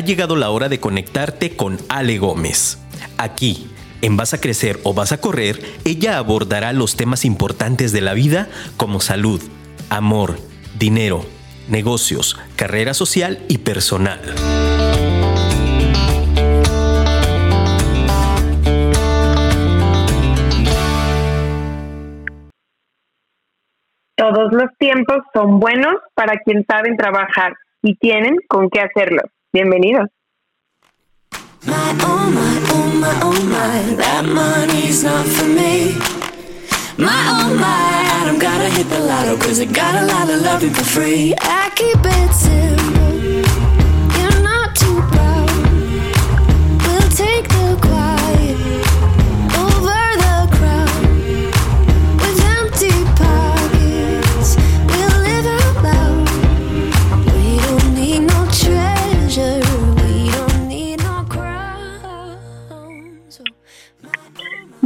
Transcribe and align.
ha 0.00 0.02
llegado 0.02 0.34
la 0.34 0.48
hora 0.48 0.70
de 0.70 0.80
conectarte 0.80 1.56
con 1.56 1.76
Ale 1.90 2.16
Gómez. 2.16 2.78
Aquí, 3.18 3.70
en 4.00 4.16
Vas 4.16 4.32
a 4.32 4.40
Crecer 4.40 4.80
o 4.82 4.94
Vas 4.94 5.12
a 5.12 5.20
Correr, 5.20 5.60
ella 5.84 6.16
abordará 6.16 6.72
los 6.72 6.96
temas 6.96 7.26
importantes 7.26 7.92
de 7.92 8.00
la 8.00 8.14
vida 8.14 8.48
como 8.78 9.00
salud, 9.00 9.42
amor, 9.90 10.38
dinero, 10.78 11.26
negocios, 11.68 12.40
carrera 12.56 12.94
social 12.94 13.40
y 13.48 13.58
personal. 13.58 14.20
Todos 24.16 24.50
los 24.52 24.70
tiempos 24.78 25.18
son 25.34 25.60
buenos 25.60 25.96
para 26.14 26.38
quien 26.38 26.64
saben 26.66 26.96
trabajar 26.96 27.52
y 27.82 27.96
tienen 27.96 28.36
con 28.48 28.70
qué 28.70 28.80
hacerlo. 28.80 29.24
Bienvenidos. 29.52 30.06
My, 31.66 31.74
oh 32.02 32.30
my, 32.30 32.62
oh 32.70 33.00
my, 33.00 33.20
oh. 33.24 33.30
My, 37.00 37.08
oh 37.30 37.58
I 37.58 38.26
don't 38.26 38.38
gotta 38.38 38.68
hit 38.68 38.88
the 38.88 39.00
lotto 39.00 39.36
cause 39.38 39.58
I 39.58 39.64
got 39.64 39.94
a 39.96 40.06
lot 40.06 40.30
of 40.30 40.42
love 40.42 40.62
for 40.62 40.84
free. 40.84 41.34
I 41.40 41.70
keep 41.74 41.98
it 41.98 42.32
simple, 42.34 42.99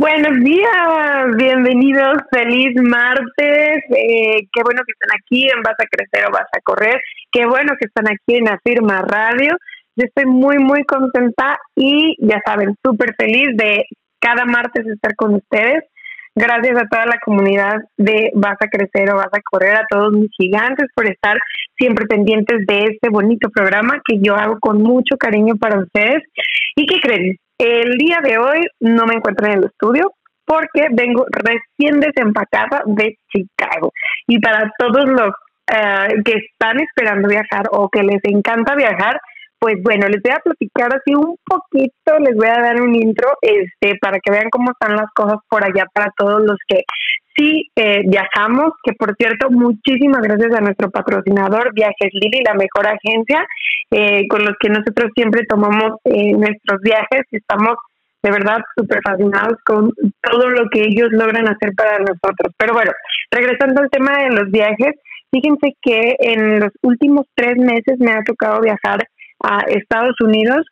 Buenos 0.05 0.45
días, 0.45 1.35
bienvenidos, 1.39 2.19
feliz 2.31 2.75
martes, 2.77 3.79
eh, 3.89 4.47
qué 4.53 4.63
bueno 4.63 4.83
que 4.87 4.93
están 4.93 5.17
aquí 5.19 5.45
en 5.45 5.63
Vas 5.63 5.77
a 5.79 5.87
Crecer 5.91 6.29
o 6.29 6.31
Vas 6.31 6.47
a 6.53 6.61
Correr, 6.63 7.01
qué 7.33 7.47
bueno 7.47 7.73
que 7.81 7.87
están 7.87 8.09
aquí 8.09 8.37
en 8.37 8.51
Afirma 8.51 9.01
Radio, 9.01 9.57
yo 9.97 10.05
estoy 10.05 10.27
muy 10.27 10.59
muy 10.59 10.85
contenta 10.85 11.57
y 11.75 12.17
ya 12.21 12.39
saben, 12.45 12.77
súper 12.85 13.15
feliz 13.17 13.49
de 13.57 13.87
cada 14.21 14.45
martes 14.45 14.87
estar 14.87 15.17
con 15.17 15.37
ustedes, 15.37 15.85
gracias 16.35 16.77
a 16.77 16.87
toda 16.87 17.07
la 17.07 17.19
comunidad 17.25 17.77
de 17.97 18.31
Vas 18.35 18.59
a 18.61 18.69
Crecer 18.69 19.09
o 19.09 19.17
Vas 19.17 19.33
a 19.33 19.41
Correr, 19.51 19.75
a 19.75 19.87
todos 19.89 20.13
mis 20.13 20.31
gigantes 20.37 20.87
por 20.95 21.09
estar 21.09 21.39
siempre 21.79 22.05
pendientes 22.05 22.67
de 22.67 22.93
este 22.93 23.09
bonito 23.09 23.49
programa 23.49 24.03
que 24.07 24.19
yo 24.21 24.37
hago 24.37 24.59
con 24.61 24.83
mucho 24.83 25.17
cariño 25.17 25.57
para 25.57 25.79
ustedes 25.79 26.25
y 26.77 26.85
que 26.85 27.01
creen, 27.01 27.39
el 27.59 27.93
día 27.99 28.19
de 28.23 28.39
hoy 28.39 28.67
no 28.81 29.07
me 29.07 29.15
encuentro 29.15 29.47
en 29.47 29.59
el 29.59 29.65
estudio 29.65 30.13
porque 30.45 30.89
vengo 30.93 31.25
recién 31.31 32.01
desempacada 32.01 32.83
de 32.87 33.19
Chicago. 33.33 33.93
Y 34.27 34.39
para 34.41 34.71
todos 34.79 35.09
los 35.09 35.31
eh, 35.73 36.23
que 36.25 36.33
están 36.33 36.81
esperando 36.81 37.29
viajar 37.29 37.69
o 37.71 37.89
que 37.89 38.03
les 38.03 38.21
encanta 38.25 38.75
viajar, 38.75 39.21
pues 39.59 39.77
bueno, 39.83 40.09
les 40.09 40.21
voy 40.23 40.33
a 40.33 40.41
platicar 40.41 40.95
así 40.95 41.15
un 41.15 41.37
poquito, 41.45 42.19
les 42.21 42.37
voy 42.37 42.49
a 42.49 42.61
dar 42.61 42.83
un 42.83 42.95
intro 42.95 43.31
este 43.41 43.97
para 43.99 44.19
que 44.19 44.31
vean 44.31 44.51
cómo 44.51 44.73
están 44.73 44.97
las 44.97 45.11
cosas 45.15 45.39
por 45.49 45.65
allá 45.65 45.87
para 45.95 46.13
todos 46.19 46.43
los 46.43 46.59
que 46.69 46.83
sí 47.37 47.71
eh, 47.77 48.03
viajamos, 48.07 48.73
que 48.83 48.93
por 48.95 49.15
cierto, 49.17 49.51
muchísimas 49.51 50.21
gracias 50.23 50.55
a 50.55 50.61
nuestro 50.61 50.91
patrocinador 50.91 51.73
Viajes 51.75 52.11
Lili, 52.13 52.43
la 52.45 52.55
mejor 52.55 52.87
agencia 52.87 53.47
eh, 53.91 54.27
con 54.29 54.45
los 54.45 54.55
que 54.61 54.69
nosotros 54.69 55.11
siempre 55.15 55.43
tomamos 55.49 55.99
eh, 56.05 56.33
nuestros 56.33 56.81
viajes 56.83 57.23
estamos 57.31 57.77
de 58.23 58.31
verdad 58.31 58.59
súper 58.75 59.01
fascinados 59.05 59.59
con 59.67 59.91
todo 60.23 60.49
lo 60.49 60.69
que 60.71 60.81
ellos 60.81 61.09
logran 61.11 61.47
hacer 61.47 61.73
para 61.77 61.99
nosotros. 61.99 62.55
Pero 62.57 62.73
bueno, 62.73 62.91
regresando 63.31 63.83
al 63.83 63.91
tema 63.91 64.17
de 64.17 64.31
los 64.31 64.51
viajes, 64.51 64.95
fíjense 65.31 65.77
que 65.83 66.17
en 66.19 66.61
los 66.61 66.71
últimos 66.83 67.27
tres 67.35 67.57
meses 67.59 67.99
me 67.99 68.13
ha 68.13 68.23
tocado 68.25 68.63
viajar 68.63 69.01
a 69.41 69.59
Estados 69.69 70.19
Unidos 70.23 70.65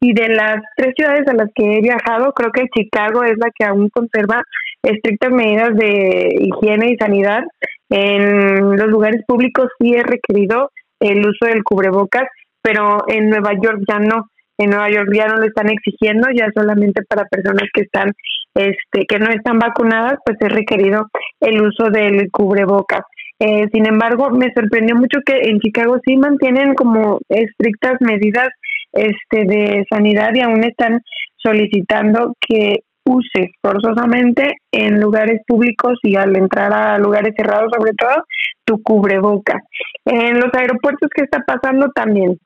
y 0.00 0.12
de 0.12 0.28
las 0.28 0.60
tres 0.76 0.94
ciudades 0.96 1.26
a 1.28 1.32
las 1.32 1.48
que 1.54 1.78
he 1.78 1.80
viajado, 1.80 2.32
creo 2.32 2.52
que 2.52 2.68
Chicago 2.68 3.24
es 3.24 3.36
la 3.38 3.50
que 3.58 3.64
aún 3.64 3.88
conserva 3.88 4.42
estrictas 4.82 5.30
medidas 5.30 5.74
de 5.76 6.28
higiene 6.40 6.92
y 6.92 6.96
sanidad. 6.96 7.42
En 7.90 8.76
los 8.76 8.88
lugares 8.88 9.22
públicos 9.26 9.68
sí 9.78 9.94
he 9.94 10.02
requerido 10.02 10.70
el 11.00 11.20
uso 11.26 11.46
del 11.46 11.62
cubrebocas, 11.62 12.28
pero 12.62 12.98
en 13.08 13.30
Nueva 13.30 13.52
York 13.54 13.80
ya 13.88 13.98
no. 13.98 14.26
En 14.58 14.70
Nueva 14.70 14.90
York 14.90 15.08
ya 15.14 15.26
no 15.26 15.36
lo 15.36 15.46
están 15.46 15.70
exigiendo, 15.70 16.28
ya 16.34 16.48
solamente 16.54 17.02
para 17.08 17.26
personas 17.26 17.68
que 17.72 17.82
están, 17.82 18.12
este, 18.54 19.06
que 19.06 19.18
no 19.18 19.30
están 19.30 19.58
vacunadas, 19.58 20.18
pues 20.24 20.36
he 20.40 20.48
requerido 20.48 21.06
el 21.40 21.62
uso 21.62 21.90
del 21.90 22.28
cubrebocas. 22.30 23.02
Eh, 23.38 23.68
sin 23.72 23.86
embargo, 23.86 24.30
me 24.30 24.52
sorprendió 24.52 24.96
mucho 24.96 25.20
que 25.24 25.48
en 25.48 25.60
Chicago 25.60 25.98
sí 26.04 26.16
mantienen 26.16 26.74
como 26.74 27.20
estrictas 27.28 28.00
medidas 28.00 28.48
este, 28.92 29.44
de 29.44 29.86
sanidad 29.88 30.34
y 30.34 30.40
aún 30.40 30.64
están 30.64 31.02
solicitando 31.36 32.34
que 32.40 32.80
uses 33.08 33.50
forzosamente 33.62 34.54
en 34.72 35.00
lugares 35.00 35.40
públicos 35.46 35.98
y 36.02 36.16
al 36.16 36.36
entrar 36.36 36.72
a 36.72 36.98
lugares 36.98 37.34
cerrados 37.36 37.70
sobre 37.76 37.92
todo 37.92 38.24
tu 38.64 38.82
cubreboca. 38.82 39.62
En 40.04 40.38
los 40.38 40.52
aeropuertos, 40.52 41.08
¿qué 41.14 41.24
está 41.24 41.42
pasando 41.46 41.90
también? 41.94 42.38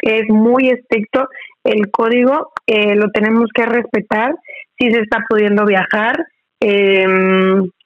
Es 0.00 0.28
muy 0.28 0.68
estricto 0.68 1.28
el 1.64 1.90
código, 1.90 2.52
eh, 2.66 2.94
lo 2.94 3.10
tenemos 3.10 3.48
que 3.52 3.66
respetar 3.66 4.34
si 4.78 4.90
se 4.90 5.00
está 5.00 5.24
pudiendo 5.28 5.64
viajar. 5.64 6.16
Eh, 6.60 7.06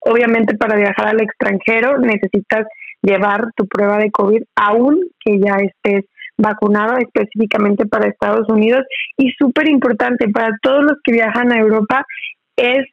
obviamente 0.00 0.56
para 0.56 0.76
viajar 0.76 1.08
al 1.08 1.20
extranjero 1.20 1.98
necesitas 1.98 2.66
llevar 3.02 3.48
tu 3.54 3.66
prueba 3.66 3.98
de 3.98 4.10
COVID 4.10 4.42
aún 4.56 5.00
que 5.20 5.38
ya 5.38 5.56
estés 5.56 6.04
vacunado 6.38 6.97
específicamente 6.98 7.87
para 7.87 8.09
Estados 8.09 8.48
Unidos 8.48 8.82
y 9.16 9.31
súper 9.32 9.69
importante 9.69 10.28
para 10.28 10.56
todos 10.62 10.82
los 10.82 10.98
que 11.04 11.12
viajan 11.12 11.53
a 11.53 11.59
Europa 11.59 12.04
es 12.56 12.87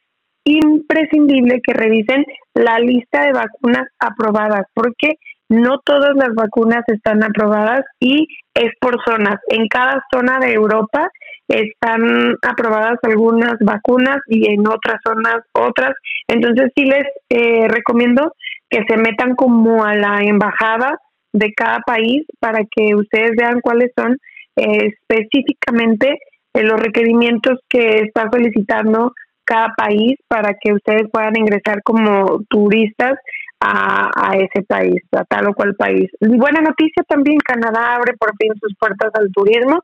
imprescindible 0.45 1.61
que 1.61 1.73
revisen 1.73 2.25
la 2.53 2.79
lista 2.79 3.25
de 3.25 3.33
vacunas 3.33 3.87
aprobadas 3.99 4.65
porque 4.73 5.15
no 5.49 5.79
todas 5.83 6.15
las 6.15 6.33
vacunas 6.35 6.83
están 6.87 7.23
aprobadas 7.23 7.81
y 7.99 8.27
es 8.53 8.71
por 8.79 8.97
zonas. 9.03 9.39
En 9.47 9.67
cada 9.67 10.03
zona 10.13 10.39
de 10.39 10.53
Europa 10.53 11.09
están 11.47 12.35
aprobadas 12.43 12.99
algunas 13.01 13.55
vacunas 13.59 14.19
y 14.27 14.51
en 14.51 14.67
otras 14.67 14.99
zonas 15.03 15.37
otras. 15.53 15.93
Entonces 16.27 16.71
sí 16.75 16.85
les 16.85 17.05
eh, 17.29 17.67
recomiendo 17.67 18.33
que 18.69 18.83
se 18.87 18.97
metan 18.97 19.35
como 19.35 19.83
a 19.83 19.95
la 19.95 20.19
embajada 20.21 20.99
de 21.33 21.53
cada 21.53 21.79
país 21.79 22.25
para 22.39 22.59
que 22.63 22.95
ustedes 22.95 23.31
vean 23.37 23.61
cuáles 23.61 23.91
son 23.97 24.17
eh, 24.55 24.93
específicamente 24.93 26.17
eh, 26.53 26.63
los 26.63 26.79
requerimientos 26.79 27.59
que 27.69 27.99
está 27.99 28.29
solicitando 28.31 29.13
cada 29.45 29.73
país 29.75 30.15
para 30.27 30.53
que 30.53 30.73
ustedes 30.73 31.09
puedan 31.11 31.35
ingresar 31.37 31.81
como 31.83 32.41
turistas 32.49 33.17
a, 33.59 34.09
a, 34.15 34.37
ese 34.37 34.63
país, 34.67 35.01
a 35.11 35.23
tal 35.25 35.49
o 35.49 35.53
cual 35.53 35.75
país. 35.75 36.09
Buena 36.21 36.61
noticia 36.61 37.03
también, 37.07 37.37
Canadá 37.39 37.95
abre 37.95 38.13
por 38.17 38.31
fin 38.37 38.53
sus 38.59 38.73
puertas 38.79 39.11
al 39.13 39.31
turismo. 39.31 39.81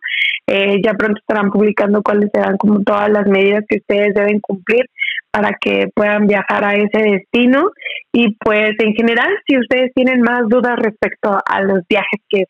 Eh, 0.48 0.80
ya 0.84 0.94
pronto 0.94 1.20
estarán 1.20 1.52
publicando 1.52 2.02
cuáles 2.04 2.30
serán 2.34 2.58
como 2.58 2.82
todas 2.84 3.10
las 3.10 3.28
medidas 3.28 3.64
que 3.68 3.78
ustedes 3.78 4.14
deben 4.14 4.40
cumplir 4.40 4.86
para 5.32 5.58
que 5.60 5.88
puedan 5.94 6.28
viajar 6.28 6.64
a 6.64 6.76
ese 6.76 7.02
destino. 7.02 7.72
Y 8.14 8.36
pues 8.38 8.72
en 8.80 8.94
general, 8.94 9.30
si 9.48 9.58
ustedes 9.58 9.92
tienen 9.94 10.22
más 10.22 10.48
dudas 10.48 10.78
respecto 10.78 11.38
a 11.46 11.62
los 11.62 11.82
viajes 11.90 12.22
que 12.30 12.44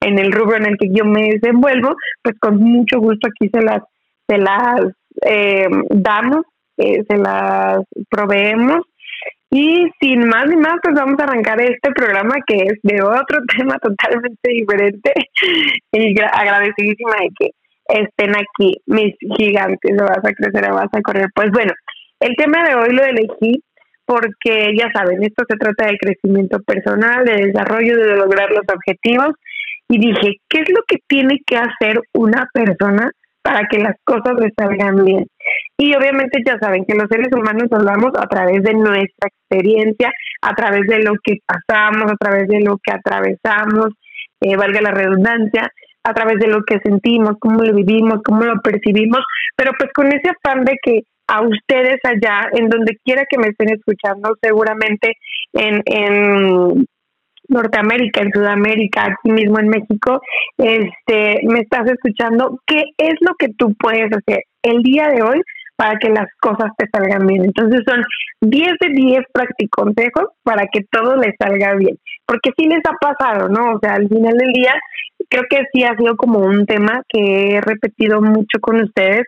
en 0.00 0.18
el 0.18 0.32
rubro 0.32 0.56
en 0.56 0.66
el 0.66 0.78
que 0.78 0.88
yo 0.90 1.04
me 1.04 1.30
desenvuelvo, 1.32 1.94
pues 2.22 2.36
con 2.40 2.56
mucho 2.56 3.00
gusto 3.00 3.28
aquí 3.28 3.50
se 3.52 3.60
las, 3.62 3.82
se 4.26 4.38
las 4.38 4.80
eh, 5.26 5.68
damos, 5.90 6.46
eh, 6.78 7.04
se 7.06 7.16
las 7.18 7.80
proveemos 8.08 8.86
y 9.50 9.90
sin 10.00 10.28
más 10.28 10.46
ni 10.46 10.56
más, 10.56 10.76
pues 10.80 10.94
vamos 10.94 11.18
a 11.18 11.24
arrancar 11.24 11.60
este 11.60 11.90
programa 11.92 12.36
que 12.46 12.56
es 12.56 12.78
de 12.84 13.02
otro 13.02 13.40
tema 13.58 13.76
totalmente 13.78 14.50
diferente. 14.50 15.12
Y 15.92 16.14
agradecidísima 16.20 17.16
de 17.20 17.28
que 17.36 17.50
estén 17.88 18.30
aquí 18.36 18.80
mis 18.86 19.14
gigantes, 19.36 19.96
lo 19.96 20.04
vas 20.04 20.18
a 20.18 20.32
crecer, 20.32 20.70
o 20.70 20.74
vas 20.74 20.88
a 20.92 21.02
correr. 21.02 21.28
Pues 21.34 21.50
bueno, 21.50 21.72
el 22.20 22.36
tema 22.36 22.62
de 22.62 22.76
hoy 22.76 22.92
lo 22.92 23.04
elegí 23.04 23.62
porque 24.04 24.72
ya 24.76 24.90
saben, 24.92 25.22
esto 25.22 25.44
se 25.48 25.56
trata 25.56 25.86
de 25.86 25.98
crecimiento 25.98 26.60
personal, 26.62 27.24
de 27.24 27.46
desarrollo, 27.46 27.96
de 27.96 28.16
lograr 28.16 28.50
los 28.50 28.64
objetivos. 28.72 29.34
Y 29.88 29.98
dije, 29.98 30.36
¿qué 30.48 30.60
es 30.60 30.68
lo 30.68 30.82
que 30.86 30.98
tiene 31.08 31.40
que 31.44 31.56
hacer 31.56 32.00
una 32.12 32.48
persona 32.52 33.10
para 33.42 33.66
que 33.68 33.78
las 33.78 33.96
cosas 34.04 34.34
le 34.38 34.52
salgan 34.56 35.04
bien? 35.04 35.26
Y 35.82 35.94
obviamente 35.94 36.42
ya 36.44 36.58
saben 36.58 36.84
que 36.84 36.94
los 36.94 37.08
seres 37.08 37.32
humanos 37.32 37.68
hablamos 37.72 38.10
a 38.18 38.26
través 38.26 38.62
de 38.62 38.74
nuestra 38.74 39.28
experiencia, 39.28 40.12
a 40.42 40.54
través 40.54 40.86
de 40.86 40.98
lo 40.98 41.14
que 41.24 41.38
pasamos, 41.46 42.12
a 42.12 42.16
través 42.16 42.48
de 42.48 42.60
lo 42.60 42.76
que 42.76 42.92
atravesamos, 42.92 43.88
eh, 44.42 44.56
valga 44.56 44.82
la 44.82 44.90
redundancia. 44.90 45.72
a 46.02 46.14
través 46.14 46.38
de 46.38 46.46
lo 46.46 46.62
que 46.64 46.78
sentimos, 46.78 47.34
cómo 47.38 47.62
lo 47.62 47.74
vivimos, 47.74 48.22
cómo 48.24 48.42
lo 48.42 48.58
percibimos, 48.62 49.20
pero 49.54 49.72
pues 49.78 49.90
con 49.92 50.06
ese 50.06 50.30
afán 50.30 50.64
de 50.64 50.76
que 50.82 51.02
a 51.28 51.42
ustedes 51.42 52.00
allá, 52.04 52.48
en 52.52 52.70
donde 52.70 52.96
quiera 53.04 53.24
que 53.28 53.36
me 53.36 53.48
estén 53.48 53.68
escuchando, 53.68 54.34
seguramente 54.40 55.18
en, 55.52 55.82
en 55.84 56.86
Norteamérica, 57.48 58.22
en 58.22 58.32
Sudamérica, 58.32 59.08
aquí 59.08 59.30
mismo 59.30 59.58
en 59.58 59.68
México, 59.68 60.22
este, 60.56 61.40
me 61.42 61.60
estás 61.60 61.86
escuchando, 61.90 62.58
¿qué 62.66 62.82
es 62.96 63.16
lo 63.20 63.34
que 63.38 63.48
tú 63.58 63.74
puedes 63.78 64.10
hacer 64.10 64.44
el 64.62 64.82
día 64.82 65.08
de 65.08 65.20
hoy 65.20 65.42
para 65.80 65.98
que 65.98 66.10
las 66.10 66.28
cosas 66.40 66.72
te 66.76 66.86
salgan 66.92 67.26
bien? 67.26 67.42
Entonces 67.46 67.80
son 67.88 68.04
10 68.42 68.72
de 68.80 68.88
10 68.90 69.24
consejos 69.70 70.26
para 70.42 70.66
que 70.66 70.82
todo 70.90 71.16
les 71.16 71.34
salga 71.38 71.74
bien, 71.74 71.96
porque 72.26 72.50
sí 72.58 72.66
les 72.66 72.82
ha 72.86 72.92
pasado, 73.00 73.48
¿no? 73.48 73.76
O 73.76 73.78
sea, 73.80 73.94
al 73.94 74.06
final 74.06 74.36
del 74.36 74.52
día, 74.52 74.74
creo 75.30 75.44
que 75.48 75.62
sí 75.72 75.82
ha 75.84 75.96
sido 75.96 76.16
como 76.16 76.40
un 76.40 76.66
tema 76.66 77.02
que 77.08 77.56
he 77.56 77.60
repetido 77.62 78.20
mucho 78.20 78.58
con 78.60 78.82
ustedes, 78.82 79.26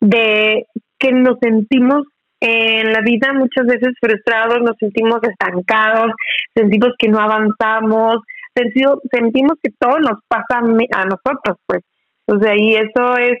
de 0.00 0.66
que 0.98 1.12
nos 1.12 1.38
sentimos 1.40 2.02
en 2.40 2.92
la 2.92 3.00
vida 3.00 3.32
muchas 3.32 3.64
veces 3.64 3.94
frustrados, 4.00 4.62
nos 4.62 4.76
sentimos 4.80 5.20
estancados, 5.22 6.10
sentimos 6.56 6.90
que 6.98 7.08
no 7.08 7.20
avanzamos, 7.20 8.18
sentimos 8.54 9.54
que 9.62 9.70
todo 9.78 10.00
nos 10.00 10.18
pasa 10.26 10.58
a 10.58 11.04
nosotros, 11.04 11.56
pues. 11.66 11.82
O 12.26 12.38
sea, 12.40 12.54
y 12.56 12.74
eso 12.74 13.16
es, 13.18 13.38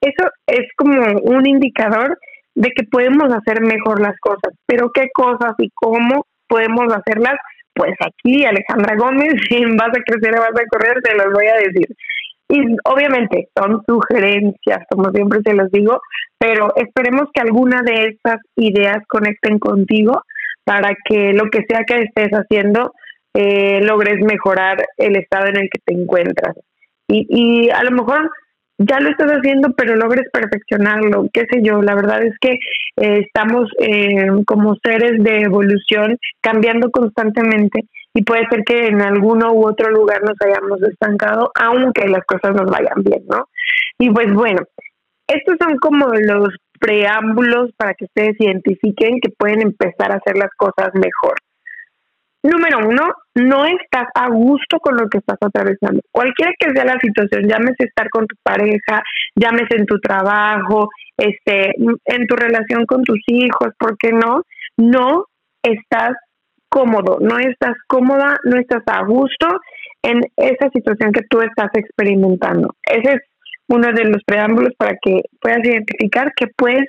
eso 0.00 0.30
es 0.46 0.68
como 0.76 1.00
un 1.22 1.46
indicador 1.46 2.18
de 2.54 2.70
que 2.70 2.84
podemos 2.84 3.32
hacer 3.32 3.60
mejor 3.60 4.00
las 4.00 4.18
cosas. 4.20 4.52
Pero 4.66 4.90
qué 4.92 5.08
cosas 5.14 5.54
y 5.58 5.70
cómo 5.74 6.26
podemos 6.48 6.92
hacerlas, 6.92 7.36
pues 7.74 7.94
aquí 8.00 8.44
Alejandra 8.44 8.96
Gómez, 8.96 9.34
en 9.50 9.76
Vas 9.76 9.88
a 9.88 10.02
Crecer, 10.04 10.32
Vas 10.32 10.50
a 10.50 10.68
Correr, 10.70 11.00
te 11.02 11.14
los 11.14 11.32
voy 11.32 11.46
a 11.46 11.56
decir. 11.56 11.86
Y 12.48 12.60
obviamente 12.84 13.48
son 13.56 13.82
sugerencias, 13.86 14.84
como 14.88 15.10
siempre 15.10 15.40
se 15.44 15.54
los 15.54 15.70
digo, 15.72 16.00
pero 16.38 16.72
esperemos 16.76 17.24
que 17.34 17.40
alguna 17.40 17.82
de 17.82 18.04
estas 18.10 18.40
ideas 18.54 18.98
conecten 19.08 19.58
contigo 19.58 20.22
para 20.64 20.94
que 21.04 21.32
lo 21.32 21.50
que 21.50 21.64
sea 21.68 21.82
que 21.84 22.02
estés 22.02 22.30
haciendo 22.30 22.92
eh, 23.34 23.80
logres 23.82 24.20
mejorar 24.24 24.76
el 24.96 25.16
estado 25.16 25.46
en 25.46 25.56
el 25.56 25.68
que 25.70 25.80
te 25.84 25.94
encuentras. 25.94 26.56
Y, 27.08 27.26
y 27.28 27.70
a 27.70 27.82
lo 27.82 27.90
mejor 27.90 28.30
ya 28.78 29.00
lo 29.00 29.10
estás 29.10 29.30
haciendo, 29.30 29.70
pero 29.76 29.96
logres 29.96 30.28
perfeccionarlo, 30.32 31.28
qué 31.32 31.46
sé 31.50 31.60
yo, 31.62 31.80
la 31.82 31.94
verdad 31.94 32.22
es 32.22 32.34
que 32.40 32.52
eh, 32.96 33.20
estamos 33.26 33.70
eh, 33.78 34.28
como 34.46 34.76
seres 34.82 35.22
de 35.22 35.42
evolución 35.42 36.18
cambiando 36.40 36.90
constantemente 36.90 37.86
y 38.14 38.22
puede 38.22 38.46
ser 38.48 38.64
que 38.64 38.86
en 38.86 39.00
alguno 39.02 39.52
u 39.52 39.66
otro 39.66 39.90
lugar 39.90 40.22
nos 40.22 40.36
hayamos 40.40 40.82
estancado, 40.82 41.50
aunque 41.54 42.08
las 42.08 42.24
cosas 42.24 42.54
nos 42.54 42.70
vayan 42.70 43.02
bien, 43.02 43.22
¿no? 43.28 43.48
Y 43.98 44.10
pues 44.10 44.32
bueno, 44.32 44.62
estos 45.26 45.56
son 45.60 45.76
como 45.78 46.06
los 46.08 46.48
preámbulos 46.78 47.70
para 47.76 47.94
que 47.94 48.04
ustedes 48.04 48.36
identifiquen 48.38 49.20
que 49.20 49.30
pueden 49.36 49.62
empezar 49.62 50.12
a 50.12 50.16
hacer 50.16 50.38
las 50.38 50.50
cosas 50.56 50.90
mejor. 50.94 51.36
Número 52.46 52.78
uno, 52.86 53.02
no 53.34 53.64
estás 53.66 54.06
a 54.14 54.28
gusto 54.28 54.78
con 54.78 54.96
lo 54.96 55.08
que 55.08 55.18
estás 55.18 55.38
atravesando. 55.40 56.00
Cualquiera 56.12 56.52
que 56.58 56.70
sea 56.70 56.84
la 56.84 56.98
situación, 57.00 57.48
llámese 57.48 57.84
estar 57.84 58.08
con 58.08 58.26
tu 58.26 58.36
pareja, 58.40 59.02
llámese 59.34 59.76
en 59.76 59.86
tu 59.86 59.98
trabajo, 59.98 60.88
este, 61.16 61.72
en 61.76 62.26
tu 62.28 62.36
relación 62.36 62.86
con 62.86 63.02
tus 63.02 63.18
hijos, 63.26 63.74
¿por 63.78 63.98
qué 63.98 64.12
no? 64.12 64.42
No 64.76 65.24
estás 65.60 66.12
cómodo, 66.68 67.18
no 67.20 67.38
estás 67.38 67.74
cómoda, 67.88 68.36
no 68.44 68.60
estás 68.60 68.82
a 68.86 69.02
gusto 69.02 69.48
en 70.02 70.20
esa 70.36 70.70
situación 70.70 71.10
que 71.10 71.22
tú 71.28 71.40
estás 71.40 71.70
experimentando. 71.74 72.74
Ese 72.84 73.14
es 73.14 73.22
uno 73.66 73.88
de 73.92 74.04
los 74.04 74.22
preámbulos 74.24 74.72
para 74.78 74.92
que 75.02 75.22
puedas 75.40 75.64
identificar 75.64 76.32
que 76.36 76.46
puedes 76.56 76.86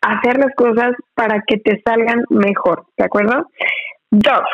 hacer 0.00 0.38
las 0.38 0.54
cosas 0.56 0.92
para 1.14 1.42
que 1.46 1.58
te 1.58 1.80
salgan 1.84 2.24
mejor, 2.30 2.86
¿de 2.96 3.04
acuerdo? 3.04 3.46
Dos, 4.10 4.48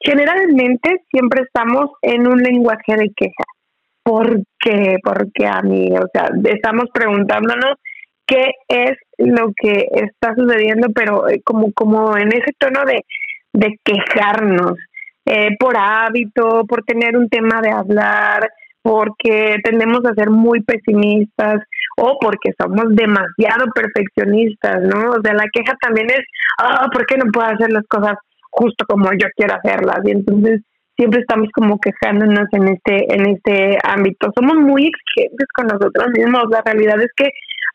generalmente 0.00 1.02
siempre 1.10 1.42
estamos 1.42 1.90
en 2.02 2.26
un 2.26 2.42
lenguaje 2.42 2.96
de 2.96 3.10
queja. 3.16 3.44
¿Por 4.02 4.42
qué? 4.60 4.96
Porque 5.02 5.46
a 5.46 5.60
mí, 5.62 5.90
o 5.92 6.06
sea, 6.12 6.30
estamos 6.44 6.86
preguntándonos 6.92 7.74
qué 8.26 8.50
es 8.68 8.96
lo 9.18 9.52
que 9.56 9.88
está 9.90 10.34
sucediendo, 10.34 10.88
pero 10.94 11.28
eh, 11.28 11.40
como, 11.44 11.72
como 11.72 12.16
en 12.16 12.28
ese 12.28 12.52
tono 12.58 12.84
de, 12.84 13.04
de 13.52 13.78
quejarnos, 13.82 14.74
eh, 15.24 15.56
por 15.58 15.76
hábito, 15.76 16.64
por 16.66 16.84
tener 16.84 17.16
un 17.16 17.28
tema 17.28 17.60
de 17.60 17.70
hablar, 17.70 18.48
porque 18.82 19.56
tendemos 19.62 20.00
a 20.06 20.14
ser 20.14 20.30
muy 20.30 20.62
pesimistas 20.62 21.60
o 21.98 22.18
porque 22.20 22.52
somos 22.58 22.94
demasiado 22.94 23.66
perfeccionistas, 23.74 24.82
¿no? 24.82 25.10
O 25.10 25.20
sea, 25.22 25.34
la 25.34 25.46
queja 25.52 25.74
también 25.80 26.06
es, 26.10 26.24
ah, 26.58 26.86
¿por 26.92 27.04
qué 27.06 27.16
no 27.18 27.30
puedo 27.30 27.46
hacer 27.46 27.70
las 27.72 27.86
cosas 27.88 28.14
justo 28.50 28.84
como 28.86 29.10
yo 29.12 29.28
quiero 29.36 29.54
hacerlas? 29.54 30.00
Y 30.04 30.10
entonces 30.12 30.62
siempre 30.96 31.20
estamos 31.20 31.48
como 31.54 31.78
quejándonos 31.78 32.46
en 32.52 32.68
este 32.68 33.14
en 33.14 33.28
este 33.30 33.78
ámbito. 33.84 34.30
Somos 34.34 34.56
muy 34.56 34.86
exigentes 34.86 35.46
con 35.54 35.66
nosotros 35.66 36.08
mismos. 36.16 36.44
La 36.50 36.62
realidad 36.62 37.00
es 37.00 37.10
que 37.16 37.30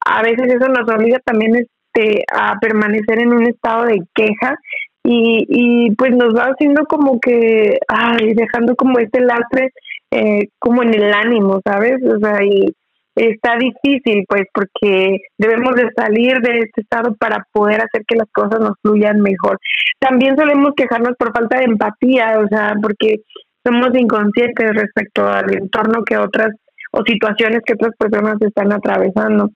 a 0.05 0.21
veces 0.21 0.53
eso 0.53 0.67
nos 0.67 0.89
obliga 0.93 1.19
también 1.25 1.55
este 1.55 2.23
a 2.33 2.57
permanecer 2.59 3.19
en 3.19 3.33
un 3.33 3.47
estado 3.47 3.85
de 3.85 4.01
queja 4.13 4.55
y, 5.03 5.45
y 5.49 5.95
pues 5.95 6.11
nos 6.11 6.35
va 6.35 6.45
haciendo 6.45 6.85
como 6.85 7.19
que, 7.19 7.77
ay, 7.87 8.33
dejando 8.33 8.75
como 8.75 8.99
este 8.99 9.21
lastre 9.21 9.71
eh, 10.11 10.47
como 10.59 10.83
en 10.83 10.93
el 10.93 11.13
ánimo, 11.13 11.59
¿sabes? 11.65 11.97
O 12.03 12.19
sea, 12.19 12.43
y 12.43 12.73
está 13.15 13.57
difícil, 13.57 14.25
pues, 14.27 14.44
porque 14.54 15.19
debemos 15.38 15.75
de 15.75 15.89
salir 15.95 16.39
de 16.42 16.60
este 16.60 16.81
estado 16.81 17.15
para 17.15 17.45
poder 17.51 17.81
hacer 17.81 18.04
que 18.07 18.15
las 18.15 18.30
cosas 18.31 18.60
nos 18.60 18.74
fluyan 18.81 19.21
mejor. 19.21 19.60
También 20.00 20.36
solemos 20.36 20.71
quejarnos 20.75 21.15
por 21.18 21.31
falta 21.33 21.60
de 21.60 21.65
empatía, 21.65 22.39
o 22.39 22.48
sea, 22.48 22.74
porque 22.81 23.18
somos 23.65 23.89
inconscientes 23.94 24.75
respecto 24.75 25.27
al 25.27 25.54
entorno 25.54 26.04
que 26.04 26.18
otras 26.18 26.50
o 26.92 27.01
situaciones 27.06 27.62
que 27.65 27.74
otras 27.74 27.94
personas 27.98 28.36
están 28.42 28.71
atravesando. 28.71 29.50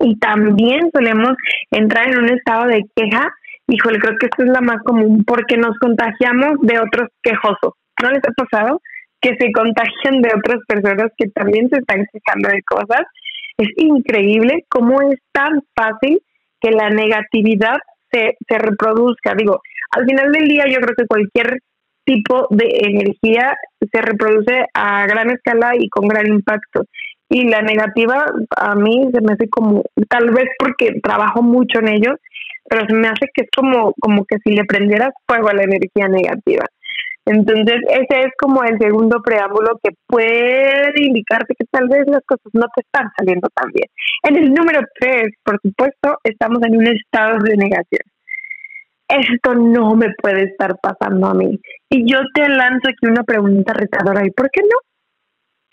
Y 0.00 0.18
también 0.18 0.90
solemos 0.92 1.32
entrar 1.70 2.08
en 2.08 2.18
un 2.18 2.28
estado 2.30 2.66
de 2.66 2.82
queja. 2.94 3.28
Híjole, 3.68 3.98
creo 3.98 4.16
que 4.18 4.26
esto 4.26 4.44
es 4.44 4.50
la 4.50 4.60
más 4.60 4.82
común 4.84 5.24
porque 5.24 5.56
nos 5.56 5.76
contagiamos 5.78 6.58
de 6.62 6.78
otros 6.78 7.08
quejosos. 7.22 7.74
¿No 8.02 8.10
les 8.10 8.22
ha 8.24 8.44
pasado? 8.44 8.80
Que 9.20 9.36
se 9.38 9.52
contagian 9.52 10.22
de 10.22 10.30
otras 10.36 10.58
personas 10.66 11.10
que 11.16 11.28
también 11.28 11.68
se 11.68 11.78
están 11.78 12.04
quejando 12.12 12.48
de 12.48 12.62
cosas. 12.62 13.02
Es 13.58 13.68
increíble 13.76 14.64
cómo 14.68 15.00
es 15.02 15.18
tan 15.32 15.62
fácil 15.74 16.20
que 16.60 16.70
la 16.70 16.90
negatividad 16.90 17.78
se, 18.10 18.36
se 18.46 18.58
reproduzca. 18.58 19.34
Digo, 19.34 19.60
al 19.92 20.04
final 20.06 20.32
del 20.32 20.48
día 20.48 20.64
yo 20.68 20.78
creo 20.80 20.94
que 20.96 21.06
cualquier 21.06 21.58
tipo 22.04 22.46
de 22.50 22.68
energía 22.84 23.54
se 23.92 24.00
reproduce 24.00 24.66
a 24.72 25.06
gran 25.06 25.30
escala 25.30 25.72
y 25.76 25.88
con 25.88 26.08
gran 26.08 26.26
impacto. 26.26 26.84
Y 27.28 27.48
la 27.48 27.60
negativa 27.60 28.24
a 28.56 28.74
mí 28.76 29.08
se 29.12 29.20
me 29.20 29.32
hace 29.32 29.48
como, 29.48 29.82
tal 30.08 30.30
vez 30.30 30.46
porque 30.58 31.00
trabajo 31.02 31.42
mucho 31.42 31.80
en 31.80 31.88
ello, 31.88 32.14
pero 32.68 32.86
se 32.86 32.94
me 32.94 33.08
hace 33.08 33.26
que 33.34 33.42
es 33.42 33.48
como, 33.54 33.92
como 34.00 34.24
que 34.24 34.36
si 34.44 34.54
le 34.54 34.64
prendieras 34.64 35.10
fuego 35.26 35.48
a 35.48 35.54
la 35.54 35.64
energía 35.64 36.08
negativa. 36.08 36.64
Entonces, 37.26 37.82
ese 37.88 38.20
es 38.20 38.32
como 38.38 38.62
el 38.62 38.78
segundo 38.78 39.20
preámbulo 39.20 39.80
que 39.82 39.90
puede 40.06 40.92
indicarte 40.96 41.56
que 41.58 41.66
tal 41.72 41.88
vez 41.88 42.06
las 42.06 42.22
cosas 42.24 42.46
no 42.52 42.66
te 42.74 42.82
están 42.82 43.10
saliendo 43.18 43.48
tan 43.52 43.70
bien. 43.72 43.88
En 44.22 44.36
el 44.36 44.54
número 44.54 44.80
tres, 45.00 45.34
por 45.44 45.60
supuesto, 45.60 46.18
estamos 46.22 46.60
en 46.62 46.76
un 46.76 46.86
estado 46.86 47.38
de 47.42 47.56
negación. 47.56 48.02
Esto 49.08 49.54
no 49.54 49.96
me 49.96 50.14
puede 50.22 50.44
estar 50.44 50.76
pasando 50.80 51.26
a 51.26 51.34
mí. 51.34 51.58
Y 51.90 52.10
yo 52.10 52.20
te 52.32 52.48
lanzo 52.48 52.88
aquí 52.88 53.06
una 53.06 53.24
pregunta 53.24 53.72
retadora. 53.72 54.24
¿Y 54.24 54.30
por 54.30 54.48
qué 54.50 54.62
no? 54.62 54.78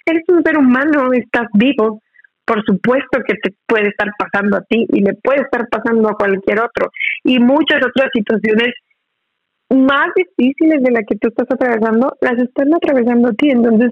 Eres 0.05 0.23
un 0.29 0.43
ser 0.43 0.57
humano, 0.57 1.13
estás 1.13 1.47
vivo. 1.53 2.01
Por 2.45 2.63
supuesto 2.65 3.21
que 3.25 3.35
te 3.35 3.55
puede 3.67 3.89
estar 3.89 4.09
pasando 4.17 4.57
a 4.57 4.61
ti 4.61 4.85
y 4.89 5.01
le 5.01 5.13
puede 5.23 5.41
estar 5.41 5.67
pasando 5.69 6.09
a 6.09 6.15
cualquier 6.15 6.59
otro. 6.59 6.89
Y 7.23 7.39
muchas 7.39 7.79
otras 7.85 8.09
situaciones 8.11 8.73
más 9.73 10.09
difíciles 10.15 10.83
de 10.83 10.91
la 10.91 11.03
que 11.03 11.15
tú 11.15 11.29
estás 11.29 11.47
atravesando, 11.49 12.15
las 12.21 12.37
están 12.37 12.73
atravesando 12.73 13.29
a 13.29 13.33
ti. 13.33 13.49
Entonces, 13.49 13.91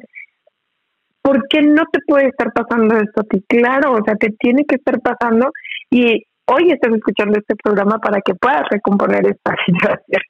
¿por 1.21 1.47
qué 1.49 1.61
no 1.61 1.83
te 1.91 1.99
puede 2.07 2.27
estar 2.27 2.51
pasando 2.53 2.97
esto 2.97 3.21
a 3.21 3.23
ti? 3.23 3.43
Claro, 3.47 3.93
o 3.93 4.03
sea, 4.05 4.15
te 4.15 4.29
tiene 4.39 4.65
que 4.65 4.75
estar 4.75 4.99
pasando 5.01 5.51
y 5.89 6.23
hoy 6.45 6.71
estás 6.71 6.93
escuchando 6.93 7.39
este 7.39 7.55
programa 7.55 7.97
para 7.99 8.21
que 8.21 8.33
puedas 8.35 8.63
recomponer 8.69 9.25
esta 9.27 9.55
situación. 9.65 10.21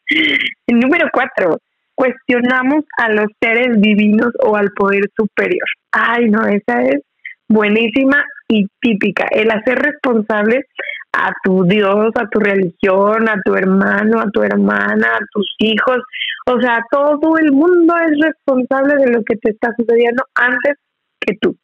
Número 0.67 1.09
cuatro, 1.11 1.57
cuestionamos 1.95 2.83
a 2.97 3.09
los 3.09 3.27
seres 3.41 3.81
divinos 3.81 4.31
o 4.43 4.55
al 4.55 4.71
poder 4.75 5.03
superior. 5.15 5.67
Ay, 5.91 6.29
no, 6.29 6.45
esa 6.47 6.83
es 6.83 7.01
buenísima 7.47 8.23
y 8.47 8.67
típica. 8.79 9.25
El 9.31 9.51
hacer 9.51 9.79
responsable 9.79 10.65
a 11.13 11.31
tu 11.43 11.63
Dios, 11.65 12.11
a 12.15 12.27
tu 12.27 12.39
religión, 12.39 13.27
a 13.27 13.39
tu 13.43 13.53
hermano, 13.55 14.19
a 14.19 14.29
tu 14.31 14.41
hermana, 14.43 15.07
a 15.15 15.25
tus 15.31 15.55
hijos. 15.59 15.99
O 16.47 16.59
sea, 16.59 16.83
todo 16.89 17.37
el 17.37 17.51
mundo 17.51 17.93
es 17.97 18.19
responsable 18.19 18.95
de 18.95 19.11
lo 19.11 19.23
que 19.23 19.35
te 19.37 19.51
está 19.51 19.73
sucediendo 19.77 20.23
antes 20.35 20.77
que 21.19 21.35
tú, 21.39 21.55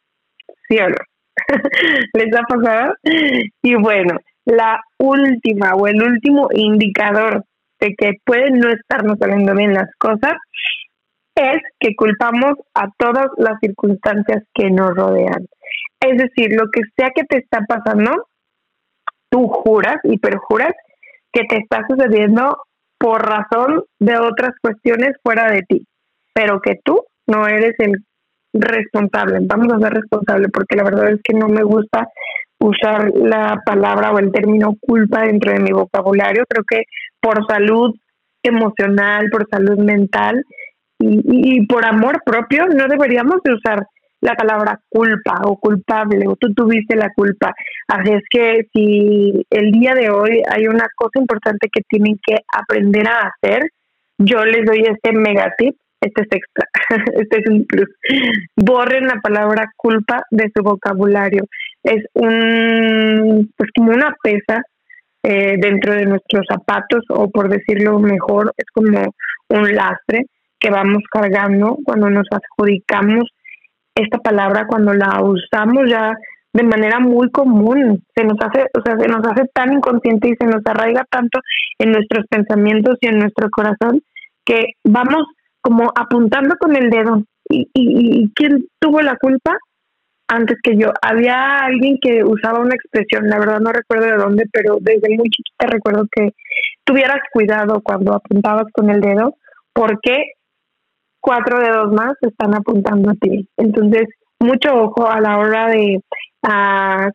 ¿sí 0.68 0.78
o 0.80 0.90
no? 0.90 0.96
¿Les 2.14 2.36
ha 2.36 2.44
pasado? 2.44 2.94
Y 3.62 3.76
bueno, 3.76 4.20
la 4.46 4.82
última 4.98 5.76
o 5.76 5.88
el 5.88 6.02
último 6.02 6.50
indicador 6.54 7.44
de 7.80 7.94
que 7.98 8.14
pueden 8.26 8.60
no 8.60 8.70
estarnos 8.70 9.18
saliendo 9.20 9.54
bien 9.54 9.74
las 9.74 9.90
cosas 10.00 10.36
es 11.36 11.62
que 11.80 11.96
culpamos 11.96 12.56
a 12.74 12.88
todas 12.98 13.28
las 13.38 13.60
circunstancias 13.62 14.44
que 14.54 14.72
nos 14.72 14.96
rodean. 14.96 15.48
Es 16.00 16.18
decir, 16.18 16.54
lo 16.54 16.66
que 16.72 16.82
sea 16.98 17.12
que 17.16 17.24
te 17.26 17.38
está 17.38 17.62
pasando, 17.68 18.28
tú 19.38 19.48
juras 19.48 19.98
y 20.04 20.18
perjuras 20.18 20.74
que 21.32 21.44
te 21.44 21.58
está 21.58 21.86
sucediendo 21.88 22.58
por 22.98 23.22
razón 23.22 23.84
de 24.00 24.18
otras 24.18 24.52
cuestiones 24.62 25.16
fuera 25.22 25.52
de 25.52 25.62
ti, 25.68 25.86
pero 26.34 26.60
que 26.60 26.80
tú 26.84 27.04
no 27.28 27.48
eres 27.48 27.76
el 27.80 28.04
responsable. 28.54 29.40
Vamos 29.42 29.72
a 29.72 29.80
ser 29.80 29.94
responsable 29.94 30.50
porque 30.50 30.76
la 30.76 30.84
verdad 30.84 31.12
es 31.12 31.22
que 31.24 31.34
no 31.34 31.48
me 31.48 31.64
gusta 31.64 32.08
usar 32.60 33.12
la 33.14 33.62
palabra 33.64 34.12
o 34.12 34.20
el 34.20 34.32
término 34.32 34.76
culpa 34.82 35.22
dentro 35.22 35.52
de 35.52 35.60
mi 35.60 35.72
vocabulario. 35.72 36.44
Creo 36.50 36.64
que 36.68 36.84
por 37.22 37.46
salud 37.46 37.94
emocional, 38.42 39.28
por 39.32 39.48
salud 39.50 39.78
mental 39.78 40.44
y, 41.00 41.64
por 41.68 41.86
amor 41.86 42.24
propio 42.26 42.66
no 42.68 42.88
deberíamos 42.88 43.42
de 43.44 43.54
usar 43.54 43.86
la 44.22 44.36
palabra 44.36 44.80
culpa 44.90 45.42
o 45.44 45.58
culpable 45.58 46.28
o 46.28 46.36
tú 46.36 46.54
tuviste 46.54 46.96
la 46.96 47.12
culpa. 47.14 47.54
Así 47.88 48.12
es 48.12 48.24
que 48.30 48.68
si 48.74 49.46
el 49.50 49.72
día 49.72 49.94
de 49.94 50.10
hoy 50.10 50.42
hay 50.50 50.68
una 50.68 50.88
cosa 50.96 51.20
importante 51.20 51.70
que 51.72 51.82
tienen 51.88 52.20
que 52.26 52.38
aprender 52.52 53.08
a 53.08 53.32
hacer, 53.32 53.72
yo 54.18 54.44
les 54.46 54.66
doy 54.66 54.84
este 54.88 55.12
mega 55.12 55.54
tip, 55.58 55.76
este 56.02 56.22
es 56.22 56.28
extra, 56.32 56.68
este 57.20 57.38
es 57.40 57.50
un 57.50 57.66
plus. 57.66 57.90
Borren 58.56 59.08
la 59.08 59.20
palabra 59.22 59.72
culpa 59.76 60.24
de 60.32 60.52
su 60.56 60.64
vocabulario. 60.64 61.44
Es 61.84 62.04
un, 62.14 63.52
pues 63.56 63.70
como 63.76 63.92
una 63.92 64.16
pesa 64.22 64.64
eh, 65.24 65.58
dentro 65.60 65.94
de 65.94 66.06
nuestros 66.06 66.46
zapatos 66.48 67.04
o 67.10 67.30
por 67.30 67.50
decirlo 67.50 68.00
mejor, 68.00 68.54
es 68.58 68.66
como 68.74 69.14
un 69.50 69.76
lastre 69.76 70.26
que 70.60 70.70
vamos 70.70 71.04
cargando 71.12 71.78
cuando 71.86 72.10
nos 72.10 72.28
adjudicamos 72.32 73.30
esta 73.98 74.20
palabra, 74.20 74.68
cuando 74.68 74.94
la 74.94 75.22
usamos 75.22 75.90
ya 75.90 76.14
de 76.54 76.64
manera 76.64 77.00
muy 77.00 77.30
común, 77.32 78.04
se 78.16 78.24
nos 78.24 78.38
hace, 78.42 78.66
o 78.78 78.82
sea, 78.84 78.98
se 78.98 79.08
nos 79.08 79.26
hace 79.28 79.48
tan 79.54 79.74
inconsciente 79.74 80.30
y 80.30 80.36
se 80.40 80.46
nos 80.46 80.62
arraiga 80.66 81.06
tanto 81.10 81.40
en 81.78 81.92
nuestros 81.92 82.26
pensamientos 82.30 82.98
y 83.02 83.08
en 83.08 83.20
nuestro 83.20 83.50
corazón 83.52 84.02
que 84.46 84.74
vamos 84.84 85.26
como 85.62 85.92
apuntando 85.96 86.56
con 86.60 86.76
el 86.76 86.90
dedo. 86.90 87.24
¿Y, 87.50 87.70
y, 87.74 88.24
y 88.24 88.32
quién 88.34 88.66
tuvo 88.80 89.02
la 89.02 89.18
culpa? 89.18 89.58
Antes 90.30 90.58
que 90.62 90.76
yo. 90.78 90.92
Había 91.02 91.60
alguien 91.60 91.98
que 92.02 92.24
usaba 92.24 92.60
una 92.60 92.76
expresión, 92.76 93.30
la 93.30 93.40
verdad 93.40 93.60
no 93.60 93.72
recuerdo 93.72 94.06
de 94.06 94.18
dónde, 94.18 94.44
pero 94.52 94.78
desde 94.82 95.16
muy 95.16 95.30
chiquita 95.30 95.68
recuerdo 95.68 96.06
que 96.12 96.32
tuvieras 96.84 97.20
cuidado 97.32 97.82
cuando 97.82 98.14
apuntabas 98.14 98.66
con 98.74 98.90
el 98.90 99.00
dedo, 99.00 99.36
porque 99.74 100.34
cuatro 101.20 101.60
dedos 101.60 101.92
más 101.92 102.14
están 102.22 102.56
apuntando 102.56 103.12
a 103.12 103.16
ti. 103.16 103.48
Entonces, 103.58 104.08
mucho 104.40 104.74
ojo 104.74 105.10
a 105.10 105.20
la 105.20 105.38
hora 105.38 105.68
de 105.68 106.00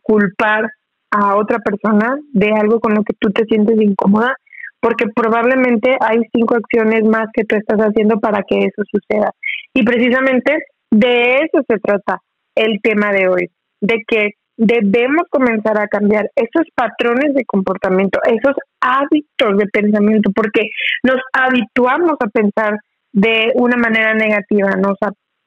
culpar 0.03 0.69
a 1.11 1.35
otra 1.35 1.59
persona 1.59 2.17
de 2.33 2.51
algo 2.51 2.79
con 2.79 2.93
lo 2.93 3.03
que 3.03 3.13
tú 3.19 3.29
te 3.31 3.45
sientes 3.45 3.79
incómoda, 3.81 4.35
porque 4.79 5.05
probablemente 5.15 5.95
hay 6.01 6.19
cinco 6.33 6.55
acciones 6.55 7.03
más 7.03 7.27
que 7.33 7.45
tú 7.45 7.55
estás 7.55 7.79
haciendo 7.79 8.19
para 8.19 8.43
que 8.43 8.59
eso 8.59 8.83
suceda. 8.91 9.31
Y 9.73 9.83
precisamente 9.83 10.57
de 10.91 11.35
eso 11.35 11.63
se 11.67 11.79
trata 11.79 12.19
el 12.55 12.81
tema 12.81 13.11
de 13.11 13.27
hoy, 13.27 13.49
de 13.81 14.03
que 14.07 14.31
debemos 14.57 15.23
comenzar 15.31 15.79
a 15.79 15.87
cambiar 15.87 16.29
esos 16.35 16.67
patrones 16.75 17.33
de 17.33 17.45
comportamiento, 17.45 18.19
esos 18.25 18.55
hábitos 18.81 19.57
de 19.57 19.65
pensamiento, 19.67 20.31
porque 20.35 20.69
nos 21.03 21.19
habituamos 21.31 22.17
a 22.19 22.27
pensar 22.27 22.77
de 23.13 23.51
una 23.55 23.77
manera 23.77 24.13
negativa, 24.13 24.71
nos 24.71 24.97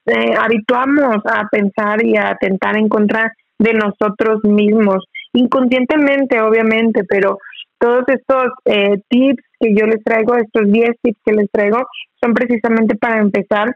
eh, 0.07 0.35
habituamos 0.39 1.17
a 1.27 1.49
pensar 1.51 2.05
y 2.05 2.17
a 2.17 2.31
atentar 2.31 2.77
en 2.77 2.89
contra 2.89 3.33
de 3.59 3.75
nosotros 3.75 4.43
mismos, 4.45 5.05
inconscientemente 5.33 6.41
obviamente, 6.41 7.03
pero 7.09 7.39
todos 7.79 8.05
estos 8.07 8.53
eh, 8.65 9.01
tips 9.09 9.43
que 9.61 9.75
yo 9.75 9.87
les 9.87 10.03
traigo, 10.05 10.37
estos 10.37 10.71
10 10.71 10.91
tips 11.03 11.19
que 11.25 11.33
les 11.33 11.51
traigo, 11.51 11.79
son 12.23 12.35
precisamente 12.35 12.97
para 12.97 13.19
empezar 13.19 13.75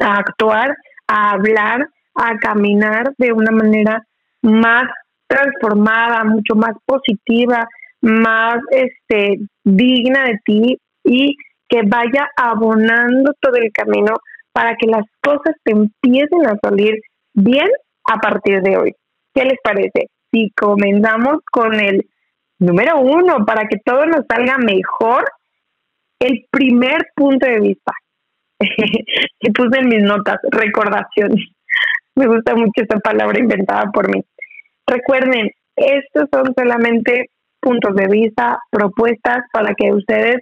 a 0.00 0.16
actuar, 0.16 0.74
a 1.06 1.32
hablar, 1.32 1.86
a 2.14 2.36
caminar 2.38 3.12
de 3.18 3.32
una 3.32 3.50
manera 3.50 4.02
más 4.42 4.84
transformada, 5.26 6.24
mucho 6.24 6.54
más 6.54 6.74
positiva, 6.86 7.66
más 8.00 8.56
este 8.70 9.38
digna 9.64 10.24
de 10.24 10.38
ti 10.44 10.78
y 11.04 11.36
que 11.68 11.82
vaya 11.86 12.28
abonando 12.36 13.32
todo 13.40 13.56
el 13.56 13.72
camino 13.72 14.14
para 14.52 14.76
que 14.76 14.86
las 14.86 15.04
cosas 15.22 15.54
empiecen 15.64 16.46
a 16.46 16.56
salir 16.62 17.00
bien 17.34 17.68
a 18.10 18.18
partir 18.18 18.62
de 18.62 18.76
hoy. 18.76 18.94
¿Qué 19.34 19.44
les 19.44 19.58
parece? 19.62 20.08
Si 20.30 20.50
comenzamos 20.56 21.38
con 21.50 21.74
el 21.74 22.06
número 22.58 23.00
uno, 23.00 23.44
para 23.44 23.66
que 23.66 23.78
todo 23.84 24.06
nos 24.06 24.24
salga 24.28 24.58
mejor, 24.58 25.24
el 26.20 26.46
primer 26.50 27.08
punto 27.14 27.46
de 27.46 27.60
vista. 27.60 27.92
que 28.60 29.52
puse 29.52 29.80
en 29.80 29.88
mis 29.88 30.02
notas, 30.02 30.38
recordación. 30.50 31.34
Me 32.14 32.26
gusta 32.26 32.54
mucho 32.54 32.72
esta 32.76 32.98
palabra 33.00 33.38
inventada 33.38 33.90
por 33.92 34.08
mí. 34.08 34.22
Recuerden, 34.86 35.50
estos 35.76 36.28
son 36.32 36.54
solamente 36.56 37.30
puntos 37.60 37.96
de 37.96 38.06
vista, 38.06 38.58
propuestas 38.70 39.38
para 39.52 39.74
que 39.74 39.92
ustedes 39.92 40.36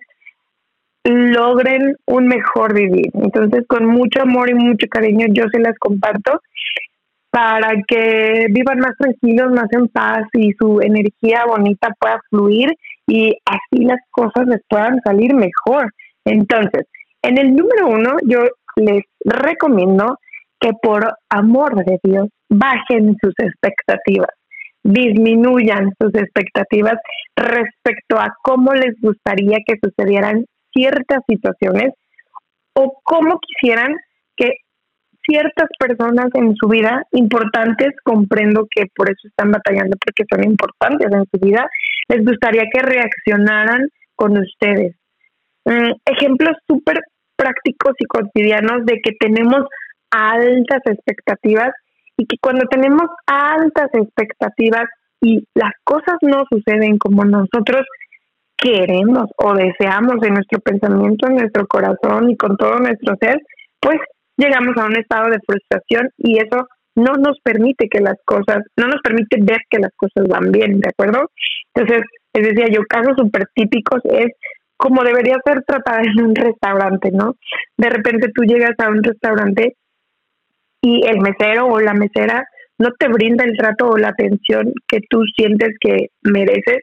logren 1.05 1.97
un 2.07 2.29
mejor 2.29 2.75
vivir. 2.75 3.11
Entonces, 3.15 3.65
con 3.67 3.87
mucho 3.87 4.23
amor 4.23 4.51
y 4.51 4.55
mucho 4.55 4.87
cariño, 4.89 5.27
yo 5.31 5.45
se 5.53 5.61
las 5.61 5.77
comparto 5.79 6.41
para 7.31 7.71
que 7.89 8.47
vivan 8.51 8.79
más 8.79 8.93
tranquilos, 8.99 9.53
más 9.53 9.67
en 9.73 9.89
paz 9.89 10.25
y 10.35 10.53
su 10.53 10.81
energía 10.83 11.47
bonita 11.47 11.89
pueda 11.99 12.21
fluir 12.29 12.69
y 13.07 13.35
así 13.47 13.85
las 13.85 14.01
cosas 14.11 14.47
les 14.47 14.61
puedan 14.69 15.01
salir 15.03 15.35
mejor. 15.35 15.91
Entonces, 16.27 16.87
en 17.23 17.39
el 17.39 17.55
número 17.57 17.89
uno, 17.89 18.17
yo 18.27 18.41
les 18.77 19.03
recomiendo 19.25 20.19
que 20.61 20.73
por 20.81 21.15
amor 21.31 21.85
de 21.85 21.99
Dios 22.03 22.29
bajen 22.51 23.17
sus 23.23 23.35
expectativas, 23.39 24.31
disminuyan 24.85 25.91
sus 25.99 26.15
expectativas 26.15 26.99
respecto 27.35 28.19
a 28.19 28.35
cómo 28.43 28.75
les 28.75 28.95
gustaría 29.01 29.59
que 29.67 29.79
sucedieran 29.83 30.45
ciertas 30.73 31.21
situaciones 31.29 31.93
o 32.75 33.01
cómo 33.03 33.39
quisieran 33.41 33.95
que 34.37 34.53
ciertas 35.27 35.69
personas 35.79 36.29
en 36.35 36.55
su 36.57 36.69
vida 36.69 37.05
importantes, 37.13 37.91
comprendo 38.03 38.67
que 38.75 38.87
por 38.95 39.09
eso 39.11 39.29
están 39.29 39.53
batallando, 39.53 39.97
porque 40.05 40.25
son 40.29 40.45
importantes 40.45 41.09
en 41.13 41.25
su 41.33 41.47
vida, 41.47 41.69
les 42.09 42.25
gustaría 42.25 42.65
que 42.73 42.81
reaccionaran 42.81 43.89
con 44.17 44.37
ustedes. 44.39 44.97
Mm, 45.65 45.93
ejemplos 46.07 46.57
súper 46.69 47.01
prácticos 47.37 47.95
y 47.99 48.05
cotidianos 48.07 48.85
de 48.85 49.01
que 49.03 49.13
tenemos 49.19 49.65
altas 50.11 50.81
expectativas 50.87 51.71
y 52.17 52.27
que 52.27 52.37
cuando 52.41 52.67
tenemos 52.69 53.09
altas 53.27 53.89
expectativas 53.93 54.85
y 55.21 55.45
las 55.55 55.73
cosas 55.85 56.17
no 56.21 56.45
suceden 56.51 56.99
como 56.99 57.25
nosotros 57.25 57.83
queremos 58.63 59.27
o 59.37 59.55
deseamos 59.55 60.23
en 60.23 60.35
nuestro 60.35 60.61
pensamiento, 60.61 61.29
en 61.29 61.37
nuestro 61.37 61.67
corazón 61.67 62.31
y 62.31 62.37
con 62.37 62.57
todo 62.57 62.79
nuestro 62.79 63.17
ser, 63.21 63.41
pues 63.81 63.99
llegamos 64.37 64.77
a 64.77 64.87
un 64.87 64.97
estado 64.97 65.31
de 65.31 65.41
frustración 65.45 66.09
y 66.17 66.39
eso 66.39 66.67
no 66.95 67.15
nos 67.15 67.39
permite 67.43 67.89
que 67.89 68.01
las 68.01 68.17
cosas, 68.25 68.59
no 68.77 68.87
nos 68.87 69.01
permite 69.03 69.39
ver 69.41 69.59
que 69.69 69.79
las 69.79 69.91
cosas 69.97 70.29
van 70.29 70.53
bien, 70.53 70.79
¿de 70.79 70.91
acuerdo? 70.91 71.29
Entonces, 71.75 72.03
les 72.35 72.49
decía 72.49 72.67
yo, 72.71 72.83
casos 72.89 73.15
súper 73.17 73.47
típicos 73.55 74.01
es 74.05 74.29
como 74.77 75.03
debería 75.03 75.37
ser 75.45 75.63
tratada 75.65 76.03
en 76.03 76.25
un 76.25 76.35
restaurante, 76.35 77.11
¿no? 77.13 77.35
De 77.77 77.89
repente 77.89 78.29
tú 78.35 78.43
llegas 78.43 78.75
a 78.79 78.89
un 78.89 79.03
restaurante 79.03 79.77
y 80.83 81.07
el 81.07 81.21
mesero 81.21 81.67
o 81.67 81.81
la 81.81 81.95
mesera 81.95 82.45
no 82.79 82.89
te 82.99 83.09
brinda 83.09 83.45
el 83.45 83.57
trato 83.57 83.91
o 83.91 83.97
la 83.97 84.09
atención 84.09 84.73
que 84.89 84.99
tú 85.09 85.23
sientes 85.37 85.77
que 85.81 86.09
mereces 86.23 86.81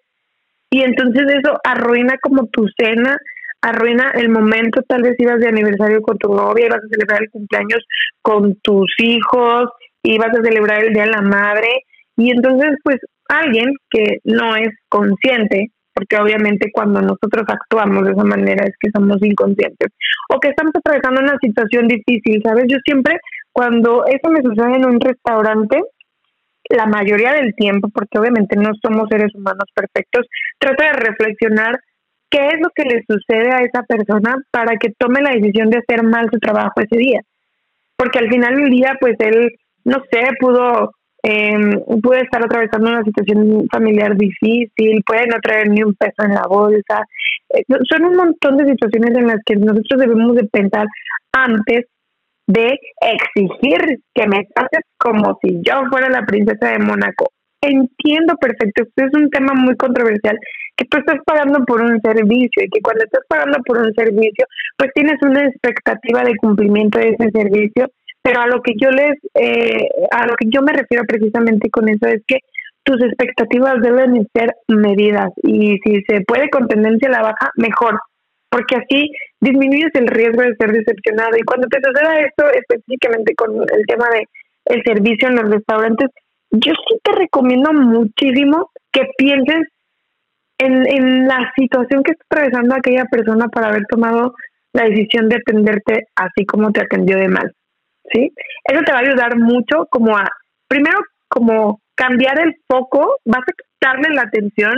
y 0.69 0.83
entonces 0.83 1.23
eso 1.27 1.57
arruina 1.63 2.15
como 2.21 2.47
tu 2.47 2.67
cena, 2.77 3.17
arruina 3.61 4.11
el 4.15 4.29
momento, 4.29 4.81
tal 4.87 5.01
vez 5.01 5.15
ibas 5.19 5.39
de 5.39 5.49
aniversario 5.49 6.01
con 6.01 6.17
tu 6.17 6.33
novia, 6.33 6.67
ibas 6.67 6.83
a 6.83 6.87
celebrar 6.89 7.21
el 7.23 7.29
cumpleaños 7.29 7.85
con 8.21 8.55
tus 8.61 8.93
hijos, 8.99 9.69
ibas 10.03 10.29
a 10.29 10.43
celebrar 10.43 10.83
el 10.83 10.93
Día 10.93 11.03
de 11.03 11.11
la 11.11 11.21
Madre, 11.21 11.69
y 12.17 12.31
entonces 12.31 12.71
pues 12.83 12.97
alguien 13.27 13.73
que 13.89 14.19
no 14.23 14.55
es 14.55 14.69
consciente, 14.89 15.71
porque 15.93 16.17
obviamente 16.17 16.69
cuando 16.71 17.01
nosotros 17.01 17.43
actuamos 17.47 18.05
de 18.05 18.11
esa 18.11 18.23
manera 18.23 18.65
es 18.65 18.73
que 18.79 18.91
somos 18.91 19.17
inconscientes, 19.21 19.89
o 20.33 20.39
que 20.39 20.49
estamos 20.49 20.73
atravesando 20.75 21.21
una 21.21 21.37
situación 21.41 21.87
difícil, 21.87 22.41
¿sabes? 22.43 22.65
Yo 22.69 22.77
siempre 22.85 23.19
cuando 23.51 24.05
eso 24.05 24.29
me 24.29 24.41
sucede 24.41 24.75
en 24.75 24.85
un 24.85 24.99
restaurante, 25.01 25.81
la 26.69 26.85
mayoría 26.85 27.33
del 27.33 27.55
tiempo, 27.55 27.89
porque 27.93 28.19
obviamente 28.19 28.55
no 28.55 28.71
somos 28.81 29.09
seres 29.09 29.33
humanos 29.33 29.65
perfectos, 29.73 30.27
trato 30.59 30.83
de 30.83 30.93
reflexionar 30.93 31.79
qué 32.29 32.47
es 32.47 32.59
lo 32.61 32.69
que 32.75 32.83
le 32.83 33.03
sucede 33.07 33.51
a 33.51 33.63
esa 33.63 33.83
persona 33.83 34.37
para 34.51 34.77
que 34.77 34.93
tome 34.97 35.21
la 35.21 35.31
decisión 35.31 35.69
de 35.69 35.79
hacer 35.79 36.03
mal 36.03 36.29
su 36.31 36.39
trabajo 36.39 36.73
ese 36.77 36.97
día. 36.97 37.21
Porque 37.97 38.19
al 38.19 38.29
final 38.29 38.55
del 38.55 38.69
día, 38.69 38.95
pues 38.99 39.15
él, 39.19 39.51
no 39.83 39.97
sé, 40.11 40.21
pudo, 40.39 40.91
eh, 41.23 41.57
puede 42.01 42.21
estar 42.21 42.43
atravesando 42.43 42.91
una 42.91 43.03
situación 43.03 43.67
familiar 43.71 44.15
difícil, 44.15 45.03
puede 45.05 45.27
no 45.27 45.37
traer 45.41 45.69
ni 45.69 45.83
un 45.83 45.95
peso 45.95 46.23
en 46.23 46.35
la 46.35 46.43
bolsa. 46.47 47.03
Eh, 47.49 47.63
son 47.89 48.05
un 48.05 48.15
montón 48.15 48.57
de 48.57 48.71
situaciones 48.71 49.17
en 49.17 49.27
las 49.27 49.39
que 49.45 49.55
nosotros 49.55 49.99
debemos 49.99 50.35
de 50.35 50.45
pensar 50.45 50.85
antes 51.33 51.87
de 52.49 52.79
exigir 53.01 53.99
que 54.15 54.27
me 54.27 54.43
trates 54.55 54.81
como 54.97 55.37
si 55.41 55.59
yo 55.61 55.83
fuera 55.91 56.09
la 56.09 56.25
princesa 56.25 56.71
de 56.71 56.79
Mónaco. 56.79 57.31
Entiendo 57.61 58.33
perfecto, 58.41 58.83
esto 58.83 59.05
es 59.05 59.13
un 59.13 59.29
tema 59.29 59.53
muy 59.53 59.75
controversial, 59.75 60.35
que 60.75 60.85
tú 60.85 60.97
estás 60.97 61.17
pagando 61.25 61.63
por 61.65 61.81
un 61.81 62.01
servicio 62.01 62.63
y 62.63 62.69
que 62.69 62.81
cuando 62.81 63.03
estás 63.03 63.21
pagando 63.27 63.59
por 63.65 63.77
un 63.77 63.93
servicio, 63.93 64.47
pues 64.77 64.89
tienes 64.95 65.21
una 65.21 65.45
expectativa 65.45 66.23
de 66.23 66.35
cumplimiento 66.37 66.97
de 66.97 67.09
ese 67.09 67.29
servicio, 67.29 67.91
pero 68.23 68.41
a 68.41 68.47
lo 68.47 68.61
que 68.63 68.73
yo 68.81 68.89
les, 68.89 69.19
eh, 69.35 69.87
a 70.09 70.25
lo 70.25 70.35
que 70.35 70.47
yo 70.49 70.61
me 70.63 70.73
refiero 70.73 71.03
precisamente 71.07 71.69
con 71.69 71.87
eso 71.87 72.07
es 72.07 72.23
que 72.25 72.39
tus 72.83 72.99
expectativas 73.03 73.79
deben 73.81 74.27
ser 74.33 74.55
medidas 74.67 75.29
y 75.43 75.77
si 75.83 76.01
se 76.07 76.21
puede 76.21 76.49
con 76.49 76.67
tendencia 76.67 77.09
a 77.09 77.11
la 77.11 77.21
baja, 77.21 77.51
mejor, 77.57 77.99
porque 78.49 78.77
así 78.77 79.11
disminuyes 79.41 79.91
el 79.93 80.07
riesgo 80.07 80.41
de 80.41 80.55
ser 80.55 80.71
decepcionado. 80.71 81.37
Y 81.37 81.43
cuando 81.43 81.67
te 81.67 81.79
suceda 81.81 82.19
esto, 82.21 82.45
específicamente 82.51 83.35
con 83.35 83.55
el 83.55 83.85
tema 83.87 84.09
de 84.09 84.27
el 84.65 84.83
servicio 84.83 85.27
en 85.27 85.35
los 85.35 85.49
restaurantes, 85.49 86.09
yo 86.51 86.73
sí 86.73 86.99
te 87.03 87.11
recomiendo 87.13 87.73
muchísimo 87.73 88.71
que 88.91 89.07
pienses 89.17 89.67
en, 90.57 90.85
en 90.87 91.27
la 91.27 91.51
situación 91.55 92.03
que 92.03 92.11
está 92.11 92.25
atravesando 92.29 92.75
aquella 92.75 93.05
persona 93.05 93.47
para 93.47 93.69
haber 93.69 93.85
tomado 93.85 94.35
la 94.73 94.83
decisión 94.83 95.29
de 95.29 95.37
atenderte 95.37 96.07
así 96.15 96.45
como 96.45 96.71
te 96.71 96.81
atendió 96.81 97.17
de 97.17 97.27
mal. 97.27 97.51
¿Sí? 98.11 98.31
Eso 98.65 98.81
te 98.83 98.91
va 98.91 98.99
a 98.99 99.01
ayudar 99.01 99.37
mucho 99.37 99.85
como 99.89 100.17
a, 100.17 100.27
primero, 100.67 100.97
como 101.27 101.79
cambiar 101.95 102.39
el 102.39 102.55
foco, 102.67 103.17
vas 103.25 103.41
a 103.41 103.53
quitarle 103.53 104.15
la 104.15 104.23
atención 104.23 104.73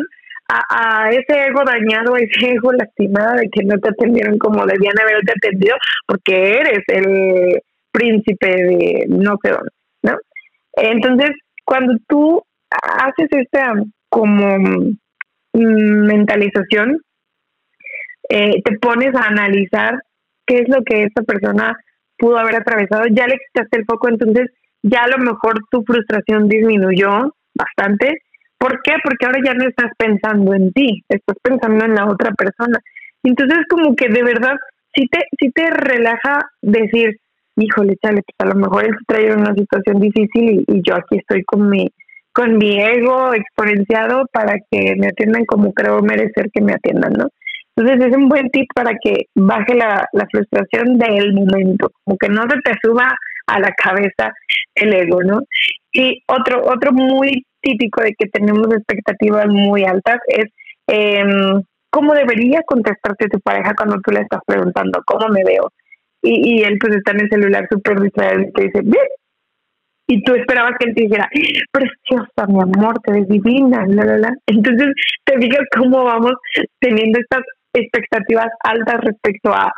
a, 0.52 1.10
ese 1.12 1.48
ego 1.48 1.64
dañado, 1.66 2.16
a 2.16 2.20
ese 2.20 2.52
ego 2.52 2.72
lastimado 2.74 3.38
de 3.38 3.50
que 3.50 3.64
no 3.64 3.78
te 3.80 3.90
atendieron 3.90 4.38
como 4.38 4.66
debían 4.66 5.00
haberte 5.00 5.32
atendido, 5.32 5.76
porque 6.06 6.60
eres 6.60 6.84
el 6.88 7.62
príncipe 7.92 8.48
de 8.48 9.06
no 9.08 9.38
sé 9.44 9.52
dónde, 9.52 9.72
¿no? 10.04 10.18
Entonces, 10.74 11.32
cuando 11.66 11.94
tú 12.08 12.44
haces 12.70 13.28
esta 13.32 13.74
como 14.10 14.58
mm, 14.58 14.98
mentalización, 15.54 17.00
eh, 18.30 18.62
te 18.64 18.78
pones 18.78 19.14
a 19.16 19.28
analizar 19.28 20.00
qué 20.46 20.60
es 20.60 20.70
lo 20.70 20.84
que 20.84 21.04
esta 21.04 21.24
persona 21.24 21.78
pudo 22.18 22.38
haber 22.38 22.56
atravesado, 22.56 23.06
ya 23.12 23.28
le 23.28 23.38
quitaste 23.38 23.80
el 23.80 23.86
foco, 23.86 24.10
entonces 24.10 24.50
ya 24.84 25.04
a 25.04 25.10
lo 25.10 25.18
mejor 25.18 25.60
tu 25.70 25.84
frustración 25.84 26.48
disminuyó 26.48 27.36
bastante 27.54 28.22
¿Por 28.62 28.80
qué? 28.84 28.94
Porque 29.04 29.26
ahora 29.26 29.40
ya 29.44 29.56
no 29.56 29.68
estás 29.68 29.92
pensando 29.98 30.54
en 30.54 30.72
ti, 30.72 31.04
estás 31.10 31.36
pensando 31.42 31.84
en 31.84 31.96
la 31.96 32.06
otra 32.06 32.32
persona. 32.38 32.78
Entonces, 33.24 33.58
como 33.68 33.96
que 33.96 34.08
de 34.08 34.22
verdad, 34.22 34.54
si 34.94 35.08
te, 35.08 35.18
si 35.40 35.50
te 35.50 35.72
relaja 35.72 36.42
decir, 36.62 37.18
híjole, 37.56 37.96
chale, 38.04 38.22
pues 38.22 38.36
a 38.38 38.54
lo 38.54 38.62
mejor 38.62 38.86
él 38.86 38.96
trae 39.08 39.34
una 39.34 39.56
situación 39.56 40.00
difícil 40.00 40.64
y, 40.68 40.82
yo 40.88 40.94
aquí 40.94 41.18
estoy 41.18 41.44
con 41.44 41.70
mi, 41.70 41.90
con 42.34 42.60
mi 42.60 42.80
ego 42.80 43.34
exponenciado 43.34 44.28
para 44.32 44.54
que 44.70 44.94
me 44.96 45.08
atiendan 45.08 45.46
como 45.46 45.74
creo 45.74 46.04
merecer 46.04 46.52
que 46.54 46.62
me 46.62 46.74
atiendan, 46.74 47.14
¿no? 47.14 47.30
Entonces 47.76 48.10
es 48.10 48.16
un 48.16 48.30
buen 48.30 48.48
tip 48.52 48.68
para 48.76 48.92
que 49.04 49.26
baje 49.34 49.74
la, 49.74 50.06
la 50.14 50.28
frustración 50.32 51.00
del 51.00 51.34
momento, 51.34 51.90
como 52.04 52.16
que 52.16 52.30
no 52.30 52.44
se 52.44 52.60
te 52.64 52.74
suba 52.84 53.12
a 53.48 53.60
la 53.60 53.72
cabeza 53.72 54.32
el 54.76 54.94
ego, 54.94 55.24
¿no? 55.24 55.42
Y 55.94 56.22
otro, 56.28 56.62
otro 56.64 56.92
muy 56.92 57.44
típico 57.62 58.02
de 58.02 58.14
que 58.18 58.28
tenemos 58.28 58.68
expectativas 58.74 59.48
muy 59.48 59.84
altas 59.84 60.20
es 60.28 60.46
eh, 60.88 61.24
cómo 61.90 62.14
debería 62.14 62.62
contestarte 62.66 63.28
tu 63.28 63.40
pareja 63.40 63.74
cuando 63.76 63.98
tú 64.04 64.12
le 64.12 64.22
estás 64.22 64.42
preguntando 64.46 65.02
cómo 65.06 65.28
me 65.30 65.44
veo. 65.44 65.72
Y, 66.24 66.62
él 66.62 66.78
pues 66.80 66.96
está 66.96 67.12
en 67.12 67.22
el 67.22 67.30
celular 67.30 67.68
súper 67.70 68.00
distraído 68.00 68.42
y 68.42 68.52
te 68.52 68.64
dice, 68.64 68.82
bien. 68.84 69.08
Y 70.08 70.24
tú 70.24 70.36
esperabas 70.36 70.74
que 70.78 70.90
él 70.90 70.96
te 70.96 71.04
dijera, 71.04 71.28
preciosa, 71.72 72.46
mi 72.48 72.62
amor, 72.62 73.00
te 73.04 73.14
ves 73.14 73.28
divina, 73.28 73.86
la, 73.88 74.06
la, 74.06 74.18
la. 74.18 74.32
Entonces 74.46 74.88
te 75.24 75.38
digas 75.38 75.62
cómo 75.76 76.04
vamos 76.04 76.34
teniendo 76.80 77.20
estas 77.20 77.44
expectativas 77.74 78.50
altas 78.64 79.02
respecto 79.02 79.52
a 79.52 79.72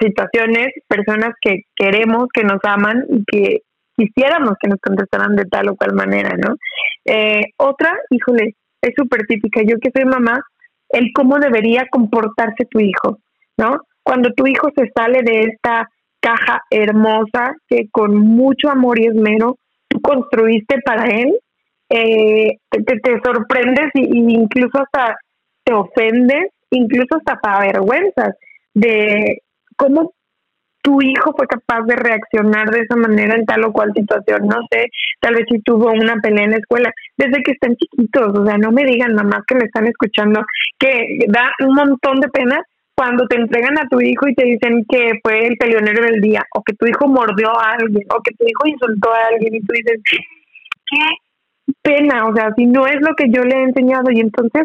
situaciones, 0.00 0.68
personas 0.88 1.34
que 1.40 1.62
queremos, 1.76 2.26
que 2.32 2.44
nos 2.44 2.58
aman 2.64 3.04
y 3.08 3.24
que 3.24 3.58
quisiéramos 3.96 4.54
que 4.60 4.68
nos 4.68 4.80
contestaran 4.80 5.36
de 5.36 5.44
tal 5.44 5.68
o 5.68 5.76
cual 5.76 5.94
manera, 5.94 6.30
¿no? 6.36 6.56
Eh, 7.04 7.42
otra, 7.56 7.92
híjole, 8.10 8.56
es 8.80 8.94
súper 8.96 9.22
típica, 9.26 9.62
yo 9.62 9.78
que 9.78 9.90
soy 9.94 10.04
mamá, 10.04 10.40
el 10.90 11.10
cómo 11.14 11.38
debería 11.38 11.86
comportarse 11.90 12.64
tu 12.66 12.80
hijo, 12.80 13.18
¿no? 13.56 13.78
Cuando 14.02 14.32
tu 14.32 14.46
hijo 14.46 14.68
se 14.76 14.90
sale 14.94 15.22
de 15.22 15.42
esta 15.42 15.88
caja 16.20 16.62
hermosa 16.70 17.54
que 17.68 17.88
con 17.90 18.16
mucho 18.16 18.70
amor 18.70 18.98
y 18.98 19.06
esmero 19.06 19.58
tú 19.88 20.00
construiste 20.00 20.80
para 20.84 21.04
él, 21.10 21.38
eh, 21.90 22.56
te, 22.70 22.82
te, 22.82 23.20
sorprendes 23.22 23.90
e 23.94 24.08
incluso 24.10 24.78
hasta 24.78 25.16
te 25.64 25.74
ofendes, 25.74 26.50
incluso 26.70 27.16
hasta 27.16 27.38
para 27.40 27.58
avergüenzas 27.58 28.34
de 28.72 29.42
cómo 29.76 30.13
tu 30.84 31.00
hijo 31.00 31.32
fue 31.34 31.46
capaz 31.46 31.80
de 31.86 31.96
reaccionar 31.96 32.70
de 32.70 32.80
esa 32.80 32.94
manera 32.94 33.34
en 33.34 33.46
tal 33.46 33.64
o 33.64 33.72
cual 33.72 33.90
situación, 33.94 34.46
no 34.46 34.60
sé, 34.70 34.90
tal 35.18 35.34
vez 35.34 35.46
si 35.50 35.58
tuvo 35.60 35.90
una 35.90 36.16
pelea 36.16 36.44
en 36.44 36.50
la 36.50 36.58
escuela, 36.58 36.92
desde 37.16 37.42
que 37.42 37.52
están 37.52 37.74
chiquitos, 37.76 38.38
o 38.38 38.44
sea, 38.44 38.58
no 38.58 38.70
me 38.70 38.84
digan 38.84 39.14
mamás 39.14 39.44
que 39.48 39.54
me 39.54 39.64
están 39.64 39.86
escuchando 39.86 40.44
que 40.78 41.24
da 41.28 41.50
un 41.60 41.74
montón 41.74 42.20
de 42.20 42.28
pena 42.28 42.60
cuando 42.94 43.26
te 43.26 43.36
entregan 43.36 43.78
a 43.78 43.88
tu 43.88 43.98
hijo 44.02 44.28
y 44.28 44.34
te 44.34 44.44
dicen 44.44 44.84
que 44.86 45.18
fue 45.22 45.46
el 45.46 45.56
peleonero 45.56 46.04
del 46.04 46.20
día, 46.20 46.44
o 46.54 46.62
que 46.62 46.74
tu 46.74 46.86
hijo 46.86 47.08
mordió 47.08 47.48
a 47.58 47.72
alguien, 47.72 48.06
o 48.10 48.20
que 48.22 48.34
tu 48.34 48.44
hijo 48.44 48.66
insultó 48.66 49.10
a 49.10 49.28
alguien 49.32 49.54
y 49.54 49.60
tú 49.60 49.72
dices, 49.72 50.00
qué 50.04 51.72
pena, 51.80 52.26
o 52.26 52.34
sea, 52.34 52.52
si 52.56 52.66
no 52.66 52.86
es 52.86 53.00
lo 53.00 53.14
que 53.14 53.30
yo 53.30 53.42
le 53.42 53.56
he 53.56 53.62
enseñado 53.62 54.10
y 54.10 54.20
entonces, 54.20 54.64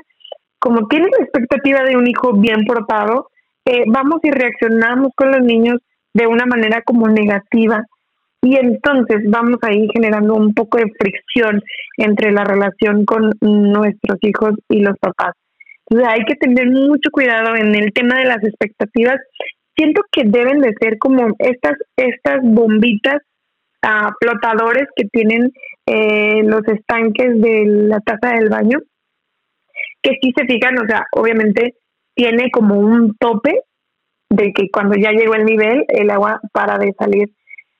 como 0.60 0.86
tienes 0.90 1.12
la 1.18 1.24
expectativa 1.24 1.84
de 1.84 1.96
un 1.96 2.08
hijo 2.08 2.34
bien 2.34 2.66
portado, 2.66 3.30
eh, 3.64 3.84
vamos 3.88 4.20
y 4.24 4.32
reaccionamos 4.32 5.14
con 5.16 5.32
los 5.32 5.42
niños 5.42 5.80
de 6.14 6.28
una 6.28 6.46
manera 6.46 6.82
como 6.82 7.08
negativa 7.08 7.84
y 8.42 8.56
entonces 8.56 9.18
vamos 9.28 9.58
ahí 9.64 9.88
generando 9.94 10.36
un 10.36 10.54
poco 10.54 10.78
de 10.78 10.92
fricción 10.98 11.62
entre 11.98 12.32
la 12.32 12.44
relación 12.44 13.06
con 13.06 13.32
nuestros 13.42 14.18
hijos 14.22 14.54
y 14.70 14.80
los 14.80 14.98
papás. 15.00 15.34
Entonces 15.90 16.14
hay 16.14 16.26
que 16.26 16.36
tener 16.36 16.68
mucho 16.68 17.10
cuidado 17.12 17.56
en 17.56 17.76
el 17.76 17.92
tema 17.92 18.18
de 18.20 18.26
las 18.26 18.44
expectativas. 18.44 19.18
Siento 19.76 20.02
que 20.12 20.24
deben 20.26 20.60
de 20.60 20.74
ser 20.80 20.98
como 21.00 21.36
estas, 21.40 21.74
estas 21.98 22.40
bombitas 22.44 23.18
uh, 23.84 24.12
flotadores 24.22 24.88
que 24.96 25.06
tienen 25.12 25.52
eh, 25.86 26.44
los 26.44 26.62
estanques 26.68 27.42
de 27.42 27.66
la 27.66 28.00
taza 28.00 28.36
del 28.36 28.50
baño, 28.50 28.80
que 30.02 30.18
si 30.22 30.32
se 30.32 30.46
fijan, 30.46 30.78
o 30.78 30.88
sea, 30.88 31.06
obviamente 31.12 31.76
tiene 32.16 32.52
como 32.52 32.76
un 32.76 33.16
tope 33.18 33.62
de 34.30 34.54
que 34.54 34.70
cuando 34.72 34.96
ya 34.96 35.12
llegó 35.12 35.36
el 35.36 35.46
nivel, 35.46 35.86
el 35.88 36.10
agua 36.10 36.40
para 36.54 36.78
de 36.78 36.94
salir. 36.98 37.30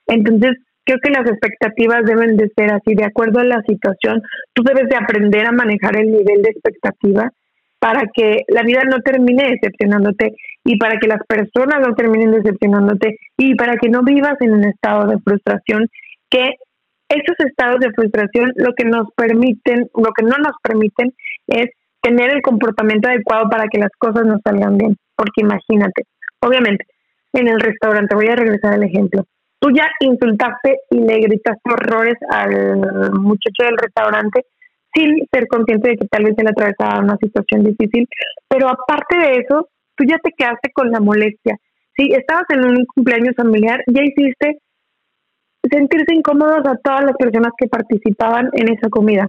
Entonces, 0.06 0.52
creo 0.84 0.98
que 1.02 1.10
las 1.10 1.28
expectativas 1.28 2.04
deben 2.04 2.36
de 2.36 2.50
ser 2.56 2.72
así, 2.72 2.94
de 2.94 3.04
acuerdo 3.04 3.40
a 3.40 3.44
la 3.44 3.62
situación. 3.62 4.22
Tú 4.52 4.62
debes 4.62 4.88
de 4.88 4.96
aprender 4.96 5.46
a 5.46 5.52
manejar 5.52 5.96
el 5.96 6.10
nivel 6.10 6.42
de 6.42 6.50
expectativa 6.50 7.30
para 7.78 8.02
que 8.12 8.44
la 8.48 8.62
vida 8.62 8.82
no 8.84 9.00
termine 9.00 9.50
decepcionándote 9.50 10.34
y 10.64 10.76
para 10.76 10.98
que 10.98 11.08
las 11.08 11.20
personas 11.26 11.80
no 11.80 11.94
terminen 11.94 12.32
decepcionándote 12.32 13.16
y 13.38 13.54
para 13.54 13.76
que 13.76 13.88
no 13.88 14.02
vivas 14.02 14.34
en 14.40 14.52
un 14.52 14.64
estado 14.64 15.06
de 15.06 15.18
frustración 15.20 15.88
que 16.28 16.56
esos 17.08 17.36
estados 17.40 17.80
de 17.80 17.92
frustración 17.92 18.52
lo 18.56 18.72
que 18.74 18.84
nos 18.84 19.08
permiten, 19.16 19.88
lo 19.94 20.12
que 20.16 20.24
no 20.24 20.36
nos 20.38 20.54
permiten 20.62 21.12
es 21.48 21.70
tener 22.02 22.30
el 22.30 22.42
comportamiento 22.42 23.08
adecuado 23.08 23.48
para 23.50 23.66
que 23.68 23.78
las 23.78 23.90
cosas 23.98 24.26
nos 24.26 24.40
salgan 24.44 24.78
bien. 24.78 24.96
Porque 25.16 25.40
imagínate, 25.42 26.04
Obviamente, 26.42 26.86
en 27.32 27.48
el 27.48 27.60
restaurante, 27.60 28.14
voy 28.14 28.28
a 28.28 28.36
regresar 28.36 28.74
al 28.74 28.82
ejemplo. 28.82 29.24
Tú 29.60 29.70
ya 29.70 29.88
insultaste 30.00 30.78
y 30.90 31.00
le 31.00 31.20
gritaste 31.20 31.70
horrores 31.70 32.16
al 32.30 33.12
muchacho 33.12 33.64
del 33.64 33.76
restaurante 33.76 34.46
sin 34.94 35.26
ser 35.30 35.46
consciente 35.46 35.90
de 35.90 35.96
que 35.96 36.08
tal 36.08 36.24
vez 36.24 36.34
él 36.38 36.48
atravesaba 36.48 37.00
una 37.00 37.16
situación 37.18 37.64
difícil, 37.64 38.08
pero 38.48 38.68
aparte 38.68 39.18
de 39.18 39.40
eso, 39.40 39.68
tú 39.96 40.04
ya 40.04 40.18
te 40.18 40.32
quedaste 40.32 40.70
con 40.72 40.90
la 40.90 41.00
molestia. 41.00 41.56
Si 41.96 42.12
estabas 42.12 42.44
en 42.50 42.64
un 42.64 42.86
cumpleaños 42.86 43.36
familiar, 43.36 43.82
ya 43.86 44.02
hiciste 44.02 44.58
sentirse 45.70 46.14
incómodos 46.14 46.66
a 46.66 46.76
todas 46.82 47.04
las 47.04 47.16
personas 47.16 47.52
que 47.58 47.68
participaban 47.68 48.48
en 48.54 48.72
esa 48.72 48.88
comida, 48.88 49.28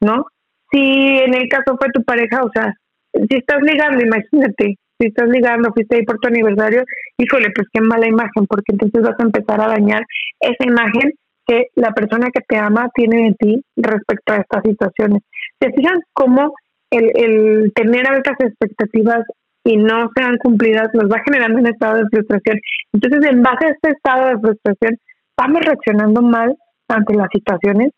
¿no? 0.00 0.26
Si 0.72 0.78
en 0.78 1.34
el 1.34 1.48
caso 1.48 1.76
fue 1.78 1.88
tu 1.92 2.02
pareja, 2.02 2.42
o 2.42 2.50
sea, 2.52 2.74
si 3.12 3.36
estás 3.36 3.62
ligando, 3.62 4.04
imagínate, 4.04 4.76
si 5.00 5.08
estás 5.08 5.28
ligando, 5.28 5.72
fuiste 5.72 5.96
ahí 5.96 6.04
por 6.04 6.18
tu 6.18 6.28
aniversario, 6.28 6.84
híjole, 7.16 7.48
pues 7.54 7.66
qué 7.72 7.80
mala 7.80 8.06
imagen, 8.06 8.46
porque 8.46 8.72
entonces 8.72 9.02
vas 9.02 9.18
a 9.18 9.22
empezar 9.22 9.60
a 9.60 9.68
dañar 9.68 10.02
esa 10.40 10.64
imagen 10.64 11.12
que 11.46 11.66
la 11.74 11.92
persona 11.92 12.28
que 12.32 12.42
te 12.46 12.58
ama 12.58 12.90
tiene 12.94 13.30
de 13.30 13.34
ti 13.38 13.64
respecto 13.76 14.32
a 14.32 14.36
estas 14.36 14.62
situaciones. 14.62 15.22
¿Se 15.60 15.72
fijan 15.72 15.98
cómo 16.12 16.52
el, 16.90 17.10
el 17.14 17.72
tener 17.74 18.06
altas 18.06 18.36
expectativas 18.40 19.24
y 19.64 19.76
no 19.76 20.10
sean 20.14 20.36
cumplidas 20.38 20.88
nos 20.94 21.10
va 21.10 21.22
generando 21.24 21.58
un 21.58 21.66
estado 21.66 21.96
de 21.98 22.08
frustración? 22.10 22.60
Entonces, 22.92 23.30
en 23.30 23.42
base 23.42 23.66
a 23.66 23.70
este 23.70 23.90
estado 23.90 24.28
de 24.28 24.38
frustración, 24.38 24.98
vamos 25.36 25.62
reaccionando 25.62 26.20
mal 26.20 26.54
ante 26.88 27.14
las 27.14 27.28
situaciones. 27.32 27.90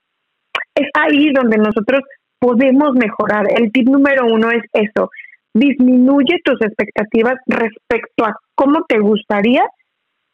Es 0.75 0.88
ahí 0.95 1.33
donde 1.33 1.59
nosotros 1.59 2.01
podemos 2.38 2.95
mejorar. 2.95 3.47
El 3.57 3.71
tip 3.73 3.88
número 3.88 4.27
uno 4.27 4.51
es 4.51 4.62
eso, 4.73 5.11
disminuye 5.55 6.41
tus 6.45 6.61
expectativas 6.62 7.35
respecto 7.47 8.25
a 8.25 8.37
cómo 8.55 8.85
te 8.88 8.99
gustaría 8.99 9.62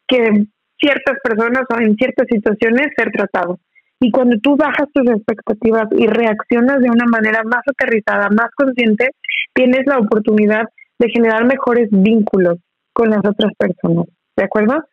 que 0.07 0.45
ciertas 0.79 1.17
personas 1.23 1.63
o 1.69 1.79
en 1.79 1.95
ciertas 1.95 2.27
situaciones 2.29 2.87
ser 2.95 3.11
tratado. 3.11 3.59
Y 3.99 4.11
cuando 4.11 4.37
tú 4.39 4.55
bajas 4.55 4.87
tus 4.93 5.09
expectativas 5.09 5.87
y 5.91 6.07
reaccionas 6.07 6.79
de 6.79 6.89
una 6.89 7.05
manera 7.05 7.43
más 7.43 7.61
aterrizada, 7.67 8.29
más 8.29 8.49
consciente, 8.55 9.09
tienes 9.53 9.85
la 9.85 9.97
oportunidad 9.97 10.63
de 10.99 11.09
generar 11.09 11.45
mejores 11.45 11.89
vínculos 11.91 12.59
con 12.93 13.09
las 13.09 13.19
otras 13.19 13.51
personas. 13.57 14.05
¿De 14.37 14.45
acuerdo? 14.45 14.83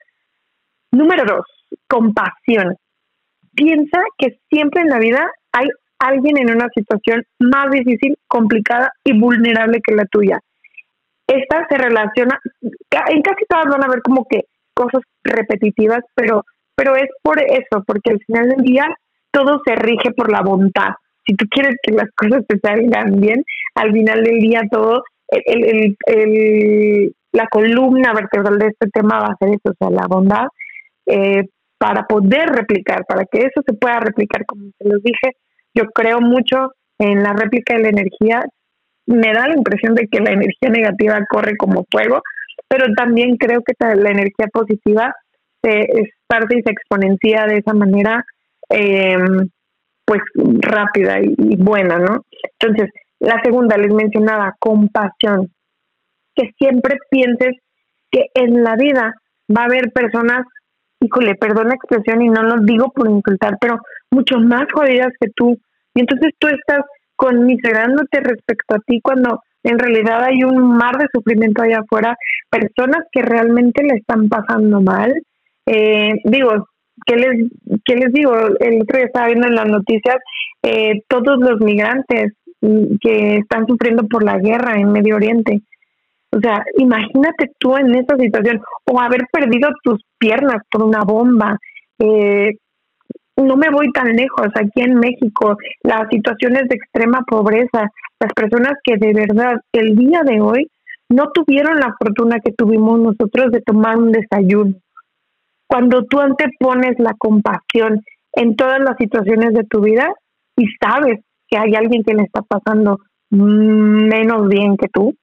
Número 0.91 1.25
dos, 1.25 1.47
compasión. 1.89 2.77
Piensa 3.55 4.01
que 4.19 4.39
siempre 4.51 4.83
en 4.83 4.89
la 4.89 4.99
vida 4.99 5.31
hay 5.53 5.69
alguien 5.99 6.39
en 6.39 6.55
una 6.55 6.69
situación 6.75 7.23
más 7.39 7.71
difícil, 7.71 8.17
complicada 8.29 8.93
y 9.05 9.19
vulnerable 9.19 9.81
que 9.83 9.95
la 9.95 10.05
tuya. 10.07 10.41
Esta 11.27 11.67
se 11.69 11.77
relaciona, 11.77 12.39
en 13.09 13.23
casi 13.23 13.45
todas 13.49 13.67
van 13.67 13.85
a 13.85 13.89
ver 13.89 14.03
como 14.03 14.27
que 14.29 14.45
cosas 14.75 15.03
repetitivas, 15.25 16.01
pero, 16.15 16.45
pero 16.77 16.95
es 16.97 17.09
por 17.23 17.41
eso, 17.41 17.83
porque 17.87 18.13
al 18.13 18.21
final 18.27 18.49
del 18.51 18.63
día 18.63 18.87
todo 19.33 19.61
se 19.67 19.75
rige 19.75 20.13
por 20.13 20.31
la 20.31 20.43
bondad. 20.43 20.95
Si 21.27 21.35
tú 21.35 21.47
quieres 21.51 21.77
que 21.83 21.93
las 21.93 22.09
cosas 22.15 22.45
te 22.47 22.59
salgan 22.61 23.21
bien, 23.21 23.45
al 23.75 23.93
final 23.93 24.23
del 24.23 24.39
día 24.39 24.63
todo, 24.71 25.03
el, 25.29 25.97
el, 26.07 27.15
la 27.33 27.49
columna 27.49 28.13
vertebral 28.15 28.59
de 28.59 28.69
este 28.69 28.89
tema 28.91 29.19
va 29.19 29.27
a 29.27 29.37
ser 29.39 29.49
eso, 29.49 29.71
o 29.71 29.75
sea, 29.79 29.91
la 29.91 30.07
bondad, 30.07 30.47
eh, 31.07 31.49
para 31.79 32.07
poder 32.07 32.49
replicar, 32.51 33.05
para 33.07 33.25
que 33.25 33.39
eso 33.39 33.63
se 33.67 33.75
pueda 33.75 34.01
replicar, 34.01 34.47
como 34.47 34.67
se 34.79 34.89
los 34.89 35.03
dije, 35.03 35.37
yo 35.77 35.85
creo 35.95 36.21
mucho 36.21 36.73
en 36.99 37.23
la 37.23 37.33
réplica 37.35 37.75
de 37.75 37.83
la 37.83 37.89
energía. 37.91 38.45
Me 39.07 39.33
da 39.33 39.49
la 39.49 39.57
impresión 39.57 39.95
de 39.95 40.09
que 40.09 40.21
la 40.21 40.33
energía 40.33 40.71
negativa 40.71 41.21
corre 41.29 41.57
como 41.57 41.85
fuego, 41.91 42.23
pero 42.69 42.87
también 42.97 43.37
creo 43.37 43.63
que 43.63 43.75
la 43.79 44.11
energía 44.11 44.47
positiva 44.53 45.15
se 45.63 45.81
esparce 45.81 46.59
y 46.59 46.63
se 46.63 46.71
exponencia 46.71 47.47
de 47.47 47.59
esa 47.59 47.75
manera, 47.75 48.25
em, 48.69 49.49
pues 50.05 50.21
rápida 50.61 51.21
y, 51.21 51.57
buena, 51.57 51.99
¿no? 51.99 52.25
Entonces, 52.59 52.91
la 53.19 53.41
segunda, 53.43 53.77
les 53.77 53.93
mencionaba, 53.93 54.55
compasión. 54.59 55.51
Que 56.35 56.53
siempre 56.59 56.97
pienses 57.11 57.57
que 58.11 58.27
en 58.35 58.63
la 58.63 58.77
vida 58.77 59.15
va 59.55 59.63
a 59.63 59.67
haber 59.67 59.93
personas, 59.93 60.47
híjole, 61.07 61.35
perdón 61.37 61.69
la 61.69 61.75
expresión 61.75 62.23
y 62.23 62.29
no 62.29 62.43
lo 62.43 62.61
digo 62.63 62.91
por 62.93 63.09
insultar, 63.09 63.57
pero 63.61 63.79
mucho 64.11 64.39
más 64.39 64.67
jodidas 64.73 65.13
que 65.21 65.31
tú, 65.35 65.57
y 65.95 66.01
entonces 66.01 66.33
tú 66.39 66.49
estás 66.49 66.85
conmiserándote 67.17 68.21
respecto 68.21 68.75
a 68.75 68.81
ti 68.87 69.01
cuando 69.03 69.41
en 69.65 69.79
realidad 69.79 70.23
hay 70.23 70.45
un 70.45 70.77
mar 70.77 70.97
de 70.97 71.07
sufrimiento 71.13 71.63
allá 71.63 71.81
afuera, 71.81 72.17
personas 72.51 73.05
que 73.11 73.23
realmente 73.23 73.83
le 73.83 73.97
están 73.97 74.29
pasando 74.29 74.81
mal. 74.81 75.13
Eh, 75.67 76.13
digo, 76.25 76.69
¿qué 77.05 77.17
les, 77.17 77.51
¿qué 77.85 77.97
les 77.97 78.13
digo? 78.13 78.33
El 78.61 78.83
otro 78.83 78.99
día 78.99 79.07
estaba 79.07 79.27
viendo 79.27 79.49
en 79.49 79.57
las 79.57 79.67
noticias 79.67 80.17
eh, 80.63 81.03
todos 81.09 81.39
los 81.41 81.59
migrantes 81.61 82.35
que 83.01 83.39
están 83.39 83.67
sufriendo 83.67 84.07
por 84.07 84.23
la 84.23 84.39
guerra 84.39 84.79
en 84.79 84.93
Medio 84.93 85.17
Oriente. 85.17 85.61
O 86.37 86.41
sea, 86.41 86.63
imagínate 86.77 87.51
tú 87.59 87.77
en 87.79 87.95
esa 87.95 88.15
situación 88.19 88.61
o 88.85 89.01
haber 89.01 89.23
perdido 89.33 89.71
tus 89.83 90.03
piernas 90.19 90.63
por 90.71 90.83
una 90.83 91.01
bomba, 91.01 91.59
eh, 91.99 92.53
no 93.39 93.57
me 93.57 93.71
voy 93.71 93.91
tan 93.93 94.15
lejos, 94.15 94.49
aquí 94.55 94.83
en 94.83 94.97
México, 94.97 95.57
las 95.83 96.09
situaciones 96.11 96.69
de 96.69 96.77
extrema 96.77 97.23
pobreza, 97.27 97.91
las 98.21 98.33
personas 98.35 98.75
que 98.85 98.97
de 98.99 99.15
verdad 99.15 99.61
el 99.73 99.97
día 99.97 100.23
de 100.25 100.41
hoy 100.43 100.71
no 101.09 101.31
tuvieron 101.33 101.79
la 101.79 101.95
fortuna 101.99 102.41
que 102.41 102.53
tuvimos 102.53 103.01
nosotros 103.01 103.51
de 103.53 103.63
tomar 103.63 103.97
un 103.97 104.13
desayuno. 104.13 104.75
Cuando 105.67 106.05
tú 106.05 106.21
antepones 106.21 106.99
la 106.99 107.15
compasión 107.19 108.05
en 108.33 108.57
todas 108.57 108.81
las 108.81 108.97
situaciones 108.99 109.55
de 109.55 109.65
tu 109.65 109.81
vida 109.81 110.13
y 110.55 110.67
sabes 110.83 111.21
que 111.49 111.57
hay 111.57 111.75
alguien 111.75 112.03
que 112.03 112.15
le 112.15 112.25
está 112.25 112.43
pasando 112.43 112.99
menos 113.31 114.49
bien 114.49 114.77
que 114.77 114.89
tú, 114.89 115.15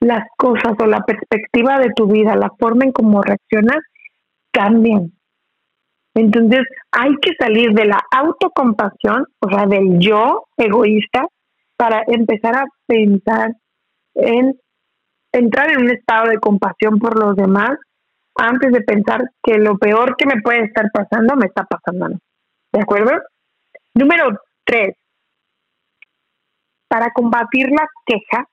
las 0.00 0.26
cosas 0.36 0.74
o 0.78 0.86
la 0.86 1.00
perspectiva 1.04 1.78
de 1.78 1.90
tu 1.94 2.06
vida, 2.06 2.36
la 2.36 2.50
forma 2.58 2.84
en 2.84 2.92
cómo 2.92 3.22
reaccionas, 3.22 3.78
cambian 4.52 5.16
entonces 6.16 6.66
hay 6.92 7.14
que 7.20 7.34
salir 7.38 7.72
de 7.72 7.84
la 7.84 8.00
autocompasión, 8.10 9.26
o 9.38 9.50
sea, 9.50 9.66
del 9.66 9.98
yo 9.98 10.46
egoísta, 10.56 11.26
para 11.76 12.02
empezar 12.06 12.56
a 12.56 12.64
pensar 12.86 13.52
en 14.14 14.58
entrar 15.30 15.70
en 15.70 15.82
un 15.82 15.90
estado 15.90 16.30
de 16.30 16.38
compasión 16.38 16.98
por 16.98 17.18
los 17.18 17.36
demás 17.36 17.76
antes 18.34 18.72
de 18.72 18.80
pensar 18.80 19.30
que 19.42 19.58
lo 19.58 19.76
peor 19.76 20.16
que 20.16 20.24
me 20.24 20.40
puede 20.40 20.64
estar 20.64 20.86
pasando 20.90 21.36
me 21.36 21.46
está 21.46 21.64
pasando. 21.64 22.16
¿De 22.72 22.80
acuerdo? 22.80 23.12
Número 23.92 24.40
tres. 24.64 24.96
Para 26.88 27.10
combatir 27.10 27.68
la 27.68 27.86
queja, 28.06 28.48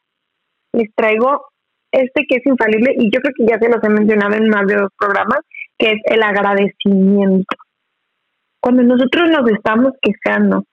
les 0.74 0.94
traigo 0.96 1.46
este 1.92 2.26
que 2.28 2.38
es 2.38 2.46
infalible 2.46 2.94
y 2.98 3.12
yo 3.12 3.22
creo 3.22 3.34
que 3.38 3.46
ya 3.46 3.60
se 3.60 3.70
los 3.70 3.84
he 3.84 3.90
mencionado 3.90 4.34
en 4.34 4.50
más 4.50 4.66
de 4.68 4.76
dos 4.76 4.92
programas, 4.98 5.40
que 5.78 5.92
es 5.92 6.02
el 6.06 6.24
agradecimiento. 6.24 7.56
Cuando 8.60 8.84
nosotros 8.84 9.30
nos 9.30 9.50
estamos 9.52 9.94
quejando 10.02 10.64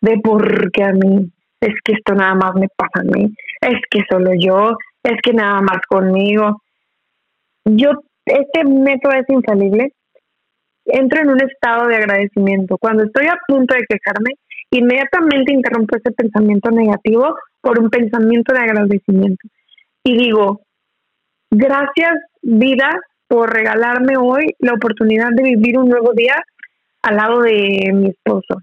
de 0.00 0.18
por 0.18 0.70
qué 0.72 0.84
a 0.84 0.92
mí, 0.92 1.30
es 1.60 1.74
que 1.84 1.92
esto 1.92 2.14
nada 2.14 2.34
más 2.34 2.54
me 2.54 2.68
pasa 2.76 3.00
a 3.00 3.02
mí, 3.02 3.34
es 3.60 3.80
que 3.90 4.00
solo 4.08 4.30
yo, 4.38 4.76
es 5.02 5.20
que 5.22 5.32
nada 5.32 5.60
más 5.60 5.80
conmigo. 5.88 6.62
Yo, 7.64 7.90
este 8.24 8.64
método 8.64 9.12
es 9.12 9.28
infalible. 9.28 9.92
Entro 10.86 11.20
en 11.20 11.30
un 11.30 11.42
estado 11.42 11.88
de 11.88 11.96
agradecimiento. 11.96 12.78
Cuando 12.78 13.04
estoy 13.04 13.26
a 13.26 13.38
punto 13.46 13.74
de 13.74 13.84
quejarme, 13.88 14.34
inmediatamente 14.70 15.52
interrumpo 15.52 15.96
ese 15.96 16.12
pensamiento 16.12 16.70
negativo 16.70 17.34
por 17.60 17.78
un 17.78 17.90
pensamiento 17.90 18.52
de 18.52 18.60
agradecimiento. 18.60 19.48
Y 20.04 20.16
digo, 20.16 20.60
gracias 21.50 22.14
vida 22.42 22.88
por 23.28 23.52
regalarme 23.52 24.16
hoy 24.16 24.54
la 24.58 24.74
oportunidad 24.74 25.30
de 25.32 25.42
vivir 25.42 25.78
un 25.78 25.88
nuevo 25.88 26.12
día 26.14 26.42
al 27.02 27.16
lado 27.16 27.40
de 27.40 27.90
mi 27.94 28.08
esposo. 28.08 28.62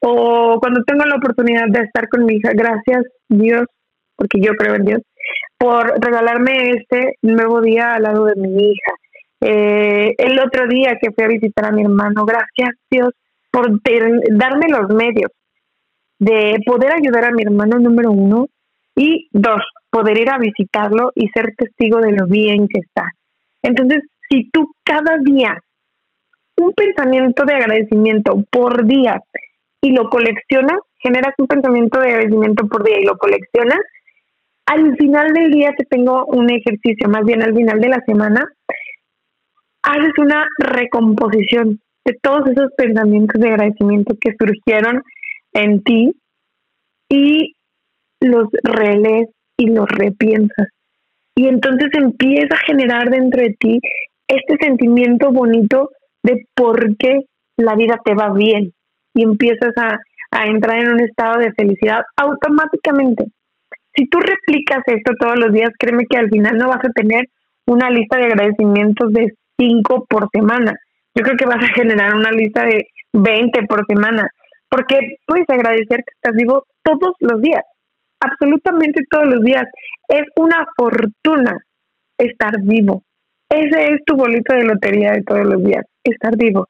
O 0.00 0.58
cuando 0.60 0.82
tengo 0.84 1.04
la 1.04 1.16
oportunidad 1.16 1.68
de 1.68 1.80
estar 1.80 2.08
con 2.08 2.24
mi 2.24 2.34
hija, 2.34 2.50
gracias 2.52 3.04
Dios, 3.28 3.66
porque 4.14 4.40
yo 4.40 4.52
creo 4.54 4.74
en 4.74 4.84
Dios, 4.84 5.02
por 5.58 5.98
regalarme 6.00 6.70
este 6.70 7.14
nuevo 7.22 7.60
día 7.60 7.94
al 7.94 8.02
lado 8.02 8.26
de 8.26 8.36
mi 8.36 8.72
hija. 8.72 8.92
Eh, 9.40 10.14
el 10.18 10.38
otro 10.38 10.66
día 10.66 10.98
que 11.00 11.10
fui 11.12 11.24
a 11.24 11.28
visitar 11.28 11.66
a 11.66 11.72
mi 11.72 11.82
hermano, 11.82 12.24
gracias 12.24 12.70
Dios 12.90 13.10
por 13.56 13.70
darme 13.80 14.66
los 14.68 14.94
medios 14.94 15.30
de 16.18 16.58
poder 16.66 16.92
ayudar 16.92 17.24
a 17.24 17.30
mi 17.30 17.42
hermano 17.42 17.78
número 17.78 18.10
uno 18.10 18.48
y 18.94 19.30
dos, 19.32 19.62
poder 19.88 20.18
ir 20.18 20.28
a 20.28 20.36
visitarlo 20.36 21.10
y 21.14 21.28
ser 21.28 21.54
testigo 21.56 21.98
de 22.00 22.12
lo 22.12 22.26
bien 22.26 22.68
que 22.68 22.80
está. 22.80 23.08
Entonces, 23.62 24.02
si 24.28 24.50
tú 24.50 24.74
cada 24.84 25.16
día 25.24 25.58
un 26.58 26.74
pensamiento 26.74 27.46
de 27.46 27.54
agradecimiento 27.54 28.44
por 28.50 28.84
día 28.86 29.22
y 29.80 29.92
lo 29.92 30.10
coleccionas, 30.10 30.78
generas 30.98 31.32
un 31.38 31.46
pensamiento 31.46 31.98
de 31.98 32.08
agradecimiento 32.08 32.66
por 32.68 32.84
día 32.84 33.00
y 33.00 33.06
lo 33.06 33.16
coleccionas, 33.16 33.80
al 34.66 34.94
final 34.98 35.32
del 35.32 35.50
día 35.50 35.72
te 35.78 35.86
tengo 35.86 36.26
un 36.26 36.50
ejercicio, 36.50 37.08
más 37.08 37.24
bien 37.24 37.42
al 37.42 37.54
final 37.54 37.80
de 37.80 37.88
la 37.88 38.02
semana, 38.04 38.52
haces 39.82 40.12
una 40.18 40.46
recomposición 40.58 41.80
todos 42.22 42.48
esos 42.48 42.72
pensamientos 42.76 43.40
de 43.40 43.48
agradecimiento 43.48 44.14
que 44.20 44.34
surgieron 44.38 45.02
en 45.52 45.82
ti 45.82 46.12
y 47.08 47.54
los 48.20 48.48
relees 48.62 49.28
y 49.56 49.68
los 49.68 49.88
repiensas. 49.88 50.68
Y 51.34 51.48
entonces 51.48 51.90
empieza 51.94 52.54
a 52.54 52.66
generar 52.66 53.10
dentro 53.10 53.42
de 53.42 53.54
ti 53.58 53.80
este 54.28 54.56
sentimiento 54.60 55.30
bonito 55.32 55.90
de 56.22 56.46
por 56.54 56.96
qué 56.96 57.20
la 57.56 57.74
vida 57.74 58.00
te 58.04 58.14
va 58.14 58.32
bien 58.32 58.72
y 59.14 59.22
empiezas 59.22 59.72
a, 59.76 59.98
a 60.30 60.46
entrar 60.46 60.78
en 60.78 60.92
un 60.92 61.00
estado 61.00 61.38
de 61.38 61.52
felicidad 61.52 62.02
automáticamente. 62.16 63.26
Si 63.94 64.06
tú 64.08 64.18
replicas 64.18 64.82
esto 64.86 65.12
todos 65.18 65.38
los 65.38 65.52
días, 65.52 65.70
créeme 65.78 66.04
que 66.08 66.18
al 66.18 66.28
final 66.28 66.56
no 66.58 66.68
vas 66.68 66.84
a 66.84 66.92
tener 66.92 67.26
una 67.66 67.90
lista 67.90 68.18
de 68.18 68.26
agradecimientos 68.26 69.12
de 69.12 69.32
5 69.58 70.06
por 70.08 70.28
semana. 70.32 70.74
Yo 71.16 71.22
creo 71.22 71.36
que 71.36 71.46
vas 71.46 71.64
a 71.64 71.72
generar 71.74 72.14
una 72.14 72.30
lista 72.30 72.64
de 72.64 72.86
20 73.14 73.62
por 73.62 73.86
semana, 73.86 74.28
porque 74.68 75.16
puedes 75.26 75.48
agradecer 75.48 76.04
que 76.04 76.14
estás 76.14 76.34
vivo 76.34 76.66
todos 76.82 77.14
los 77.20 77.40
días, 77.40 77.62
absolutamente 78.20 79.02
todos 79.10 79.26
los 79.26 79.42
días. 79.42 79.64
Es 80.08 80.24
una 80.36 80.66
fortuna 80.76 81.58
estar 82.18 82.60
vivo. 82.60 83.02
Ese 83.48 83.94
es 83.94 84.04
tu 84.04 84.16
bolito 84.16 84.54
de 84.54 84.64
lotería 84.64 85.12
de 85.12 85.22
todos 85.22 85.46
los 85.46 85.64
días, 85.64 85.86
estar 86.04 86.36
vivo 86.36 86.68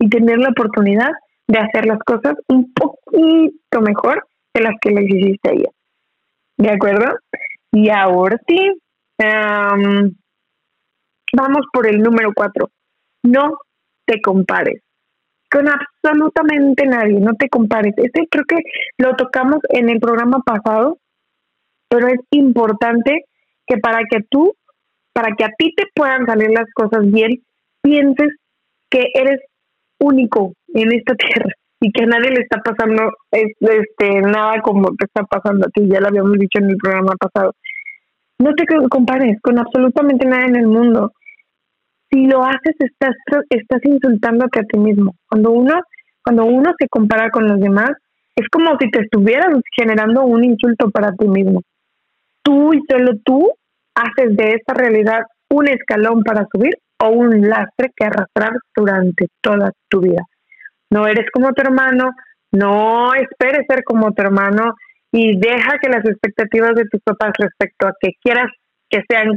y 0.00 0.08
tener 0.08 0.38
la 0.38 0.48
oportunidad 0.48 1.12
de 1.46 1.58
hacer 1.58 1.86
las 1.86 1.98
cosas 2.00 2.34
un 2.48 2.72
poquito 2.72 3.80
mejor 3.80 4.26
de 4.54 4.62
las 4.62 4.74
que 4.80 4.90
les 4.90 5.04
hiciste 5.08 5.50
ayer. 5.50 5.70
¿De 6.56 6.70
acuerdo? 6.70 7.16
Y 7.70 7.90
ahora 7.90 8.38
sí, 8.48 8.72
vamos 11.32 11.66
por 11.72 11.86
el 11.86 12.00
número 12.00 12.32
cuatro. 12.34 12.70
No 13.22 13.58
te 14.06 14.20
compares 14.20 14.84
con 15.54 15.66
absolutamente 15.68 16.84
nadie, 16.84 17.20
no 17.20 17.34
te 17.34 17.48
compares. 17.48 17.94
Este 17.96 18.26
creo 18.28 18.44
que 18.44 18.58
lo 18.98 19.14
tocamos 19.14 19.58
en 19.68 19.88
el 19.88 20.00
programa 20.00 20.40
pasado, 20.40 20.98
pero 21.88 22.08
es 22.08 22.18
importante 22.30 23.26
que 23.64 23.78
para 23.78 24.00
que 24.10 24.18
tú, 24.28 24.52
para 25.12 25.36
que 25.36 25.44
a 25.44 25.50
ti 25.56 25.72
te 25.76 25.84
puedan 25.94 26.26
salir 26.26 26.50
las 26.50 26.66
cosas 26.74 27.08
bien, 27.08 27.40
pienses 27.82 28.30
que 28.90 29.06
eres 29.14 29.40
único 30.00 30.54
en 30.74 30.92
esta 30.92 31.14
tierra 31.16 31.50
y 31.80 31.92
que 31.92 32.02
a 32.02 32.06
nadie 32.06 32.30
le 32.30 32.40
está 32.42 32.60
pasando 32.60 33.12
este 33.30 34.20
nada 34.22 34.60
como 34.60 34.88
te 34.96 35.04
está 35.04 35.22
pasando 35.22 35.66
a 35.68 35.70
ti, 35.70 35.86
ya 35.86 36.00
lo 36.00 36.08
habíamos 36.08 36.32
dicho 36.32 36.58
en 36.58 36.70
el 36.70 36.76
programa 36.78 37.14
pasado. 37.16 37.54
No 38.40 38.52
te 38.54 38.64
compares 38.90 39.40
con 39.40 39.60
absolutamente 39.60 40.26
nada 40.26 40.46
en 40.46 40.56
el 40.56 40.66
mundo. 40.66 41.12
Si 42.14 42.26
lo 42.26 42.44
haces, 42.44 42.76
estás, 42.78 43.16
estás 43.50 43.80
insultándote 43.82 44.60
a 44.60 44.62
ti 44.62 44.78
mismo. 44.78 45.16
Cuando 45.28 45.50
uno, 45.50 45.80
cuando 46.22 46.44
uno 46.44 46.72
se 46.78 46.88
compara 46.88 47.30
con 47.30 47.48
los 47.48 47.58
demás, 47.58 47.90
es 48.36 48.48
como 48.48 48.76
si 48.78 48.88
te 48.90 49.00
estuvieras 49.00 49.48
generando 49.76 50.24
un 50.24 50.44
insulto 50.44 50.90
para 50.90 51.10
ti 51.12 51.26
mismo. 51.26 51.62
Tú 52.44 52.72
y 52.72 52.80
solo 52.88 53.12
tú 53.24 53.50
haces 53.96 54.36
de 54.36 54.54
esta 54.54 54.74
realidad 54.74 55.22
un 55.50 55.66
escalón 55.66 56.22
para 56.22 56.46
subir 56.52 56.74
o 57.02 57.08
un 57.08 57.48
lastre 57.48 57.90
que 57.96 58.04
arrastrar 58.04 58.52
durante 58.76 59.26
toda 59.40 59.72
tu 59.88 60.00
vida 60.00 60.22
no 60.94 61.08
eres 61.08 61.26
como 61.32 61.52
tu 61.52 61.62
hermano, 61.62 62.12
no 62.52 63.14
esperes 63.14 63.66
ser 63.68 63.82
como 63.82 64.12
tu 64.12 64.22
hermano 64.22 64.74
y 65.10 65.36
deja 65.36 65.78
que 65.82 65.88
las 65.88 66.04
expectativas 66.04 66.74
de 66.76 66.84
tus 66.84 67.00
papás 67.02 67.32
respecto 67.36 67.88
a 67.88 67.94
que 68.00 68.10
quieras 68.22 68.46
que 68.88 69.00
sean, 69.08 69.32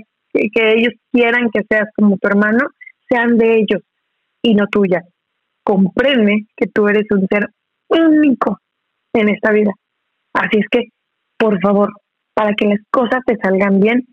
que 0.54 0.74
ellos 0.74 0.94
quieran 1.12 1.50
que 1.52 1.62
seas 1.70 1.88
como 1.96 2.18
tu 2.18 2.28
hermano, 2.28 2.68
sean 3.10 3.38
de 3.38 3.56
ellos 3.56 3.82
y 4.42 4.56
no 4.56 4.68
tuya. 4.68 5.04
Comprende 5.64 6.46
que 6.56 6.68
tú 6.68 6.88
eres 6.88 7.06
un 7.12 7.26
ser 7.30 7.48
único 7.90 8.60
en 9.14 9.30
esta 9.30 9.52
vida. 9.52 9.72
Así 10.34 10.60
es 10.60 10.66
que, 10.70 10.84
por 11.38 11.60
favor, 11.62 11.92
para 12.34 12.54
que 12.54 12.68
las 12.68 12.80
cosas 12.92 13.22
te 13.26 13.36
salgan 13.38 13.80
bien, 13.80 14.06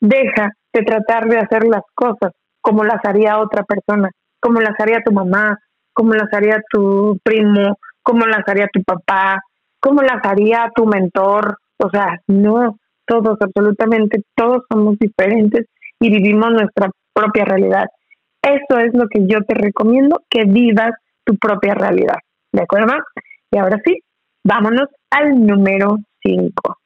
deja 0.00 0.50
de 0.72 0.82
tratar 0.82 1.28
de 1.28 1.38
hacer 1.38 1.64
las 1.64 1.82
cosas 1.94 2.32
como 2.60 2.84
las 2.84 3.04
haría 3.04 3.38
otra 3.38 3.62
persona, 3.62 4.10
como 4.40 4.60
las 4.60 4.78
haría 4.78 5.00
tu 5.04 5.12
mamá, 5.12 5.58
cómo 5.92 6.14
las 6.14 6.32
haría 6.32 6.60
tu 6.70 7.18
primo, 7.22 7.78
cómo 8.02 8.26
las 8.26 8.46
haría 8.46 8.68
tu 8.72 8.82
papá, 8.82 9.40
cómo 9.80 10.02
las 10.02 10.24
haría 10.24 10.70
tu 10.74 10.86
mentor. 10.86 11.58
O 11.78 11.90
sea, 11.90 12.18
no, 12.26 12.76
todos, 13.08 13.38
absolutamente 13.40 14.22
todos 14.36 14.62
somos 14.70 14.98
diferentes 14.98 15.66
y 16.00 16.10
vivimos 16.10 16.52
nuestra 16.52 16.90
propia 17.12 17.44
realidad. 17.44 17.86
Eso 18.42 18.78
es 18.78 18.94
lo 18.94 19.08
que 19.08 19.26
yo 19.26 19.42
te 19.42 19.54
recomiendo, 19.54 20.22
que 20.30 20.44
vivas 20.44 20.92
tu 21.24 21.36
propia 21.36 21.74
realidad. 21.74 22.18
¿De 22.52 22.62
acuerdo? 22.62 22.94
Y 23.50 23.58
ahora 23.58 23.80
sí, 23.84 24.00
vámonos 24.44 24.88
al 25.10 25.44
número 25.44 25.98
5. 26.22 26.78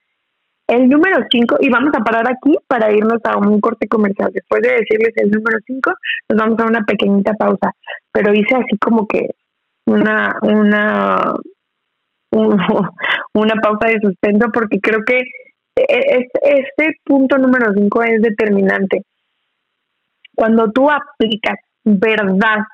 El 0.68 0.88
número 0.88 1.18
5, 1.30 1.56
y 1.60 1.68
vamos 1.68 1.92
a 1.94 2.02
parar 2.02 2.26
aquí 2.28 2.56
para 2.66 2.92
irnos 2.92 3.20
a 3.24 3.36
un 3.36 3.60
corte 3.60 3.88
comercial. 3.88 4.30
Después 4.32 4.62
de 4.62 4.70
decirles 4.70 5.12
el 5.16 5.30
número 5.30 5.58
5, 5.66 5.92
nos 6.30 6.38
vamos 6.38 6.58
a 6.60 6.66
una 6.66 6.84
pequeñita 6.84 7.34
pausa. 7.34 7.72
Pero 8.12 8.32
hice 8.32 8.54
así 8.54 8.78
como 8.78 9.06
que 9.06 9.28
una, 9.86 10.38
una, 10.42 11.34
una 13.34 13.54
pausa 13.60 13.88
de 13.88 14.00
suspenso 14.00 14.46
porque 14.52 14.80
creo 14.80 15.00
que 15.04 15.22
este 15.74 16.96
punto 17.04 17.38
número 17.38 17.72
5 17.74 18.02
es 18.02 18.22
determinante. 18.22 19.02
Cuando 20.34 20.70
tú 20.70 20.90
aplicas 20.90 21.58
verdad 21.84 22.64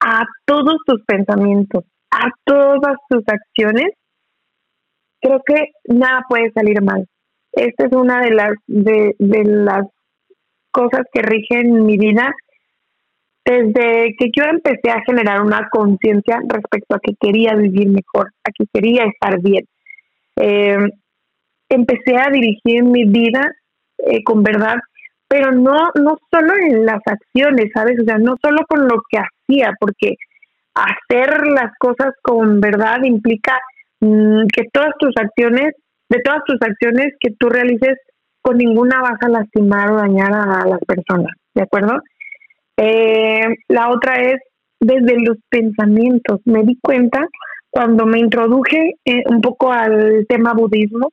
a 0.00 0.24
todos 0.44 0.76
tus 0.86 1.02
pensamientos, 1.04 1.84
a 2.10 2.28
todas 2.44 2.96
tus 3.08 3.22
acciones, 3.26 3.90
creo 5.20 5.40
que 5.46 5.70
nada 5.86 6.24
puede 6.28 6.50
salir 6.52 6.82
mal. 6.82 7.06
Esta 7.52 7.86
es 7.86 7.92
una 7.92 8.20
de 8.20 8.30
las, 8.30 8.52
de, 8.66 9.14
las 9.18 9.86
cosas 10.70 11.02
que 11.12 11.22
rigen 11.22 11.84
mi 11.84 11.98
vida 11.98 12.34
desde 13.44 14.14
que 14.18 14.30
yo 14.34 14.44
empecé 14.44 14.90
a 14.90 15.02
generar 15.04 15.42
una 15.42 15.68
conciencia 15.70 16.40
respecto 16.46 16.94
a 16.94 17.00
que 17.00 17.14
quería 17.20 17.54
vivir 17.54 17.88
mejor, 17.88 18.32
a 18.44 18.50
que 18.52 18.64
quería 18.72 19.04
estar 19.04 19.40
bien. 19.40 19.66
Eh, 20.36 20.78
empecé 21.72 22.16
a 22.16 22.30
dirigir 22.30 22.84
mi 22.84 23.04
vida 23.04 23.50
eh, 23.98 24.22
con 24.24 24.42
verdad, 24.42 24.76
pero 25.28 25.52
no, 25.52 25.90
no 26.00 26.18
solo 26.30 26.54
en 26.54 26.84
las 26.84 27.00
acciones, 27.06 27.70
¿sabes? 27.74 27.98
O 28.00 28.04
sea, 28.04 28.18
no 28.18 28.36
solo 28.42 28.64
con 28.68 28.86
lo 28.86 29.02
que 29.10 29.18
hacía, 29.18 29.72
porque 29.80 30.14
hacer 30.74 31.46
las 31.48 31.72
cosas 31.78 32.14
con 32.22 32.60
verdad 32.60 33.02
implica 33.04 33.58
Mm, 34.02 34.48
que 34.52 34.64
todas 34.72 34.90
tus 34.98 35.14
acciones, 35.16 35.74
de 36.08 36.18
todas 36.24 36.42
tus 36.44 36.56
acciones 36.60 37.14
que 37.20 37.30
tú 37.38 37.48
realices, 37.48 37.98
con 38.42 38.58
ninguna 38.58 39.00
vas 39.00 39.18
a 39.20 39.28
lastimar 39.28 39.92
o 39.92 39.96
dañar 39.96 40.32
a 40.34 40.66
las 40.66 40.80
personas, 40.80 41.32
¿de 41.54 41.62
acuerdo? 41.62 41.94
Eh, 42.76 43.46
la 43.68 43.90
otra 43.90 44.16
es 44.16 44.40
desde 44.80 45.20
los 45.20 45.36
pensamientos. 45.48 46.40
Me 46.46 46.64
di 46.64 46.76
cuenta 46.82 47.24
cuando 47.70 48.04
me 48.04 48.18
introduje 48.18 48.96
eh, 49.04 49.22
un 49.26 49.40
poco 49.40 49.72
al 49.72 50.26
tema 50.28 50.52
budismo, 50.52 51.12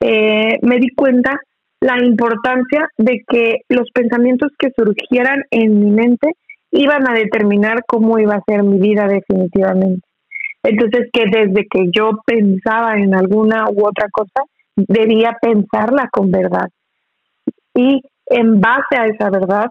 eh, 0.00 0.58
me 0.62 0.78
di 0.78 0.88
cuenta 0.94 1.38
la 1.80 2.02
importancia 2.04 2.88
de 2.96 3.22
que 3.28 3.60
los 3.68 3.90
pensamientos 3.92 4.52
que 4.58 4.70
surgieran 4.76 5.44
en 5.50 5.78
mi 5.80 5.90
mente 5.90 6.32
iban 6.70 7.08
a 7.08 7.14
determinar 7.14 7.84
cómo 7.86 8.18
iba 8.18 8.34
a 8.34 8.44
ser 8.46 8.62
mi 8.62 8.78
vida 8.78 9.06
definitivamente. 9.06 10.06
Entonces, 10.62 11.08
que 11.12 11.24
desde 11.26 11.66
que 11.70 11.90
yo 11.92 12.18
pensaba 12.26 12.96
en 12.96 13.14
alguna 13.14 13.66
u 13.70 13.86
otra 13.86 14.08
cosa, 14.10 14.42
debía 14.74 15.36
pensarla 15.40 16.08
con 16.10 16.30
verdad. 16.30 16.68
Y 17.74 18.02
en 18.26 18.60
base 18.60 18.96
a 18.98 19.06
esa 19.06 19.30
verdad, 19.30 19.70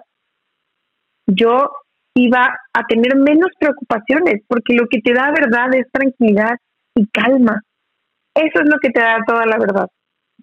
yo 1.28 1.70
iba 2.14 2.58
a 2.74 2.84
tener 2.88 3.16
menos 3.18 3.50
preocupaciones, 3.60 4.42
porque 4.48 4.74
lo 4.74 4.88
que 4.90 5.02
te 5.02 5.14
da 5.14 5.32
verdad 5.32 5.74
es 5.76 5.86
tranquilidad 5.92 6.56
y 6.96 7.08
calma. 7.08 7.62
Eso 8.34 8.62
es 8.62 8.70
lo 8.70 8.78
que 8.82 8.90
te 8.90 9.02
da 9.02 9.18
toda 9.28 9.46
la 9.46 9.58
verdad, 9.58 9.88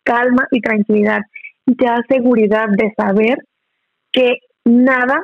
calma 0.03 0.47
y 0.51 0.61
tranquilidad. 0.61 1.21
Y 1.67 1.75
te 1.77 1.87
da 1.87 2.03
seguridad 2.09 2.69
de 2.77 2.93
saber 2.97 3.39
que 4.13 4.39
nada 4.65 5.23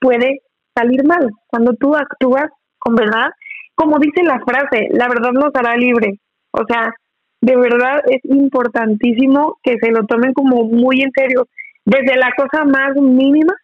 puede 0.00 0.40
salir 0.74 1.04
mal. 1.04 1.28
Cuando 1.46 1.72
tú 1.74 1.94
actúas 1.96 2.48
con 2.78 2.94
verdad, 2.94 3.30
como 3.74 3.98
dice 3.98 4.22
la 4.22 4.40
frase, 4.40 4.88
la 4.90 5.08
verdad 5.08 5.32
nos 5.32 5.54
hará 5.54 5.76
libre. 5.76 6.18
O 6.50 6.64
sea, 6.66 6.92
de 7.40 7.56
verdad 7.56 8.00
es 8.06 8.20
importantísimo 8.24 9.58
que 9.62 9.76
se 9.80 9.90
lo 9.90 10.04
tomen 10.06 10.32
como 10.32 10.64
muy 10.64 11.02
en 11.02 11.12
serio, 11.12 11.46
desde 11.84 12.16
la 12.16 12.30
cosa 12.36 12.64
más 12.64 12.96
mínima 12.96 13.54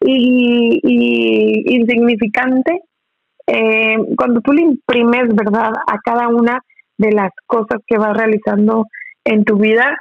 y, 0.00 0.80
insignificante, 1.74 2.80
eh, 3.46 3.96
cuando 4.16 4.40
tú 4.40 4.52
le 4.52 4.62
imprimes 4.62 5.34
verdad 5.34 5.72
a 5.86 5.98
cada 6.04 6.28
una 6.28 6.60
de 6.98 7.12
las 7.12 7.30
cosas 7.46 7.80
que 7.86 7.98
vas 7.98 8.16
realizando 8.16 8.86
en 9.30 9.44
tu 9.44 9.56
vida, 9.56 9.96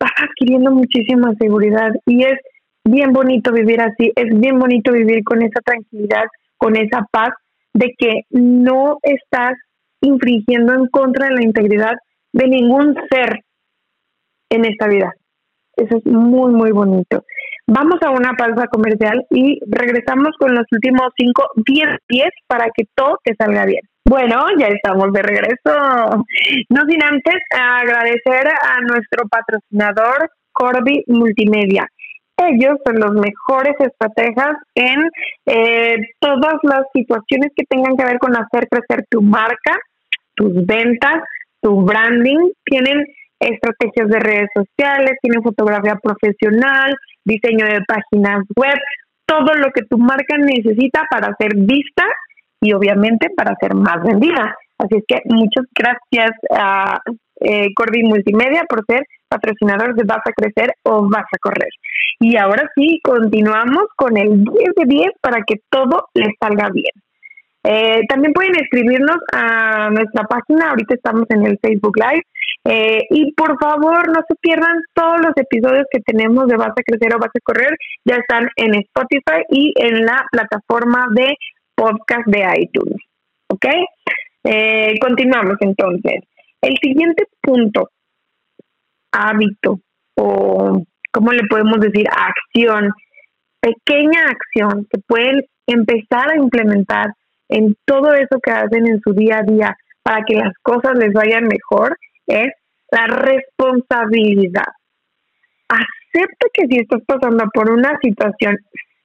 vas 0.00 0.10
adquiriendo 0.16 0.72
muchísima 0.72 1.32
seguridad 1.40 1.90
y 2.06 2.24
es 2.24 2.38
bien 2.84 3.12
bonito 3.12 3.52
vivir 3.52 3.80
así, 3.80 4.12
es 4.16 4.38
bien 4.38 4.58
bonito 4.58 4.92
vivir 4.92 5.22
con 5.24 5.42
esa 5.42 5.60
tranquilidad, 5.60 6.24
con 6.58 6.76
esa 6.76 7.06
paz 7.10 7.30
de 7.72 7.94
que 7.96 8.22
no 8.30 8.98
estás 9.02 9.54
infringiendo 10.00 10.74
en 10.74 10.88
contra 10.88 11.28
de 11.28 11.34
la 11.34 11.44
integridad 11.44 11.94
de 12.32 12.48
ningún 12.48 12.96
ser 13.10 13.40
en 14.50 14.64
esta 14.64 14.88
vida. 14.88 15.14
Eso 15.76 15.96
es 15.96 16.06
muy, 16.06 16.52
muy 16.52 16.72
bonito. 16.72 17.24
Vamos 17.66 17.96
a 18.02 18.10
una 18.10 18.32
pausa 18.36 18.66
comercial 18.66 19.24
y 19.30 19.60
regresamos 19.66 20.30
con 20.38 20.54
los 20.54 20.64
últimos 20.72 21.08
5, 21.16 21.50
10 21.64 21.88
10 22.08 22.28
para 22.48 22.66
que 22.74 22.84
todo 22.94 23.18
te 23.24 23.34
salga 23.36 23.64
bien. 23.64 23.82
Bueno, 24.04 24.44
ya 24.58 24.68
estamos 24.68 25.12
de 25.12 25.22
regreso. 25.22 26.24
No 26.68 26.82
sin 26.88 27.02
antes 27.02 27.36
agradecer 27.50 28.48
a 28.48 28.80
nuestro 28.80 29.28
patrocinador 29.28 30.30
Corby 30.52 31.04
Multimedia. 31.06 31.88
Ellos 32.36 32.78
son 32.84 32.98
los 32.98 33.12
mejores 33.12 33.74
estrategas 33.78 34.56
en 34.74 35.00
eh, 35.46 35.96
todas 36.18 36.54
las 36.62 36.82
situaciones 36.92 37.52
que 37.54 37.64
tengan 37.68 37.96
que 37.96 38.04
ver 38.04 38.18
con 38.18 38.36
hacer 38.36 38.68
crecer 38.68 39.06
tu 39.08 39.22
marca, 39.22 39.78
tus 40.34 40.52
ventas, 40.66 41.22
tu 41.60 41.82
branding. 41.82 42.50
Tienen 42.64 43.06
estrategias 43.38 44.08
de 44.08 44.18
redes 44.18 44.48
sociales, 44.54 45.18
tienen 45.22 45.42
fotografía 45.42 45.98
profesional, 46.02 46.94
diseño 47.24 47.66
de 47.66 47.82
páginas 47.86 48.44
web, 48.56 48.78
todo 49.26 49.54
lo 49.54 49.70
que 49.72 49.84
tu 49.88 49.98
marca 49.98 50.36
necesita 50.38 51.04
para 51.10 51.34
ser 51.38 51.54
vista 51.56 52.04
y 52.62 52.72
obviamente 52.72 53.28
para 53.36 53.54
ser 53.60 53.74
más 53.74 54.02
vendida. 54.02 54.56
Así 54.78 54.96
es 54.96 55.04
que 55.06 55.20
muchas 55.26 55.66
gracias 55.76 56.30
a 56.50 57.00
eh, 57.40 57.68
Corby 57.74 58.04
Multimedia 58.04 58.62
por 58.68 58.84
ser 58.86 59.02
patrocinador 59.28 59.94
de 59.94 60.04
Vas 60.04 60.22
a 60.24 60.32
Crecer 60.32 60.74
o 60.84 61.08
Vas 61.08 61.24
a 61.24 61.38
Correr. 61.40 61.70
Y 62.20 62.36
ahora 62.36 62.70
sí, 62.74 63.00
continuamos 63.02 63.86
con 63.96 64.16
el 64.16 64.44
10 64.44 64.54
de 64.76 64.84
10 64.86 65.10
para 65.20 65.42
que 65.44 65.56
todo 65.70 66.06
les 66.14 66.30
salga 66.40 66.68
bien. 66.72 66.92
Eh, 67.64 68.00
también 68.08 68.32
pueden 68.32 68.56
escribirnos 68.56 69.18
a 69.32 69.88
nuestra 69.90 70.24
página, 70.24 70.70
ahorita 70.70 70.94
estamos 70.94 71.26
en 71.30 71.46
el 71.46 71.58
Facebook 71.60 71.96
Live. 71.96 72.22
Eh, 72.64 73.02
y 73.10 73.32
por 73.32 73.58
favor, 73.58 74.08
no 74.08 74.20
se 74.28 74.34
pierdan 74.40 74.80
todos 74.94 75.20
los 75.20 75.32
episodios 75.36 75.86
que 75.90 76.00
tenemos 76.00 76.46
de 76.46 76.56
Vas 76.56 76.70
a 76.76 76.82
Crecer 76.84 77.14
o 77.14 77.18
Vas 77.18 77.34
a 77.34 77.40
Correr. 77.42 77.76
Ya 78.04 78.16
están 78.16 78.48
en 78.56 78.74
Spotify 78.74 79.42
y 79.50 79.72
en 79.76 80.04
la 80.04 80.24
plataforma 80.30 81.08
de 81.10 81.34
podcast 81.82 82.26
de 82.26 82.46
iTunes. 82.60 83.00
¿Ok? 83.48 83.66
Eh, 84.44 84.94
continuamos 85.00 85.56
entonces. 85.60 86.20
El 86.60 86.76
siguiente 86.80 87.24
punto, 87.40 87.90
hábito 89.10 89.80
o, 90.16 90.84
¿cómo 91.10 91.32
le 91.32 91.42
podemos 91.48 91.80
decir? 91.80 92.06
Acción, 92.08 92.92
pequeña 93.60 94.20
acción 94.28 94.86
que 94.90 95.00
pueden 95.06 95.44
empezar 95.66 96.30
a 96.30 96.36
implementar 96.36 97.06
en 97.48 97.76
todo 97.84 98.14
eso 98.14 98.38
que 98.42 98.52
hacen 98.52 98.86
en 98.86 99.00
su 99.00 99.12
día 99.12 99.38
a 99.38 99.42
día 99.42 99.76
para 100.02 100.24
que 100.24 100.34
las 100.34 100.52
cosas 100.62 100.96
les 100.98 101.12
vayan 101.12 101.44
mejor 101.44 101.98
es 102.26 102.52
la 102.90 103.06
responsabilidad. 103.06 104.70
Acepta 105.68 106.46
que 106.52 106.66
si 106.68 106.78
estás 106.78 107.02
pasando 107.06 107.44
por 107.52 107.70
una 107.70 107.98
situación, 108.02 108.56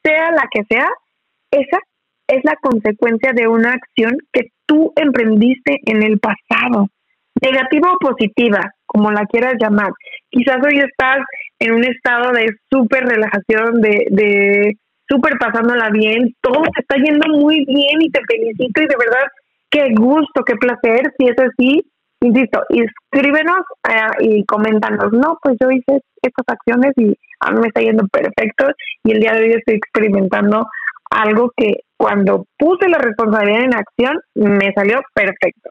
sea 0.03 0.31
la 0.31 0.47
que 0.51 0.63
sea, 0.69 0.89
esa 1.51 1.79
es 2.27 2.43
la 2.43 2.55
consecuencia 2.61 3.31
de 3.33 3.47
una 3.47 3.73
acción 3.73 4.17
que 4.33 4.51
tú 4.65 4.93
emprendiste 4.95 5.79
en 5.85 6.03
el 6.03 6.19
pasado, 6.19 6.87
negativa 7.41 7.93
o 7.93 7.97
positiva, 7.99 8.73
como 8.85 9.11
la 9.11 9.25
quieras 9.25 9.55
llamar. 9.59 9.91
Quizás 10.29 10.57
hoy 10.63 10.79
estás 10.79 11.19
en 11.59 11.73
un 11.73 11.83
estado 11.83 12.31
de 12.31 12.47
súper 12.69 13.05
relajación, 13.05 13.81
de, 13.81 14.05
de 14.09 14.77
súper 15.09 15.37
pasándola 15.39 15.89
bien, 15.89 16.35
todo 16.41 16.61
te 16.75 16.81
está 16.81 16.95
yendo 16.97 17.27
muy 17.29 17.63
bien 17.65 18.01
y 18.01 18.11
te 18.11 18.21
felicito 18.27 18.81
y 18.81 18.87
de 18.87 18.95
verdad, 18.97 19.27
qué 19.69 19.93
gusto, 19.95 20.43
qué 20.45 20.55
placer, 20.55 21.13
si 21.17 21.27
es 21.27 21.35
así, 21.39 21.81
insisto, 22.21 22.61
escríbenos 22.69 23.61
eh, 23.89 24.25
y 24.25 24.45
coméntanos, 24.45 25.11
no, 25.13 25.37
pues 25.41 25.57
yo 25.61 25.69
hice 25.71 26.01
estas 26.21 26.45
acciones 26.47 26.91
y 26.97 27.15
a 27.39 27.51
mí 27.51 27.61
me 27.61 27.67
está 27.67 27.81
yendo 27.81 28.07
perfecto 28.07 28.65
y 29.03 29.11
el 29.11 29.19
día 29.19 29.33
de 29.33 29.43
hoy 29.43 29.53
estoy 29.53 29.75
experimentando 29.75 30.67
algo 31.09 31.51
que 31.55 31.81
cuando 31.97 32.45
puse 32.57 32.87
la 32.89 32.99
responsabilidad 32.99 33.63
en 33.63 33.75
acción 33.75 34.19
me 34.35 34.71
salió 34.73 35.01
perfecto. 35.13 35.69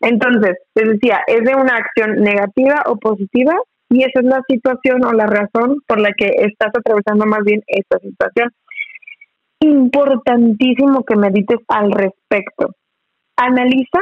Entonces, 0.00 0.56
les 0.74 0.88
decía, 0.90 1.20
es 1.26 1.42
de 1.42 1.54
una 1.54 1.76
acción 1.76 2.16
negativa 2.22 2.82
o 2.86 2.96
positiva 2.96 3.54
y 3.90 4.02
esa 4.02 4.20
es 4.20 4.24
la 4.24 4.42
situación 4.48 5.04
o 5.04 5.12
la 5.12 5.26
razón 5.26 5.78
por 5.86 6.00
la 6.00 6.12
que 6.16 6.26
estás 6.26 6.72
atravesando 6.76 7.26
más 7.26 7.40
bien 7.44 7.62
esta 7.66 7.98
situación. 7.98 8.50
Importantísimo 9.60 11.04
que 11.04 11.16
medites 11.16 11.58
al 11.68 11.90
respecto. 11.90 12.70
Analiza 13.36 14.00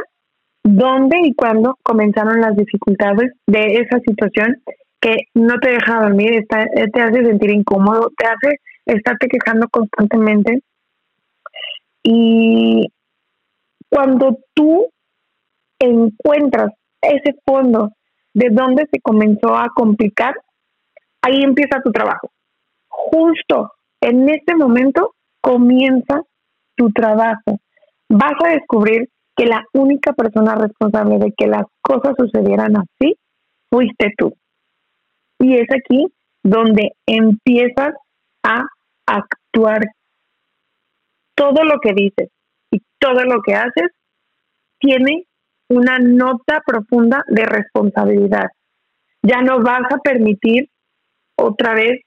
dónde 0.63 1.17
y 1.23 1.33
cuándo 1.33 1.77
comenzaron 1.83 2.41
las 2.41 2.55
dificultades 2.55 3.31
de 3.47 3.75
esa 3.75 3.99
situación 4.05 4.57
que 4.99 5.15
no 5.33 5.57
te 5.59 5.71
deja 5.71 6.01
dormir, 6.01 6.45
te 6.47 7.01
hace 7.01 7.25
sentir 7.25 7.51
incómodo, 7.51 8.11
te 8.17 8.25
hace 8.25 8.59
estarte 8.85 9.27
quejando 9.27 9.67
constantemente. 9.69 10.59
Y 12.09 12.87
cuando 13.89 14.37
tú 14.53 14.87
encuentras 15.77 16.71
ese 17.01 17.37
fondo 17.45 17.89
de 18.33 18.47
dónde 18.49 18.87
se 18.89 19.01
comenzó 19.01 19.53
a 19.53 19.67
complicar, 19.75 20.33
ahí 21.21 21.43
empieza 21.43 21.81
tu 21.83 21.91
trabajo. 21.91 22.29
Justo 22.87 23.73
en 23.99 24.29
este 24.29 24.55
momento 24.55 25.15
comienza 25.41 26.21
tu 26.77 26.91
trabajo. 26.91 27.59
Vas 28.07 28.35
a 28.45 28.51
descubrir 28.51 29.09
que 29.35 29.45
la 29.45 29.65
única 29.73 30.13
persona 30.13 30.55
responsable 30.55 31.17
de 31.17 31.33
que 31.35 31.47
las 31.47 31.65
cosas 31.81 32.15
sucedieran 32.17 32.77
así 32.77 33.17
fuiste 33.69 34.13
tú. 34.17 34.33
Y 35.39 35.57
es 35.57 35.67
aquí 35.75 36.07
donde 36.41 36.93
empiezas 37.05 37.95
a 38.43 38.63
actuar. 39.05 39.81
Todo 41.37 41.63
lo 41.63 41.79
que 41.79 41.93
dices 41.93 42.29
y 42.71 42.81
todo 42.99 43.23
lo 43.23 43.41
que 43.43 43.53
haces 43.53 43.91
tiene 44.79 45.25
una 45.69 45.99
nota 45.99 46.63
profunda 46.65 47.23
de 47.27 47.45
responsabilidad. 47.45 48.47
Ya 49.21 49.41
no 49.41 49.59
vas 49.61 49.83
a 49.91 49.99
permitir 49.99 50.69
otra 51.37 51.73
vez 51.75 52.01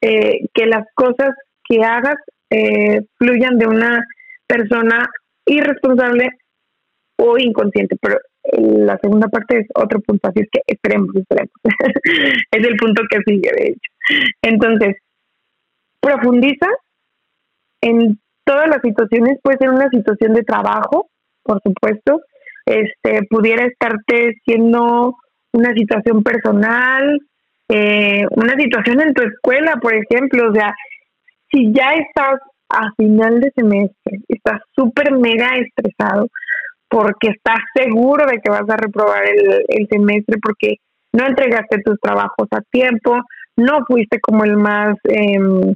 eh, 0.00 0.46
que 0.52 0.66
las 0.66 0.86
cosas 0.94 1.30
que 1.64 1.84
hagas 1.84 2.16
eh, 2.50 3.02
fluyan 3.18 3.58
de 3.58 3.66
una 3.66 4.04
persona 4.46 5.06
irresponsable 5.46 6.30
o 7.18 7.38
inconsciente, 7.38 7.96
pero 8.00 8.18
la 8.52 8.98
segunda 8.98 9.28
parte 9.28 9.60
es 9.60 9.66
otro 9.74 10.00
punto, 10.00 10.28
así 10.28 10.40
es 10.40 10.48
que 10.50 10.60
esperemos, 10.66 11.14
esperemos. 11.14 11.52
es 12.50 12.66
el 12.66 12.76
punto 12.76 13.02
que 13.10 13.18
sigue, 13.26 13.50
de 13.56 13.68
hecho. 13.68 13.90
Entonces, 14.42 14.96
profundiza 16.00 16.68
en 17.80 18.18
todas 18.46 18.68
las 18.68 18.80
situaciones, 18.82 19.38
puede 19.42 19.58
ser 19.58 19.70
una 19.70 19.88
situación 19.88 20.32
de 20.32 20.42
trabajo, 20.42 21.08
por 21.42 21.60
supuesto, 21.62 22.20
este 22.64 23.26
pudiera 23.28 23.64
estarte 23.64 24.34
siendo 24.44 25.14
una 25.52 25.72
situación 25.74 26.22
personal, 26.22 27.20
eh, 27.68 28.24
una 28.30 28.54
situación 28.56 29.00
en 29.00 29.14
tu 29.14 29.22
escuela, 29.22 29.76
por 29.82 29.94
ejemplo, 29.94 30.50
o 30.50 30.54
sea, 30.54 30.74
si 31.50 31.72
ya 31.72 31.92
estás 31.94 32.40
a 32.68 32.90
final 32.96 33.40
de 33.40 33.52
semestre, 33.56 34.18
estás 34.28 34.60
súper 34.74 35.12
mega 35.12 35.48
estresado 35.56 36.28
porque 36.88 37.28
estás 37.28 37.58
seguro 37.74 38.26
de 38.26 38.38
que 38.38 38.50
vas 38.50 38.68
a 38.68 38.76
reprobar 38.76 39.24
el, 39.28 39.88
semestre 39.88 40.38
porque 40.42 40.76
no 41.12 41.26
entregaste 41.26 41.82
tus 41.84 41.98
trabajos 42.00 42.48
a 42.50 42.60
tiempo, 42.70 43.16
no 43.56 43.84
fuiste 43.86 44.20
como 44.20 44.44
el 44.44 44.56
más 44.56 44.96
em, 45.04 45.74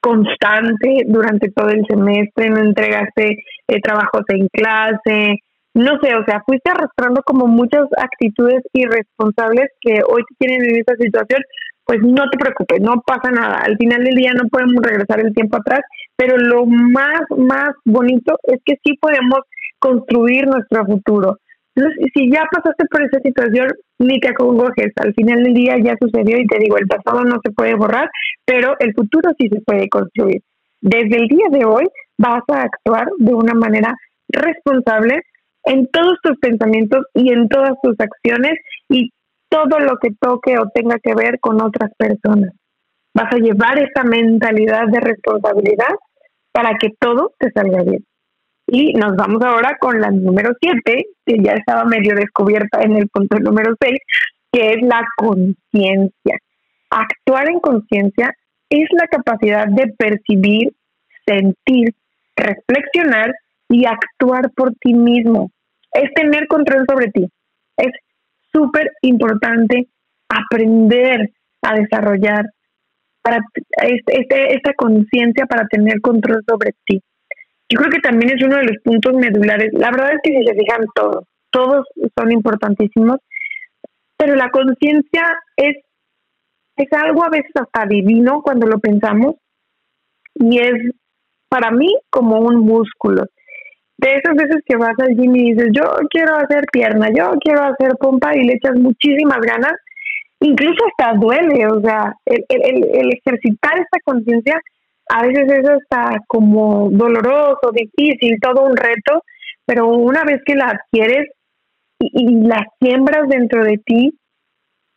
constante 0.00 1.04
durante 1.06 1.50
todo 1.50 1.68
el 1.68 1.84
semestre, 1.86 2.50
no 2.50 2.58
entregaste 2.58 3.44
eh, 3.68 3.80
trabajos 3.82 4.22
en 4.28 4.48
clase, 4.48 5.38
no 5.74 5.98
sé, 6.02 6.14
o 6.16 6.24
sea, 6.24 6.42
fuiste 6.44 6.70
arrastrando 6.70 7.22
como 7.24 7.46
muchas 7.46 7.86
actitudes 7.96 8.62
irresponsables 8.72 9.68
que 9.80 10.00
hoy 10.08 10.22
te 10.28 10.34
tienen 10.46 10.68
en 10.68 10.80
esa 10.80 10.96
situación, 10.96 11.42
pues 11.84 12.00
no 12.02 12.28
te 12.30 12.38
preocupes, 12.38 12.80
no 12.80 13.02
pasa 13.06 13.30
nada. 13.30 13.58
Al 13.64 13.76
final 13.76 14.04
del 14.04 14.14
día 14.14 14.32
no 14.32 14.48
podemos 14.48 14.82
regresar 14.82 15.20
el 15.20 15.34
tiempo 15.34 15.58
atrás, 15.58 15.80
pero 16.16 16.36
lo 16.36 16.66
más, 16.66 17.22
más 17.36 17.70
bonito 17.84 18.36
es 18.44 18.60
que 18.64 18.74
sí 18.84 18.96
podemos 19.00 19.40
construir 19.78 20.46
nuestro 20.46 20.84
futuro. 20.86 21.38
Entonces, 21.80 22.10
si 22.12 22.30
ya 22.30 22.44
pasaste 22.50 22.84
por 22.90 23.02
esa 23.02 23.20
situación, 23.20 23.68
ni 23.98 24.20
te 24.20 24.28
acongojes. 24.28 24.92
Al 24.96 25.14
final 25.14 25.42
del 25.42 25.54
día 25.54 25.76
ya 25.82 25.96
sucedió 25.98 26.38
y 26.38 26.46
te 26.46 26.58
digo, 26.58 26.76
el 26.76 26.86
pasado 26.86 27.24
no 27.24 27.40
se 27.42 27.52
puede 27.52 27.74
borrar, 27.74 28.10
pero 28.44 28.74
el 28.80 28.92
futuro 28.92 29.30
sí 29.38 29.48
se 29.48 29.62
puede 29.62 29.88
construir. 29.88 30.42
Desde 30.82 31.16
el 31.16 31.28
día 31.28 31.46
de 31.50 31.64
hoy 31.64 31.86
vas 32.18 32.42
a 32.48 32.62
actuar 32.62 33.08
de 33.18 33.34
una 33.34 33.54
manera 33.54 33.94
responsable 34.28 35.22
en 35.64 35.86
todos 35.88 36.18
tus 36.22 36.38
pensamientos 36.38 37.06
y 37.14 37.32
en 37.32 37.48
todas 37.48 37.72
tus 37.82 37.94
acciones 37.98 38.58
y 38.90 39.10
todo 39.48 39.78
lo 39.78 39.96
que 40.02 40.10
toque 40.20 40.58
o 40.58 40.68
tenga 40.74 40.98
que 41.02 41.14
ver 41.14 41.40
con 41.40 41.62
otras 41.62 41.90
personas. 41.96 42.50
Vas 43.14 43.32
a 43.32 43.38
llevar 43.38 43.78
esa 43.78 44.04
mentalidad 44.04 44.86
de 44.88 45.00
responsabilidad 45.00 45.94
para 46.52 46.76
que 46.78 46.90
todo 46.98 47.32
te 47.38 47.50
salga 47.52 47.82
bien. 47.84 48.04
Y 48.72 48.92
nos 48.92 49.16
vamos 49.16 49.42
ahora 49.42 49.76
con 49.80 50.00
la 50.00 50.12
número 50.12 50.52
7, 50.60 51.04
que 51.26 51.36
ya 51.42 51.54
estaba 51.54 51.84
medio 51.84 52.14
descubierta 52.14 52.80
en 52.82 52.94
el 52.94 53.08
punto 53.08 53.36
número 53.40 53.74
6, 53.80 53.98
que 54.52 54.74
es 54.74 54.82
la 54.82 55.04
conciencia. 55.16 56.38
Actuar 56.88 57.50
en 57.50 57.58
conciencia 57.58 58.32
es 58.68 58.88
la 58.92 59.08
capacidad 59.08 59.66
de 59.66 59.92
percibir, 59.98 60.72
sentir, 61.26 61.94
reflexionar 62.36 63.34
y 63.68 63.86
actuar 63.86 64.52
por 64.54 64.72
ti 64.76 64.94
mismo. 64.94 65.50
Es 65.92 66.14
tener 66.14 66.46
control 66.46 66.84
sobre 66.88 67.10
ti. 67.10 67.28
Es 67.76 67.92
súper 68.52 68.92
importante 69.02 69.88
aprender 70.28 71.28
a 71.62 71.74
desarrollar 71.74 72.46
este, 73.82 74.20
este, 74.20 74.54
esta 74.54 74.74
conciencia 74.74 75.46
para 75.46 75.66
tener 75.66 76.00
control 76.00 76.44
sobre 76.48 76.72
ti. 76.86 77.02
Yo 77.70 77.78
creo 77.78 77.90
que 77.90 78.00
también 78.00 78.36
es 78.36 78.42
uno 78.42 78.56
de 78.56 78.64
los 78.64 78.76
puntos 78.82 79.14
medulares. 79.14 79.72
La 79.72 79.90
verdad 79.90 80.12
es 80.12 80.18
que 80.24 80.36
si 80.36 80.44
se 80.44 80.54
fijan 80.54 80.84
todos, 80.94 81.24
todos 81.50 81.86
son 82.18 82.32
importantísimos, 82.32 83.18
pero 84.16 84.34
la 84.34 84.50
conciencia 84.50 85.40
es, 85.56 85.76
es 86.76 86.92
algo 86.92 87.24
a 87.24 87.30
veces 87.30 87.52
hasta 87.54 87.86
divino 87.86 88.42
cuando 88.42 88.66
lo 88.66 88.80
pensamos 88.80 89.36
y 90.34 90.58
es 90.58 90.74
para 91.48 91.70
mí 91.70 91.94
como 92.10 92.40
un 92.40 92.58
músculo. 92.58 93.26
De 93.98 94.14
esas 94.14 94.34
veces 94.34 94.62
que 94.66 94.76
vas 94.76 94.94
al 94.98 95.14
gym 95.14 95.36
y 95.36 95.52
dices, 95.52 95.68
yo 95.72 95.84
quiero 96.10 96.36
hacer 96.36 96.64
pierna, 96.72 97.08
yo 97.16 97.32
quiero 97.40 97.62
hacer 97.64 97.92
pompa 98.00 98.34
y 98.34 98.46
le 98.46 98.54
echas 98.54 98.74
muchísimas 98.76 99.40
ganas, 99.40 99.74
incluso 100.40 100.82
hasta 100.86 101.14
duele, 101.18 101.66
o 101.66 101.80
sea, 101.82 102.14
el, 102.24 102.44
el, 102.48 102.84
el 102.94 103.12
ejercitar 103.12 103.78
esta 103.78 103.98
conciencia 104.04 104.60
a 105.10 105.26
veces 105.26 105.44
eso 105.52 105.72
está 105.74 106.18
como 106.28 106.88
doloroso, 106.90 107.72
difícil, 107.72 108.38
todo 108.40 108.64
un 108.64 108.76
reto, 108.76 109.24
pero 109.66 109.88
una 109.88 110.22
vez 110.24 110.40
que 110.46 110.54
la 110.54 110.66
adquieres 110.66 111.28
y, 111.98 112.10
y 112.14 112.46
la 112.46 112.64
siembras 112.80 113.28
dentro 113.28 113.64
de 113.64 113.78
ti, 113.84 114.16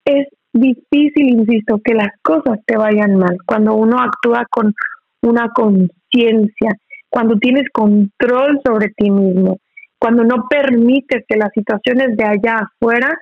es 0.06 0.28
difícil, 0.54 1.30
insisto, 1.30 1.80
que 1.84 1.96
las 1.96 2.12
cosas 2.22 2.60
te 2.66 2.78
vayan 2.78 3.16
mal. 3.16 3.38
Cuando 3.46 3.74
uno 3.74 3.98
actúa 4.00 4.46
con 4.50 4.74
una 5.22 5.50
conciencia, 5.50 6.72
cuando 7.10 7.38
tienes 7.38 7.68
control 7.72 8.60
sobre 8.64 8.90
ti 8.96 9.10
mismo, 9.10 9.58
cuando 10.00 10.24
no 10.24 10.48
permites 10.50 11.24
que 11.28 11.38
las 11.38 11.52
situaciones 11.54 12.16
de 12.18 12.24
allá 12.24 12.60
afuera 12.60 13.18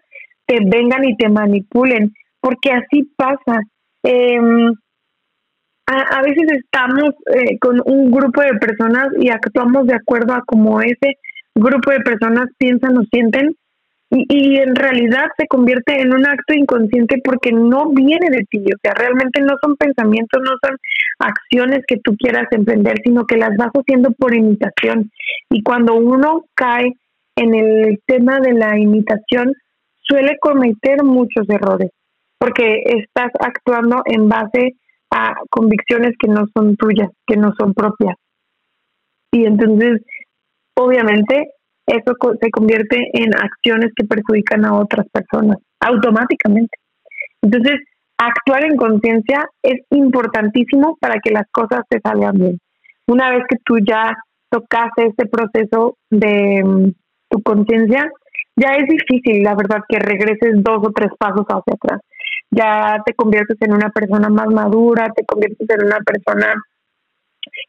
te 0.45 0.57
vengan 0.61 1.05
y 1.05 1.15
te 1.15 1.29
manipulen, 1.29 2.13
porque 2.39 2.71
así 2.71 3.03
pasa. 3.15 3.61
Em, 4.03 4.73
a, 5.87 6.21
veces 6.21 6.43
estamos 6.63 7.11
eh, 7.33 7.57
con 7.59 7.81
un 7.85 8.11
grupo 8.11 8.41
de 8.41 8.53
personas 8.53 9.07
y 9.19 9.29
actuamos 9.29 9.87
de 9.87 9.95
acuerdo 9.95 10.33
a 10.33 10.43
cómo 10.45 10.81
ese 10.81 11.17
grupo 11.55 11.91
de 11.91 11.99
personas 11.99 12.49
piensan 12.57 12.97
o 12.97 13.03
sienten 13.11 13.55
y, 14.09 14.25
y, 14.29 14.57
en 14.57 14.75
realidad 14.75 15.27
se 15.37 15.47
convierte 15.47 16.01
en 16.01 16.13
un 16.13 16.25
acto 16.25 16.53
inconsciente 16.53 17.21
porque 17.23 17.51
no 17.53 17.91
viene 17.91 18.29
de 18.29 18.45
ti, 18.49 18.59
o 18.59 18.77
sea, 18.83 18.93
realmente 18.93 19.41
no 19.41 19.55
son 19.61 19.77
pensamientos, 19.77 20.41
no 20.43 20.51
son 20.61 20.77
acciones 21.19 21.85
que 21.87 21.97
tú 22.03 22.15
quieras 22.17 22.47
emprender, 22.51 22.97
sino 23.05 23.25
que 23.25 23.37
las 23.37 23.55
vas 23.55 23.71
haciendo 23.73 24.11
por 24.11 24.35
imitación. 24.35 25.09
Y 25.49 25.63
cuando 25.63 25.95
uno 25.95 26.43
cae 26.55 26.93
en 27.37 27.55
el 27.55 27.99
tema 28.05 28.39
de 28.39 28.53
la 28.53 28.77
imitación, 28.77 29.53
suele 30.01 30.37
cometer 30.41 31.03
muchos 31.03 31.49
errores, 31.49 31.91
porque 32.37 32.83
estás 32.85 33.31
actuando 33.39 34.01
en 34.05 34.27
base 34.27 34.75
a 35.11 35.33
convicciones 35.49 36.13
que 36.17 36.29
no 36.29 36.45
son 36.55 36.75
tuyas, 36.77 37.09
que 37.27 37.35
no 37.35 37.53
son 37.59 37.73
propias. 37.73 38.15
Y 39.31 39.45
entonces, 39.45 40.01
obviamente, 40.75 41.51
eso 41.85 42.13
se 42.41 42.49
convierte 42.51 43.09
en 43.13 43.35
acciones 43.35 43.91
que 43.95 44.05
perjudican 44.05 44.65
a 44.65 44.73
otras 44.79 45.05
personas 45.11 45.57
automáticamente. 45.79 46.77
Entonces, 47.41 47.81
actuar 48.17 48.65
en 48.65 48.77
conciencia 48.77 49.45
es 49.61 49.81
importantísimo 49.89 50.97
para 50.99 51.19
que 51.19 51.31
las 51.31 51.45
cosas 51.51 51.81
te 51.89 51.99
salgan 52.01 52.35
bien. 52.35 52.59
Una 53.07 53.31
vez 53.31 53.43
que 53.49 53.57
tú 53.65 53.79
ya 53.79 54.13
tocaste 54.49 55.07
este 55.07 55.25
proceso 55.25 55.97
de 56.09 56.63
mm, 56.63 56.91
tu 57.29 57.41
conciencia, 57.41 58.09
ya 58.55 58.75
es 58.75 58.87
difícil, 58.87 59.43
la 59.43 59.55
verdad, 59.55 59.79
que 59.87 59.97
regreses 59.97 60.63
dos 60.63 60.79
o 60.85 60.91
tres 60.91 61.09
pasos 61.17 61.45
hacia 61.47 61.73
atrás 61.73 62.01
ya 62.51 63.01
te 63.05 63.13
conviertes 63.13 63.57
en 63.61 63.73
una 63.73 63.89
persona 63.89 64.29
más 64.29 64.47
madura, 64.47 65.11
te 65.15 65.25
conviertes 65.25 65.67
en 65.69 65.85
una 65.85 65.99
persona 65.99 66.53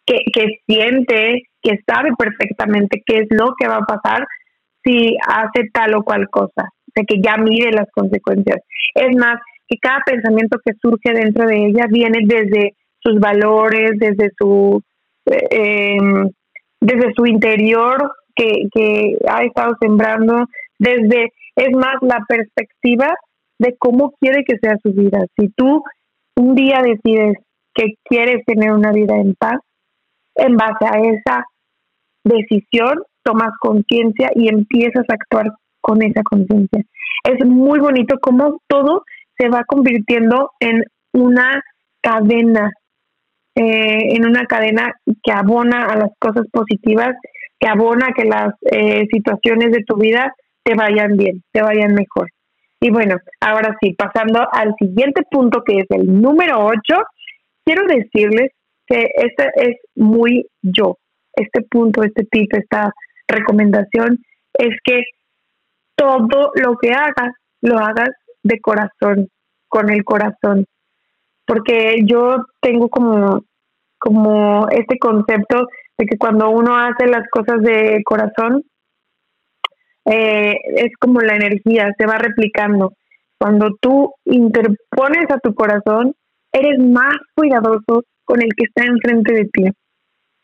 que, 0.04 0.18
que 0.32 0.60
siente, 0.66 1.42
que 1.62 1.78
sabe 1.86 2.10
perfectamente 2.18 3.02
qué 3.06 3.18
es 3.18 3.28
lo 3.30 3.54
que 3.58 3.68
va 3.68 3.76
a 3.76 3.86
pasar 3.86 4.26
si 4.84 5.16
hace 5.26 5.70
tal 5.72 5.94
o 5.94 6.02
cual 6.02 6.28
cosa, 6.28 6.68
de 6.94 7.04
que 7.04 7.20
ya 7.22 7.36
mide 7.36 7.70
las 7.70 7.88
consecuencias. 7.92 8.58
Es 8.94 9.16
más, 9.16 9.40
que 9.68 9.78
cada 9.78 10.00
pensamiento 10.04 10.58
que 10.64 10.74
surge 10.82 11.12
dentro 11.14 11.46
de 11.46 11.66
ella 11.66 11.86
viene 11.88 12.18
desde 12.26 12.74
sus 13.00 13.18
valores, 13.20 13.92
desde 13.98 14.30
su 14.36 14.82
eh, 15.26 15.46
em, 15.50 16.28
desde 16.80 17.12
su 17.14 17.26
interior 17.26 18.12
que, 18.34 18.66
que 18.74 19.16
ha 19.28 19.44
estado 19.44 19.76
sembrando, 19.80 20.46
desde, 20.78 21.32
es 21.54 21.70
más, 21.76 21.96
la 22.00 22.24
perspectiva 22.26 23.14
de 23.62 23.76
cómo 23.78 24.12
quiere 24.20 24.44
que 24.44 24.58
sea 24.58 24.76
su 24.82 24.92
vida. 24.92 25.20
Si 25.38 25.48
tú 25.50 25.82
un 26.36 26.54
día 26.54 26.82
decides 26.82 27.36
que 27.74 27.94
quieres 28.04 28.44
tener 28.44 28.72
una 28.72 28.90
vida 28.90 29.16
en 29.16 29.34
paz, 29.34 29.60
en 30.34 30.56
base 30.56 30.84
a 30.84 30.98
esa 30.98 31.44
decisión 32.24 33.02
tomas 33.22 33.52
conciencia 33.60 34.30
y 34.34 34.48
empiezas 34.48 35.04
a 35.08 35.14
actuar 35.14 35.52
con 35.80 36.02
esa 36.02 36.22
conciencia. 36.22 36.82
Es 37.24 37.46
muy 37.46 37.78
bonito 37.78 38.18
cómo 38.20 38.60
todo 38.66 39.04
se 39.38 39.48
va 39.48 39.62
convirtiendo 39.64 40.50
en 40.58 40.82
una 41.12 41.62
cadena, 42.00 42.72
eh, 43.54 44.16
en 44.16 44.26
una 44.26 44.44
cadena 44.46 44.92
que 45.22 45.32
abona 45.32 45.86
a 45.86 45.96
las 45.96 46.10
cosas 46.18 46.46
positivas, 46.52 47.14
que 47.60 47.68
abona 47.68 48.08
a 48.08 48.12
que 48.12 48.24
las 48.24 48.54
eh, 48.72 49.06
situaciones 49.12 49.70
de 49.70 49.84
tu 49.84 49.96
vida 49.96 50.34
te 50.64 50.74
vayan 50.74 51.16
bien, 51.16 51.42
te 51.52 51.62
vayan 51.62 51.94
mejor. 51.94 52.28
Y 52.82 52.90
bueno, 52.90 53.16
ahora 53.40 53.76
sí, 53.80 53.92
pasando 53.92 54.40
al 54.50 54.74
siguiente 54.76 55.22
punto 55.30 55.62
que 55.62 55.78
es 55.78 55.86
el 55.90 56.20
número 56.20 56.66
8, 56.66 56.80
quiero 57.64 57.86
decirles 57.86 58.50
que 58.88 59.08
este 59.14 59.50
es 59.54 59.76
muy 59.94 60.48
yo. 60.62 60.98
Este 61.32 61.62
punto, 61.62 62.02
este 62.02 62.24
tip, 62.28 62.52
esta 62.52 62.92
recomendación 63.28 64.18
es 64.54 64.76
que 64.82 65.04
todo 65.94 66.50
lo 66.56 66.76
que 66.76 66.90
hagas, 66.90 67.32
lo 67.60 67.78
hagas 67.78 68.10
de 68.42 68.60
corazón, 68.60 69.28
con 69.68 69.88
el 69.88 70.02
corazón. 70.02 70.66
Porque 71.46 72.00
yo 72.04 72.46
tengo 72.60 72.88
como, 72.88 73.44
como 74.00 74.66
este 74.70 74.98
concepto 74.98 75.68
de 75.98 76.06
que 76.06 76.18
cuando 76.18 76.50
uno 76.50 76.76
hace 76.76 77.06
las 77.06 77.28
cosas 77.30 77.62
de 77.62 78.02
corazón, 78.04 78.64
eh, 80.04 80.54
es 80.76 80.92
como 80.98 81.20
la 81.20 81.36
energía, 81.36 81.92
se 81.96 82.06
va 82.06 82.18
replicando. 82.18 82.92
Cuando 83.38 83.70
tú 83.80 84.12
interpones 84.24 85.30
a 85.30 85.38
tu 85.38 85.54
corazón, 85.54 86.14
eres 86.52 86.78
más 86.78 87.14
cuidadoso 87.34 88.04
con 88.24 88.42
el 88.42 88.50
que 88.56 88.64
está 88.64 88.84
enfrente 88.84 89.32
de 89.32 89.44
ti. 89.52 89.64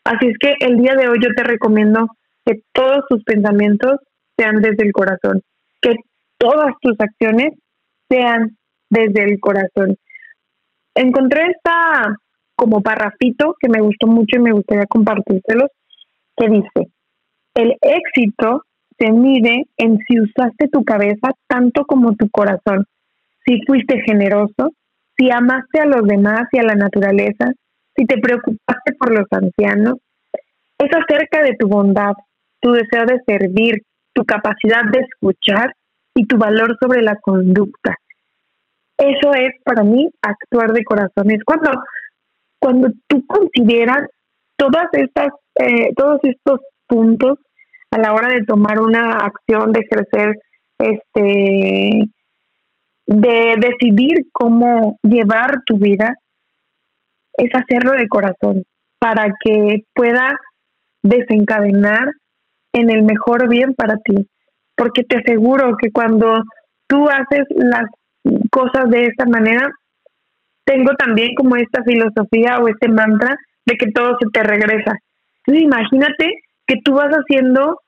Así 0.03 0.27
es 0.27 0.37
que 0.39 0.53
el 0.59 0.77
día 0.77 0.95
de 0.95 1.07
hoy 1.07 1.19
yo 1.21 1.29
te 1.35 1.43
recomiendo 1.43 2.07
que 2.45 2.61
todos 2.73 3.05
tus 3.09 3.23
pensamientos 3.23 3.99
sean 4.37 4.61
desde 4.61 4.85
el 4.85 4.91
corazón, 4.91 5.41
que 5.81 5.95
todas 6.37 6.73
tus 6.81 6.95
acciones 6.99 7.53
sean 8.09 8.57
desde 8.89 9.23
el 9.23 9.39
corazón. 9.39 9.97
Encontré 10.95 11.51
esta 11.51 12.15
como 12.55 12.81
parrafito 12.81 13.55
que 13.59 13.69
me 13.69 13.81
gustó 13.81 14.07
mucho 14.07 14.37
y 14.37 14.39
me 14.39 14.51
gustaría 14.51 14.85
compartírselos, 14.85 15.69
que 16.35 16.49
dice, 16.49 16.91
el 17.53 17.77
éxito 17.81 18.63
se 18.99 19.11
mide 19.11 19.65
en 19.77 19.97
si 20.07 20.19
usaste 20.19 20.67
tu 20.67 20.83
cabeza 20.83 21.31
tanto 21.47 21.85
como 21.85 22.15
tu 22.15 22.29
corazón, 22.29 22.85
si 23.45 23.61
fuiste 23.65 24.01
generoso, 24.05 24.73
si 25.17 25.31
amaste 25.31 25.79
a 25.79 25.85
los 25.85 26.05
demás 26.05 26.47
y 26.51 26.59
a 26.59 26.63
la 26.63 26.75
naturaleza, 26.75 27.51
si 27.95 28.05
te 28.05 28.19
preocupaste 28.19 28.93
por 28.97 29.11
los 29.11 29.27
ancianos. 29.31 29.95
Es 30.77 30.89
acerca 30.95 31.41
de 31.43 31.55
tu 31.57 31.67
bondad, 31.67 32.13
tu 32.61 32.71
deseo 32.71 33.05
de 33.05 33.19
servir, 33.25 33.81
tu 34.13 34.23
capacidad 34.25 34.83
de 34.91 35.01
escuchar 35.01 35.73
y 36.15 36.25
tu 36.25 36.37
valor 36.37 36.77
sobre 36.81 37.01
la 37.01 37.15
conducta. 37.17 37.95
Eso 38.97 39.33
es 39.33 39.53
para 39.63 39.83
mí 39.83 40.09
actuar 40.21 40.71
de 40.73 40.83
corazón. 40.83 41.31
Es 41.31 41.43
cuando, 41.45 41.71
cuando 42.59 42.89
tú 43.07 43.25
consideras 43.25 44.09
todas 44.57 44.87
estas, 44.93 45.29
eh, 45.55 45.93
todos 45.95 46.19
estos 46.23 46.59
puntos 46.87 47.39
a 47.91 47.97
la 47.97 48.13
hora 48.13 48.27
de 48.29 48.45
tomar 48.45 48.79
una 48.79 49.17
acción, 49.17 49.71
de 49.71 49.81
ejercer, 49.81 50.39
este, 50.77 52.09
de 53.07 53.55
decidir 53.57 54.27
cómo 54.31 54.97
llevar 55.03 55.63
tu 55.65 55.77
vida, 55.77 56.15
es 57.37 57.49
hacerlo 57.55 57.93
de 57.93 58.07
corazón 58.07 58.63
para 58.99 59.33
que 59.43 59.83
pueda 59.93 60.37
desencadenar 61.01 62.11
en 62.73 62.89
el 62.89 63.03
mejor 63.03 63.49
bien 63.49 63.73
para 63.73 63.97
ti. 63.97 64.27
Porque 64.75 65.03
te 65.03 65.17
aseguro 65.17 65.75
que 65.77 65.91
cuando 65.91 66.43
tú 66.87 67.07
haces 67.09 67.45
las 67.55 67.85
cosas 68.51 68.89
de 68.89 69.05
esta 69.05 69.25
manera, 69.25 69.69
tengo 70.65 70.91
también 70.95 71.33
como 71.35 71.55
esta 71.55 71.83
filosofía 71.83 72.59
o 72.59 72.67
este 72.67 72.89
mantra 72.89 73.35
de 73.65 73.75
que 73.75 73.91
todo 73.91 74.17
se 74.19 74.29
te 74.31 74.43
regresa. 74.43 74.93
Entonces 75.45 75.63
imagínate 75.63 76.41
que 76.69 76.75
tú 76.85 76.93
vas 76.93 77.09
haciendo 77.09 77.79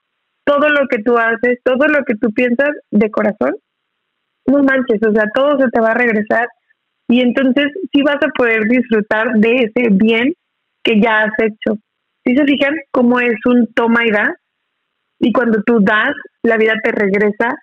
todo 0.44 0.68
lo 0.68 0.88
que 0.88 1.00
tú 1.04 1.16
haces, 1.16 1.60
todo 1.62 1.86
lo 1.86 2.04
que 2.04 2.16
tú 2.16 2.32
piensas 2.32 2.70
de 2.90 3.10
corazón, 3.12 3.54
no 4.46 4.62
manches, 4.64 5.00
o 5.08 5.12
sea, 5.12 5.26
todo 5.32 5.56
se 5.58 5.68
te 5.70 5.80
va 5.80 5.92
a 5.92 5.94
regresar 5.94 6.48
y 7.08 7.20
entonces 7.20 7.66
sí 7.92 8.02
vas 8.02 8.16
a 8.16 8.32
poder 8.36 8.64
disfrutar 8.64 9.34
de 9.34 9.52
ese 9.52 9.88
bien 9.92 10.34
que 10.82 11.00
ya 11.00 11.22
has 11.22 11.32
hecho. 11.38 11.78
Si 12.24 12.34
se 12.34 12.44
fijan 12.44 12.74
cómo 12.90 13.20
es 13.20 13.36
un 13.46 13.72
toma 13.72 14.04
y 14.04 14.10
da, 14.10 14.34
y 15.20 15.32
cuando 15.32 15.62
tú 15.62 15.78
das, 15.80 16.14
la 16.42 16.56
vida 16.56 16.74
te 16.82 16.90
regresa, 16.90 17.54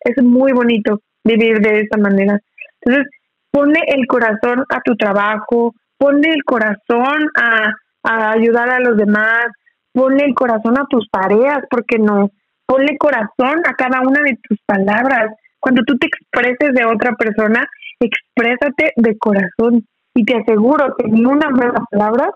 es 0.00 0.22
muy 0.22 0.52
bonito 0.52 1.00
vivir 1.22 1.60
de 1.60 1.80
esta 1.80 1.98
manera. 1.98 2.40
Entonces, 2.80 3.12
ponle 3.50 3.80
el 3.88 4.06
corazón 4.06 4.64
a 4.70 4.80
tu 4.80 4.96
trabajo, 4.96 5.74
ponle 5.98 6.30
el 6.30 6.44
corazón 6.44 7.28
a 7.34 8.32
ayudar 8.32 8.70
a 8.70 8.80
los 8.80 8.96
demás, 8.96 9.48
ponle 9.96 10.26
el 10.26 10.34
corazón 10.34 10.78
a 10.78 10.86
tus 10.90 11.08
tareas, 11.10 11.64
porque 11.70 11.98
no, 11.98 12.30
ponle 12.66 12.98
corazón 12.98 13.62
a 13.64 13.72
cada 13.72 14.02
una 14.02 14.20
de 14.20 14.38
tus 14.46 14.58
palabras. 14.66 15.34
Cuando 15.58 15.82
tú 15.86 15.96
te 15.96 16.06
expreses 16.06 16.74
de 16.74 16.84
otra 16.84 17.12
persona, 17.14 17.66
exprésate 17.98 18.92
de 18.94 19.16
corazón 19.16 19.86
y 20.14 20.24
te 20.24 20.36
aseguro 20.36 20.94
que 20.98 21.08
ni 21.08 21.24
una 21.24 21.48
mala 21.48 21.82
palabra, 21.90 22.30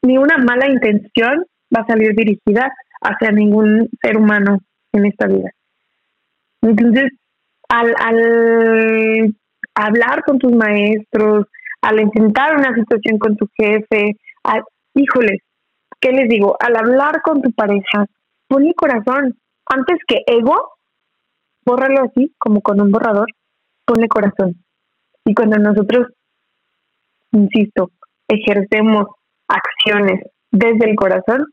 ni 0.00 0.16
una 0.16 0.38
mala 0.38 0.66
intención 0.66 1.44
va 1.74 1.82
a 1.82 1.86
salir 1.86 2.14
dirigida 2.14 2.72
hacia 3.02 3.30
ningún 3.32 3.90
ser 4.00 4.16
humano 4.16 4.60
en 4.92 5.04
esta 5.04 5.26
vida. 5.26 5.50
Entonces, 6.62 7.12
al, 7.68 7.94
al 7.98 9.34
hablar 9.74 10.22
con 10.24 10.38
tus 10.38 10.52
maestros, 10.52 11.46
al 11.82 12.00
intentar 12.00 12.56
una 12.56 12.74
situación 12.74 13.18
con 13.18 13.36
tu 13.36 13.46
jefe, 13.58 14.16
al, 14.44 14.62
híjole, 14.94 15.40
¿qué 16.02 16.10
les 16.12 16.28
digo? 16.28 16.56
Al 16.60 16.76
hablar 16.76 17.22
con 17.22 17.40
tu 17.40 17.50
pareja, 17.52 18.06
ponle 18.48 18.74
corazón. 18.74 19.38
Antes 19.66 19.98
que 20.06 20.22
ego, 20.26 20.72
bórralo 21.64 22.02
así, 22.02 22.34
como 22.38 22.60
con 22.60 22.80
un 22.80 22.90
borrador, 22.90 23.28
ponle 23.86 24.08
corazón. 24.08 24.62
Y 25.24 25.32
cuando 25.32 25.56
nosotros, 25.58 26.08
insisto, 27.30 27.90
ejercemos 28.28 29.06
acciones 29.48 30.26
desde 30.50 30.90
el 30.90 30.96
corazón, 30.96 31.46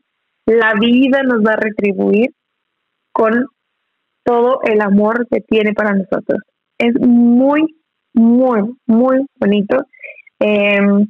la 0.46 0.74
vida 0.74 1.22
nos 1.22 1.38
va 1.46 1.52
a 1.52 1.60
retribuir 1.60 2.30
con 3.12 3.46
todo 4.24 4.60
el 4.64 4.80
amor 4.80 5.26
que 5.30 5.40
tiene 5.40 5.72
para 5.72 5.92
nosotros. 5.92 6.40
Es 6.76 6.94
muy, 7.00 7.76
muy, 8.14 8.76
muy 8.86 9.26
bonito 9.36 9.84
em, 10.40 11.06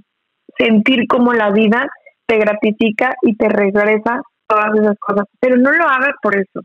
sentir 0.58 1.06
como 1.08 1.32
la 1.32 1.50
vida 1.50 1.88
te 2.30 2.38
gratifica 2.38 3.12
y 3.22 3.34
te 3.34 3.48
regresa 3.48 4.22
todas 4.46 4.72
esas 4.74 4.96
cosas, 5.00 5.26
pero 5.40 5.56
no 5.56 5.72
lo 5.72 5.84
hagas 5.84 6.14
por 6.22 6.36
eso, 6.36 6.60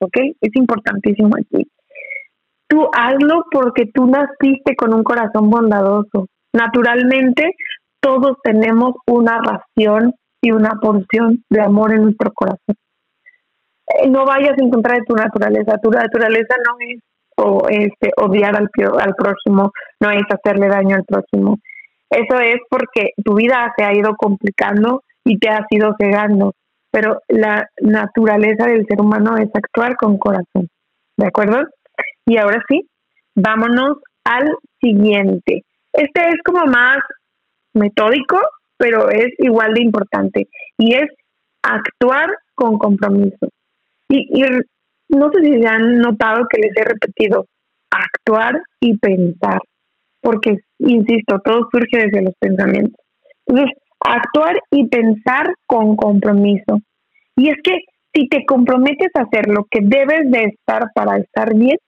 ¿ok? 0.00 0.16
Es 0.38 0.54
importantísimo 0.54 1.30
aquí. 1.34 1.66
Tú 2.68 2.86
hazlo 2.92 3.44
porque 3.50 3.86
tú 3.86 4.06
naciste 4.06 4.76
con 4.76 4.92
un 4.92 5.02
corazón 5.02 5.48
bondadoso. 5.48 6.26
Naturalmente, 6.52 7.54
todos 8.00 8.36
tenemos 8.42 8.96
una 9.06 9.40
ración 9.40 10.12
y 10.42 10.50
una 10.50 10.72
porción 10.80 11.42
de 11.48 11.62
amor 11.62 11.94
en 11.94 12.02
nuestro 12.02 12.30
corazón. 12.34 12.76
Eh, 13.86 14.10
no 14.10 14.26
vayas 14.26 14.58
en 14.58 14.68
contra 14.68 14.96
de 14.96 15.04
tu 15.06 15.14
naturaleza. 15.14 15.78
Tu 15.82 15.90
naturaleza 15.90 16.54
no 16.66 16.76
es 16.80 17.00
o, 17.38 17.66
este, 17.70 18.10
odiar 18.18 18.56
al, 18.56 18.68
al 19.00 19.14
próximo, 19.14 19.72
no 20.00 20.10
es 20.10 20.24
hacerle 20.28 20.68
daño 20.68 20.96
al 20.96 21.04
próximo. 21.04 21.56
Eso 22.10 22.40
es 22.40 22.60
porque 22.70 23.12
tu 23.24 23.34
vida 23.34 23.72
se 23.76 23.84
ha 23.84 23.94
ido 23.94 24.16
complicando 24.16 25.02
y 25.24 25.38
te 25.38 25.48
has 25.48 25.66
ido 25.70 25.94
cegando. 25.98 26.54
Pero 26.90 27.20
la 27.28 27.68
naturaleza 27.80 28.66
del 28.66 28.86
ser 28.86 29.00
humano 29.00 29.36
es 29.36 29.48
actuar 29.52 29.96
con 29.96 30.18
corazón. 30.18 30.68
¿De 31.16 31.26
acuerdo? 31.26 31.66
Y 32.26 32.38
ahora 32.38 32.62
sí, 32.68 32.88
vámonos 33.34 33.98
al 34.24 34.48
siguiente. 34.80 35.64
Este 35.92 36.28
es 36.28 36.36
como 36.44 36.64
más 36.66 36.98
metódico, 37.74 38.40
pero 38.76 39.10
es 39.10 39.32
igual 39.38 39.74
de 39.74 39.82
importante. 39.82 40.48
Y 40.78 40.94
es 40.94 41.10
actuar 41.62 42.30
con 42.54 42.78
compromiso. 42.78 43.48
Y, 44.08 44.42
no 45.10 45.30
sé 45.32 45.42
si 45.42 45.60
se 45.60 45.66
han 45.66 45.98
notado 45.98 46.46
que 46.50 46.60
les 46.60 46.76
he 46.76 46.84
repetido, 46.84 47.46
actuar 47.90 48.60
y 48.80 48.96
pensar, 48.98 49.60
porque, 50.20 50.58
insisto, 50.78 51.40
todo 51.44 51.68
surge 51.70 52.06
desde 52.06 52.22
los 52.22 52.34
pensamientos. 52.38 53.04
Entonces, 53.46 53.76
actuar 54.00 54.58
y 54.70 54.86
pensar 54.88 55.54
con 55.66 55.96
compromiso. 55.96 56.80
Y 57.36 57.50
es 57.50 57.56
que 57.62 57.78
si 58.14 58.28
te 58.28 58.44
comprometes 58.46 59.10
a 59.14 59.22
hacer 59.22 59.48
lo 59.48 59.64
que 59.70 59.80
debes 59.82 60.30
de 60.30 60.44
estar 60.44 60.90
para 60.94 61.18
estar 61.18 61.54
bien, 61.54 61.78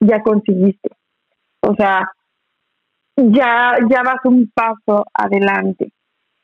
ya 0.00 0.22
conseguiste. 0.22 0.90
O 1.60 1.74
sea, 1.74 2.10
ya, 3.16 3.76
ya 3.90 4.02
vas 4.02 4.24
un 4.24 4.50
paso 4.54 5.04
adelante. 5.12 5.92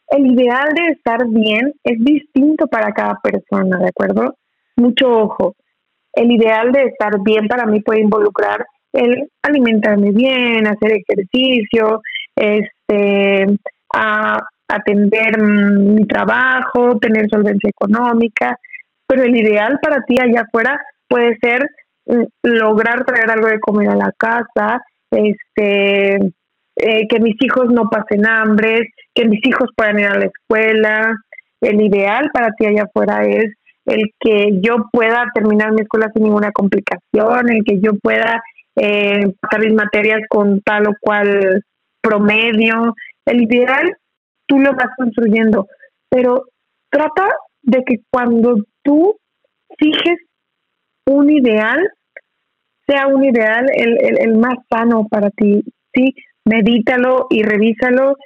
El 0.09 0.33
ideal 0.33 0.69
de 0.75 0.93
estar 0.93 1.27
bien 1.29 1.73
es 1.83 1.99
distinto 1.99 2.67
para 2.67 2.93
cada 2.93 3.19
persona, 3.23 3.79
¿de 3.79 3.89
acuerdo? 3.89 4.37
Mucho 4.77 5.09
ojo. 5.09 5.57
El 6.13 6.31
ideal 6.33 6.73
de 6.73 6.85
estar 6.85 7.21
bien 7.23 7.49
para 7.49 7.67
mí 7.67 7.81
puede 7.81 8.01
involucrar 8.01 8.67
el 8.95 9.29
alimentarme 9.43 10.13
bien, 10.13 10.67
hacer 10.67 10.93
ejercicio, 10.93 12.01
este, 12.37 13.47
a 13.93 14.41
atender 14.69 15.41
mi 15.41 16.07
trabajo, 16.07 16.99
tener 16.99 17.29
solvencia 17.29 17.69
económica, 17.69 18.59
pero 19.07 19.25
el 19.25 19.37
ideal 19.37 19.79
para 19.83 20.03
ti 20.03 20.19
allá 20.19 20.43
afuera 20.43 20.81
puede 21.09 21.37
ser 21.39 21.69
mm, 22.07 22.23
lograr 22.43 23.05
traer 23.05 23.31
algo 23.31 23.49
de 23.49 23.61
comer 23.61 23.89
a 23.91 23.97
la 23.97 24.13
casa, 24.17 24.81
este, 25.11 26.17
eh, 26.77 27.07
que 27.09 27.21
mis 27.21 27.37
hijos 27.41 27.71
no 27.71 27.91
pasen 27.91 28.27
hambre, 28.27 28.91
que 29.15 29.27
mis 29.27 29.45
hijos 29.47 29.71
puedan 29.77 29.99
ir 29.99 30.07
a 30.07 30.19
la 30.19 30.27
escuela. 30.27 31.17
El 31.61 31.81
ideal 31.81 32.31
para 32.33 32.53
ti 32.53 32.67
allá 32.67 32.85
afuera 32.85 33.25
es 33.25 33.53
el 33.87 34.13
que 34.19 34.61
yo 34.61 34.87
pueda 34.93 35.31
terminar 35.35 35.73
mi 35.73 35.83
escuela 35.83 36.11
sin 36.13 36.25
ninguna 36.25 36.53
complicación, 36.53 37.51
el 37.51 37.65
que 37.65 37.81
yo 37.81 37.93
pueda 38.03 38.43
eh, 38.77 39.33
pasar 39.41 39.61
mis 39.61 39.75
materias 39.75 40.21
con 40.29 40.61
tal 40.63 40.89
o 40.89 40.95
cual 41.01 41.63
promedio. 42.01 42.95
El 43.25 43.43
ideal 43.43 43.97
tú 44.47 44.59
lo 44.59 44.73
vas 44.73 44.89
construyendo, 44.97 45.67
pero 46.09 46.45
trata 46.91 47.29
de 47.63 47.83
que 47.85 48.01
cuando 48.11 48.57
tú 48.83 49.17
fijes 49.79 50.19
un 51.07 51.31
ideal, 51.31 51.79
sea 52.87 53.07
un 53.07 53.25
ideal 53.25 53.67
el, 53.75 53.99
el, 54.01 54.19
el 54.21 54.37
más 54.37 54.57
sano 54.71 55.07
para 55.09 55.31
ti, 55.31 55.63
¿sí? 55.95 56.15
Medítalo 56.45 57.27
y 57.31 57.43
revísalo 57.43 58.17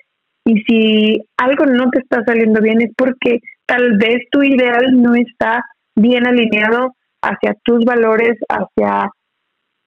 y 0.45 0.63
si 0.63 1.25
algo 1.37 1.67
no 1.67 1.91
te 1.91 2.01
está 2.01 2.25
saliendo 2.25 2.61
bien 2.61 2.81
es 2.81 2.91
porque 2.97 3.41
tal 3.67 3.99
vez 3.99 4.23
tu 4.31 4.43
ideal 4.43 5.01
no 5.01 5.15
está 5.15 5.63
bien 5.95 6.27
alineado 6.27 6.95
hacia 7.23 7.55
tus 7.65 7.85
valores, 7.85 8.39
hacia 8.49 9.11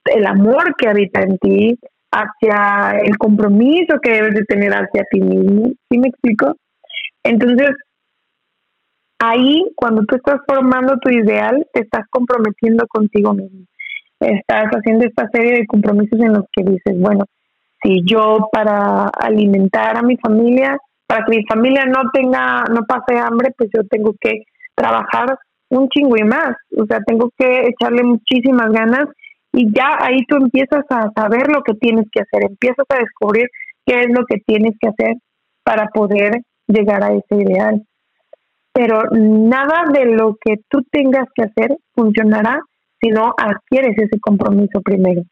el 0.05 0.25
amor 0.25 0.75
que 0.77 0.87
habita 0.87 1.21
en 1.21 1.37
ti, 1.37 1.79
hacia 2.11 2.99
el 2.99 3.17
compromiso 3.17 3.99
que 4.01 4.11
debes 4.11 4.35
de 4.35 4.45
tener 4.45 4.73
hacia 4.73 5.05
ti 5.09 5.21
mismo. 5.21 5.71
¿Sí 5.89 5.97
me 5.97 6.09
explico? 6.09 6.55
Entonces, 7.23 7.71
ahí 9.19 9.65
cuando 9.75 10.03
tú 10.03 10.15
estás 10.15 10.41
formando 10.47 10.97
tu 10.97 11.09
ideal, 11.09 11.65
te 11.73 11.81
estás 11.81 12.05
comprometiendo 12.09 12.85
contigo 12.87 13.33
mismo. 13.33 13.65
Estás 14.19 14.65
haciendo 14.71 15.05
esta 15.05 15.27
serie 15.31 15.53
de 15.53 15.67
compromisos 15.67 16.19
en 16.19 16.33
los 16.33 16.45
que 16.51 16.63
dices, 16.63 16.99
bueno, 16.99 17.25
si 17.81 18.03
yo 18.05 18.49
para 18.51 19.07
alimentar 19.07 19.97
a 19.97 20.03
mi 20.03 20.17
familia, 20.17 20.77
para 21.07 21.25
que 21.25 21.37
mi 21.37 21.45
familia 21.45 21.85
no 21.85 22.09
tenga, 22.13 22.63
no 22.65 22.85
pase 22.85 23.17
hambre, 23.17 23.53
pues 23.57 23.69
yo 23.73 23.83
tengo 23.89 24.13
que 24.19 24.43
trabajar 24.75 25.37
un 25.69 25.89
chingo 25.89 26.15
y 26.17 26.23
más. 26.23 26.55
O 26.77 26.85
sea, 26.85 26.99
tengo 27.05 27.31
que 27.37 27.67
echarle 27.67 28.03
muchísimas 28.03 28.71
ganas 28.71 29.07
y 29.53 29.71
ya 29.73 29.97
ahí 29.99 30.25
tú 30.27 30.37
empiezas 30.37 30.85
a 30.89 31.11
saber 31.13 31.47
lo 31.53 31.61
que 31.63 31.73
tienes 31.73 32.05
que 32.11 32.21
hacer, 32.21 32.49
empiezas 32.49 32.85
a 32.89 32.99
descubrir 32.99 33.47
qué 33.85 34.01
es 34.01 34.07
lo 34.09 34.25
que 34.25 34.37
tienes 34.45 34.75
que 34.79 34.89
hacer 34.89 35.15
para 35.63 35.87
poder 35.87 36.41
llegar 36.67 37.03
a 37.03 37.13
ese 37.13 37.35
ideal. 37.35 37.83
Pero 38.73 39.01
nada 39.11 39.83
de 39.93 40.05
lo 40.05 40.37
que 40.43 40.55
tú 40.69 40.79
tengas 40.91 41.27
que 41.35 41.43
hacer 41.43 41.75
funcionará 41.93 42.61
si 43.01 43.09
no 43.09 43.33
adquieres 43.37 43.97
ese 43.97 44.19
compromiso 44.21 44.81
primero. 44.81 45.23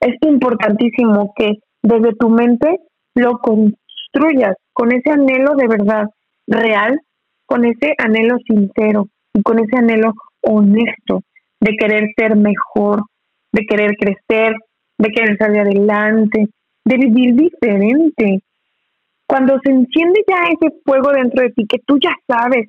Es 0.00 0.16
importantísimo 0.22 1.34
que 1.36 1.58
desde 1.82 2.14
tu 2.14 2.30
mente 2.30 2.78
lo 3.14 3.38
construyas 3.38 4.56
con 4.72 4.92
ese 4.92 5.10
anhelo 5.10 5.54
de 5.56 5.68
verdad 5.68 6.08
real, 6.46 6.98
con 7.46 7.64
ese 7.64 7.94
anhelo 7.98 8.38
sincero 8.46 9.08
y 9.34 9.42
con 9.42 9.58
ese 9.58 9.76
anhelo 9.76 10.14
honesto 10.42 11.20
de 11.60 11.76
querer 11.76 12.10
ser 12.16 12.36
mejor, 12.36 13.02
de 13.54 13.66
querer 13.66 13.96
crecer, 13.96 14.56
de 14.98 15.08
querer 15.10 15.38
salir 15.38 15.60
adelante, 15.60 16.48
de 16.84 16.96
vivir 16.96 17.34
diferente. 17.34 18.42
Cuando 19.26 19.58
se 19.62 19.70
enciende 19.70 20.24
ya 20.28 20.48
ese 20.52 20.74
fuego 20.84 21.12
dentro 21.12 21.42
de 21.42 21.50
ti, 21.50 21.66
que 21.68 21.78
tú 21.86 21.98
ya 22.02 22.14
sabes, 22.26 22.68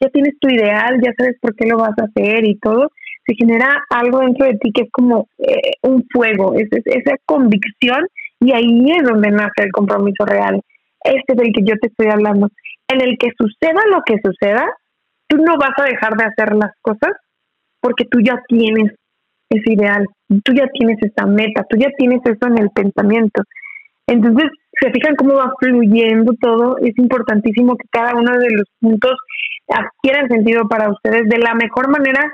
ya 0.00 0.08
tienes 0.10 0.38
tu 0.40 0.48
ideal, 0.48 1.00
ya 1.02 1.12
sabes 1.18 1.36
por 1.40 1.56
qué 1.56 1.66
lo 1.66 1.76
vas 1.76 1.98
a 1.98 2.04
hacer 2.04 2.46
y 2.46 2.56
todo, 2.58 2.90
se 3.26 3.34
genera 3.34 3.82
algo 3.90 4.20
dentro 4.20 4.46
de 4.46 4.58
ti 4.58 4.70
que 4.72 4.82
es 4.82 4.90
como 4.92 5.26
eh, 5.38 5.72
un 5.82 6.06
fuego, 6.12 6.54
es, 6.54 6.68
esa 6.70 7.16
convicción 7.26 8.06
y 8.40 8.52
ahí 8.52 8.92
es 8.96 9.02
donde 9.02 9.30
nace 9.30 9.62
el 9.64 9.72
compromiso 9.72 10.24
real, 10.24 10.60
este 11.04 11.34
del 11.34 11.52
que 11.52 11.62
yo 11.64 11.74
te 11.80 11.88
estoy 11.88 12.06
hablando, 12.06 12.48
en 12.88 13.00
el 13.00 13.18
que 13.18 13.30
suceda 13.36 13.80
lo 13.90 14.02
que 14.06 14.20
suceda, 14.24 14.66
tú 15.28 15.36
no 15.38 15.56
vas 15.56 15.72
a 15.78 15.84
dejar 15.84 16.16
de 16.16 16.24
hacer 16.24 16.54
las 16.54 16.72
cosas 16.80 17.12
porque 17.80 18.04
tú 18.04 18.20
ya 18.20 18.40
tienes 18.46 18.92
ese 19.52 19.72
ideal, 19.72 20.06
tú 20.44 20.52
ya 20.54 20.66
tienes 20.68 20.98
esa 21.02 21.26
meta, 21.26 21.64
tú 21.68 21.76
ya 21.78 21.88
tienes 21.96 22.20
eso 22.24 22.46
en 22.46 22.58
el 22.58 22.70
pensamiento. 22.70 23.42
Entonces, 24.06 24.50
se 24.80 24.90
fijan 24.90 25.16
cómo 25.16 25.34
va 25.34 25.52
fluyendo 25.60 26.32
todo, 26.40 26.76
es 26.78 26.96
importantísimo 26.98 27.76
que 27.76 27.86
cada 27.90 28.14
uno 28.14 28.38
de 28.38 28.50
los 28.50 28.66
puntos 28.80 29.16
adquiera 29.68 30.26
sentido 30.28 30.68
para 30.68 30.90
ustedes 30.90 31.28
de 31.28 31.38
la 31.38 31.54
mejor 31.54 31.88
manera 31.88 32.32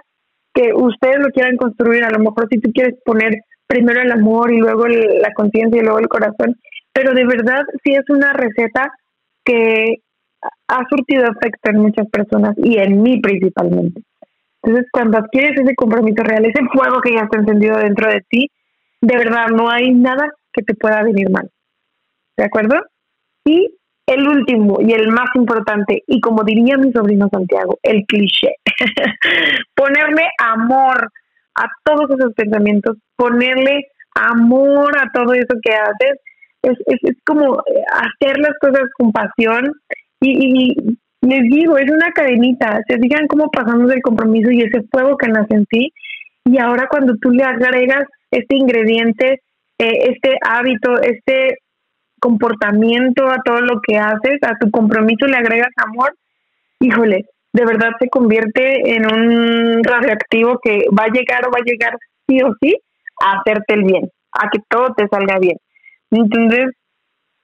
que 0.55 0.73
ustedes 0.75 1.19
lo 1.19 1.31
quieran 1.31 1.57
construir. 1.57 2.05
A 2.05 2.11
lo 2.11 2.19
mejor 2.21 2.49
si 2.51 2.59
tú 2.59 2.71
quieres 2.73 2.95
poner 3.05 3.35
primero 3.67 4.01
el 4.01 4.11
amor 4.11 4.53
y 4.53 4.59
luego 4.59 4.87
la 4.87 5.33
conciencia 5.35 5.81
y 5.81 5.85
luego 5.85 5.99
el 5.99 6.09
corazón, 6.09 6.57
pero 6.93 7.13
de 7.13 7.27
verdad 7.27 7.63
sí 7.85 7.93
es 7.93 8.09
una 8.09 8.33
receta 8.33 8.91
que 9.45 9.99
ha 10.69 10.85
surtido 10.89 11.25
efecto 11.25 11.71
en 11.71 11.79
muchas 11.79 12.09
personas 12.09 12.55
y 12.57 12.79
en 12.79 13.03
mí 13.03 13.21
principalmente. 13.21 14.03
Entonces, 14.63 14.91
cuando 14.93 15.19
adquieres 15.19 15.59
ese 15.59 15.75
compromiso 15.75 16.23
real, 16.23 16.45
ese 16.45 16.65
fuego 16.73 17.01
que 17.01 17.15
ya 17.15 17.23
está 17.23 17.39
encendido 17.39 17.77
dentro 17.79 18.11
de 18.11 18.23
ti, 18.29 18.51
de 19.01 19.17
verdad 19.17 19.49
no 19.49 19.71
hay 19.71 19.93
nada 19.93 20.31
que 20.53 20.63
te 20.63 20.75
pueda 20.75 21.03
venir 21.03 21.31
mal. 21.31 21.49
¿De 22.37 22.45
acuerdo? 22.45 22.77
Y 23.45 23.79
el 24.07 24.27
último 24.27 24.79
y 24.81 24.93
el 24.93 25.09
más 25.09 25.29
importante, 25.35 26.03
y 26.07 26.21
como 26.21 26.43
diría 26.43 26.77
mi 26.79 26.93
sobrino 26.93 27.29
Santiago, 27.31 27.79
el 27.83 28.05
cliché, 28.07 28.55
ponerle 29.75 30.25
amor 30.39 31.11
a 31.55 31.67
todos 31.85 32.11
esos 32.19 32.33
pensamientos, 32.35 32.97
ponerle 33.17 33.87
amor 34.15 34.97
a 34.99 35.11
todo 35.13 35.35
eso 35.35 35.55
que 35.63 35.75
haces, 35.75 36.21
es, 36.63 36.79
es, 36.87 36.99
es 37.03 37.17
como 37.25 37.63
hacer 37.93 38.39
las 38.39 38.53
cosas 38.61 38.89
con 38.97 39.13
pasión 39.13 39.73
y, 40.21 40.73
y, 40.73 40.99
les 41.21 41.43
digo, 41.43 41.77
es 41.79 41.91
una 41.91 42.13
cadenita, 42.13 42.81
se 42.89 42.99
fijan 42.99 43.27
cómo 43.27 43.51
pasamos 43.51 43.91
el 43.93 44.03
compromiso 44.03 44.51
y 44.51 44.63
ese 44.63 44.83
fuego 44.91 45.17
que 45.17 45.29
nace 45.29 45.55
en 45.55 45.67
ti, 45.67 45.93
y 46.45 46.59
ahora 46.59 46.87
cuando 46.89 47.15
tú 47.17 47.31
le 47.31 47.45
agregas 47.45 48.05
este 48.31 48.57
ingrediente, 48.57 49.43
eh, 49.79 50.11
este 50.11 50.37
hábito, 50.43 51.01
este 51.01 51.59
comportamiento 52.21 53.29
a 53.29 53.43
todo 53.45 53.61
lo 53.61 53.81
que 53.87 53.97
haces, 53.97 54.39
a 54.43 54.57
tu 54.59 54.71
compromiso 54.71 55.27
le 55.27 55.37
agregas 55.37 55.73
amor, 55.77 56.15
híjole, 56.81 57.27
de 57.53 57.65
verdad 57.65 57.91
se 57.99 58.09
convierte 58.09 58.95
en 58.95 59.07
un 59.13 59.83
radioactivo 59.83 60.59
que 60.63 60.85
va 60.97 61.05
a 61.05 61.13
llegar 61.13 61.47
o 61.47 61.51
va 61.51 61.59
a 61.59 61.65
llegar 61.65 61.97
sí 62.27 62.41
o 62.43 62.53
sí 62.61 62.77
a 63.25 63.39
hacerte 63.39 63.75
el 63.75 63.85
bien, 63.85 64.09
a 64.33 64.49
que 64.51 64.61
todo 64.69 64.95
te 64.97 65.09
salga 65.09 65.39
bien. 65.39 65.57
Entonces, 66.11 66.71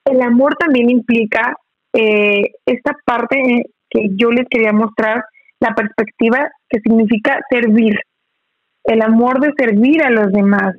el 0.05 0.23
amor 0.23 0.55
también 0.57 0.91
implica 0.91 1.57
eh, 1.95 2.51
esta 2.67 2.97
parte 3.05 3.67
que 3.89 4.09
yo 4.17 4.31
les 4.31 4.49
quería 4.49 4.73
mostrar, 4.73 5.25
la 5.61 5.75
perspectiva 5.75 6.51
que 6.69 6.81
significa 6.81 7.39
servir, 7.49 7.99
el 8.85 9.01
amor 9.01 9.41
de 9.41 9.53
servir 9.57 10.03
a 10.03 10.11
los 10.11 10.33
demás. 10.33 10.75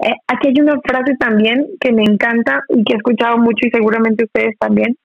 Eh, 0.00 0.14
aquí 0.28 0.48
hay 0.48 0.60
una 0.60 0.78
frase 0.80 1.16
también 1.18 1.66
que 1.80 1.92
me 1.92 2.02
encanta 2.02 2.60
y 2.68 2.84
que 2.84 2.92
he 2.92 2.96
escuchado 2.96 3.38
mucho 3.38 3.66
y 3.66 3.70
seguramente 3.70 4.24
ustedes 4.24 4.54
también. 4.58 4.96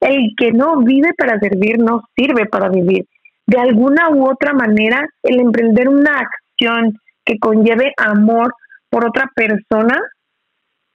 El 0.00 0.34
que 0.36 0.52
no 0.52 0.82
vive 0.82 1.12
para 1.16 1.38
servir 1.40 1.78
no 1.78 2.02
sirve 2.16 2.46
para 2.46 2.68
vivir. 2.68 3.06
De 3.46 3.58
alguna 3.58 4.10
u 4.10 4.30
otra 4.30 4.52
manera, 4.52 5.06
el 5.22 5.40
emprender 5.40 5.88
una 5.88 6.20
acción 6.20 6.98
que 7.24 7.38
conlleve 7.38 7.92
amor 7.96 8.54
por 8.90 9.06
otra 9.06 9.30
persona 9.34 10.00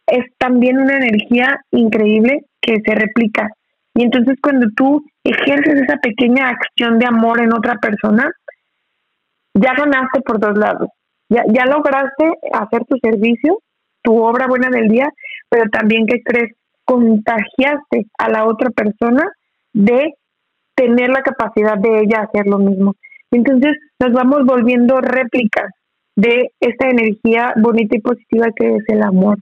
es 0.07 0.25
también 0.37 0.79
una 0.79 0.97
energía 0.97 1.59
increíble 1.71 2.45
que 2.61 2.77
se 2.85 2.95
replica. 2.95 3.49
Y 3.95 4.03
entonces 4.03 4.37
cuando 4.41 4.67
tú 4.75 5.03
ejerces 5.23 5.81
esa 5.81 5.97
pequeña 5.97 6.49
acción 6.49 6.99
de 6.99 7.05
amor 7.05 7.41
en 7.41 7.53
otra 7.53 7.75
persona, 7.75 8.31
ya 9.53 9.73
ganaste 9.73 10.21
por 10.21 10.39
dos 10.39 10.57
lados. 10.57 10.89
Ya, 11.29 11.43
ya 11.47 11.65
lograste 11.65 12.31
hacer 12.53 12.85
tu 12.85 12.97
servicio, 13.01 13.59
tu 14.03 14.21
obra 14.23 14.47
buena 14.47 14.69
del 14.69 14.87
día, 14.87 15.09
pero 15.49 15.69
también, 15.69 16.05
¿qué 16.07 16.21
crees? 16.23 16.53
Contagiaste 16.85 18.07
a 18.17 18.29
la 18.29 18.45
otra 18.45 18.69
persona 18.71 19.23
de 19.73 20.13
tener 20.75 21.09
la 21.09 21.21
capacidad 21.21 21.77
de 21.77 22.01
ella 22.01 22.21
hacer 22.21 22.47
lo 22.47 22.57
mismo. 22.57 22.95
Entonces 23.31 23.73
nos 23.99 24.13
vamos 24.13 24.45
volviendo 24.45 25.01
réplicas 25.01 25.71
de 26.15 26.51
esta 26.59 26.89
energía 26.89 27.53
bonita 27.57 27.95
y 27.95 28.01
positiva 28.01 28.47
que 28.55 28.75
es 28.75 28.83
el 28.87 29.03
amor. 29.03 29.37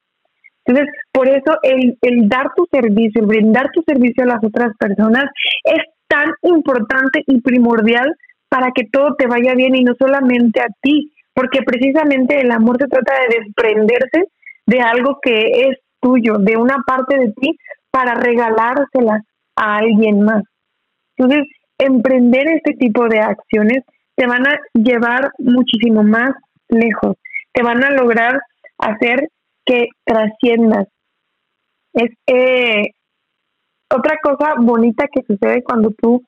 Entonces, 0.67 0.93
por 1.13 1.29
eso 1.29 1.57
el, 1.63 1.97
el 2.01 2.27
dar 2.27 2.51
tu 2.55 2.67
servicio, 2.69 3.21
el 3.21 3.27
brindar 3.27 3.71
tu 3.71 3.81
servicio 3.83 4.23
a 4.23 4.27
las 4.27 4.43
otras 4.43 4.75
personas 4.77 5.25
es 5.63 5.81
tan 6.07 6.31
importante 6.43 7.23
y 7.25 7.41
primordial 7.41 8.13
para 8.49 8.71
que 8.71 8.83
todo 8.91 9.15
te 9.15 9.27
vaya 9.27 9.53
bien 9.55 9.75
y 9.75 9.83
no 9.83 9.93
solamente 9.97 10.61
a 10.61 10.67
ti, 10.81 11.13
porque 11.33 11.61
precisamente 11.61 12.41
el 12.41 12.51
amor 12.51 12.77
se 12.79 12.87
trata 12.87 13.13
de 13.13 13.39
desprenderse 13.39 14.23
de 14.65 14.81
algo 14.81 15.19
que 15.21 15.69
es 15.69 15.77
tuyo, 16.01 16.35
de 16.37 16.57
una 16.57 16.77
parte 16.85 17.17
de 17.17 17.33
ti, 17.33 17.57
para 17.89 18.15
regalársela 18.15 19.23
a 19.55 19.77
alguien 19.77 20.21
más. 20.21 20.43
Entonces, 21.15 21.47
emprender 21.77 22.47
este 22.47 22.73
tipo 22.73 23.07
de 23.07 23.19
acciones 23.19 23.83
te 24.15 24.27
van 24.27 24.45
a 24.47 24.59
llevar 24.73 25.31
muchísimo 25.39 26.03
más 26.03 26.31
lejos, 26.69 27.15
te 27.53 27.63
van 27.63 27.83
a 27.83 27.91
lograr 27.91 28.41
hacer 28.77 29.29
que 29.67 29.89
trasciendas. 30.03 30.87
Es 31.93 32.09
eh, 32.27 32.93
otra 33.89 34.17
cosa 34.23 34.55
bonita 34.57 35.05
que 35.13 35.21
sucede 35.27 35.63
cuando 35.63 35.91
tú 35.91 36.23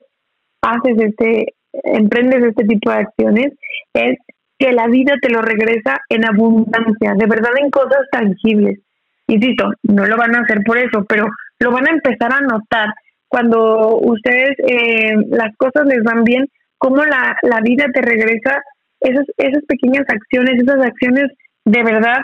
haces 0.62 0.96
este, 0.98 1.54
emprendes 1.72 2.44
este 2.44 2.64
tipo 2.64 2.90
de 2.90 2.98
acciones, 2.98 3.52
es 3.94 4.18
que 4.58 4.72
la 4.72 4.86
vida 4.88 5.14
te 5.22 5.30
lo 5.30 5.40
regresa 5.40 5.98
en 6.08 6.24
abundancia, 6.26 7.14
de 7.16 7.26
verdad 7.26 7.52
en 7.58 7.70
cosas 7.70 8.02
tangibles. 8.12 8.78
Insisto, 9.26 9.72
no 9.84 10.06
lo 10.06 10.16
van 10.16 10.34
a 10.34 10.40
hacer 10.40 10.60
por 10.66 10.76
eso, 10.76 11.04
pero 11.08 11.28
lo 11.60 11.70
van 11.70 11.88
a 11.88 11.92
empezar 11.92 12.32
a 12.32 12.40
notar 12.40 12.92
cuando 13.28 13.96
ustedes 13.98 14.58
eh, 14.58 15.14
las 15.28 15.56
cosas 15.56 15.86
les 15.86 16.02
van 16.02 16.24
bien, 16.24 16.46
cómo 16.78 17.04
la, 17.04 17.36
la 17.42 17.60
vida 17.60 17.86
te 17.94 18.02
regresa 18.02 18.60
esas, 19.00 19.24
esas 19.38 19.64
pequeñas 19.66 20.04
acciones, 20.08 20.60
esas 20.60 20.84
acciones 20.84 21.30
de 21.64 21.82
verdad 21.84 22.20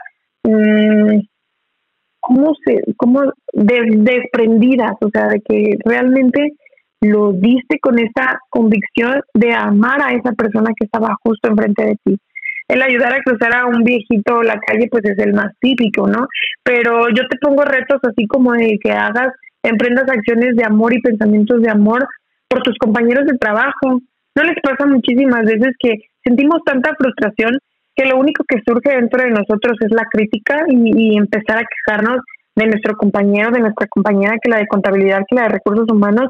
¿cómo 2.21 2.55
se, 2.65 2.83
cómo 2.97 3.23
desprendidas, 3.53 4.95
o 5.01 5.09
sea, 5.11 5.29
de 5.29 5.41
que 5.41 5.79
realmente 5.85 6.53
lo 7.01 7.33
diste 7.33 7.79
con 7.81 7.99
esa 7.99 8.39
convicción 8.51 9.21
de 9.35 9.53
amar 9.53 10.01
a 10.03 10.15
esa 10.15 10.33
persona 10.33 10.71
que 10.77 10.87
estaba 10.87 11.15
justo 11.23 11.49
enfrente 11.49 11.85
de 11.85 11.97
ti. 12.05 12.19
El 12.69 12.83
ayudar 12.83 13.13
a 13.13 13.23
cruzar 13.23 13.55
a 13.55 13.67
un 13.67 13.85
viejito 13.85 14.43
la 14.43 14.59
calle, 14.59 14.89
pues 14.91 15.05
es 15.05 15.19
el 15.19 15.35
más 15.35 15.53
típico, 15.61 16.09
¿no? 16.09 16.27
Pero 16.65 17.09
yo 17.11 17.23
te 17.29 17.39
pongo 17.41 17.63
retos 17.63 18.01
así 18.03 18.27
como 18.27 18.53
de 18.55 18.79
que 18.83 18.91
hagas, 18.91 19.29
emprendas 19.63 20.11
acciones 20.11 20.57
de 20.57 20.65
amor 20.65 20.93
y 20.93 21.01
pensamientos 21.01 21.63
de 21.63 21.71
amor 21.71 22.07
por 22.49 22.63
tus 22.63 22.77
compañeros 22.79 23.27
de 23.27 23.39
trabajo. 23.39 24.01
¿No 24.35 24.43
les 24.43 24.57
pasa 24.63 24.87
muchísimas 24.87 25.45
veces 25.45 25.75
que 25.79 25.95
sentimos 26.25 26.63
tanta 26.65 26.95
frustración 26.99 27.59
que 27.97 28.05
lo 28.05 28.19
único 28.19 28.45
que 28.47 28.61
surge 28.65 28.95
dentro 28.95 29.23
de 29.23 29.31
nosotros 29.31 29.79
es 29.81 29.91
la 29.91 30.05
crítica 30.05 30.65
y, 30.69 31.17
empezar 31.17 31.59
a 31.59 31.65
quejarnos 31.65 32.19
de 32.55 32.67
nuestro 32.67 32.95
compañero, 32.97 33.51
de 33.51 33.61
nuestra 33.61 33.87
compañera, 33.89 34.37
que 34.43 34.51
la 34.51 34.59
de 34.59 34.67
contabilidad, 34.67 35.23
que 35.29 35.37
la 35.37 35.45
de 35.45 35.49
recursos 35.49 35.87
humanos, 35.91 36.29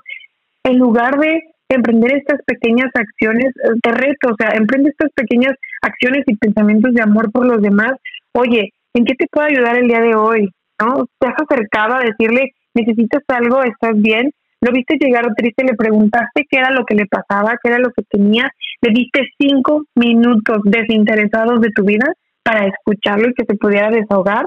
en 0.64 0.78
lugar 0.78 1.18
de 1.18 1.42
emprender 1.68 2.16
estas 2.16 2.40
pequeñas 2.46 2.90
acciones 2.94 3.52
de 3.82 3.92
reto, 3.92 4.28
o 4.30 4.36
sea, 4.38 4.56
emprende 4.56 4.90
estas 4.90 5.10
pequeñas 5.12 5.54
acciones 5.82 6.22
y 6.26 6.36
pensamientos 6.36 6.94
de 6.94 7.02
amor 7.02 7.32
por 7.32 7.44
los 7.46 7.60
demás. 7.60 7.92
Oye, 8.32 8.72
¿en 8.94 9.04
qué 9.04 9.14
te 9.14 9.26
puedo 9.30 9.48
ayudar 9.48 9.76
el 9.76 9.88
día 9.88 10.00
de 10.00 10.14
hoy? 10.14 10.50
¿No? 10.80 11.06
Te 11.18 11.26
has 11.26 11.34
acercado 11.38 11.94
a 11.94 12.00
decirle, 12.00 12.52
necesitas 12.74 13.22
algo, 13.28 13.62
estás 13.64 14.00
bien, 14.00 14.30
lo 14.60 14.72
viste 14.72 14.96
llegar 14.98 15.26
triste, 15.36 15.64
le 15.64 15.74
preguntaste 15.74 16.46
qué 16.48 16.58
era 16.58 16.70
lo 16.70 16.84
que 16.84 16.94
le 16.94 17.06
pasaba, 17.06 17.58
qué 17.62 17.70
era 17.70 17.78
lo 17.78 17.90
que 17.90 18.02
tenía, 18.08 18.50
le 18.80 18.90
diste 18.90 19.28
cinco 19.38 19.84
minutos 19.94 20.58
desinteresados 20.64 21.60
de 21.60 21.70
tu 21.70 21.84
vida 21.84 22.12
para 22.42 22.66
escucharlo 22.66 23.28
y 23.28 23.34
que 23.34 23.44
se 23.44 23.56
pudiera 23.56 23.90
desahogar 23.90 24.46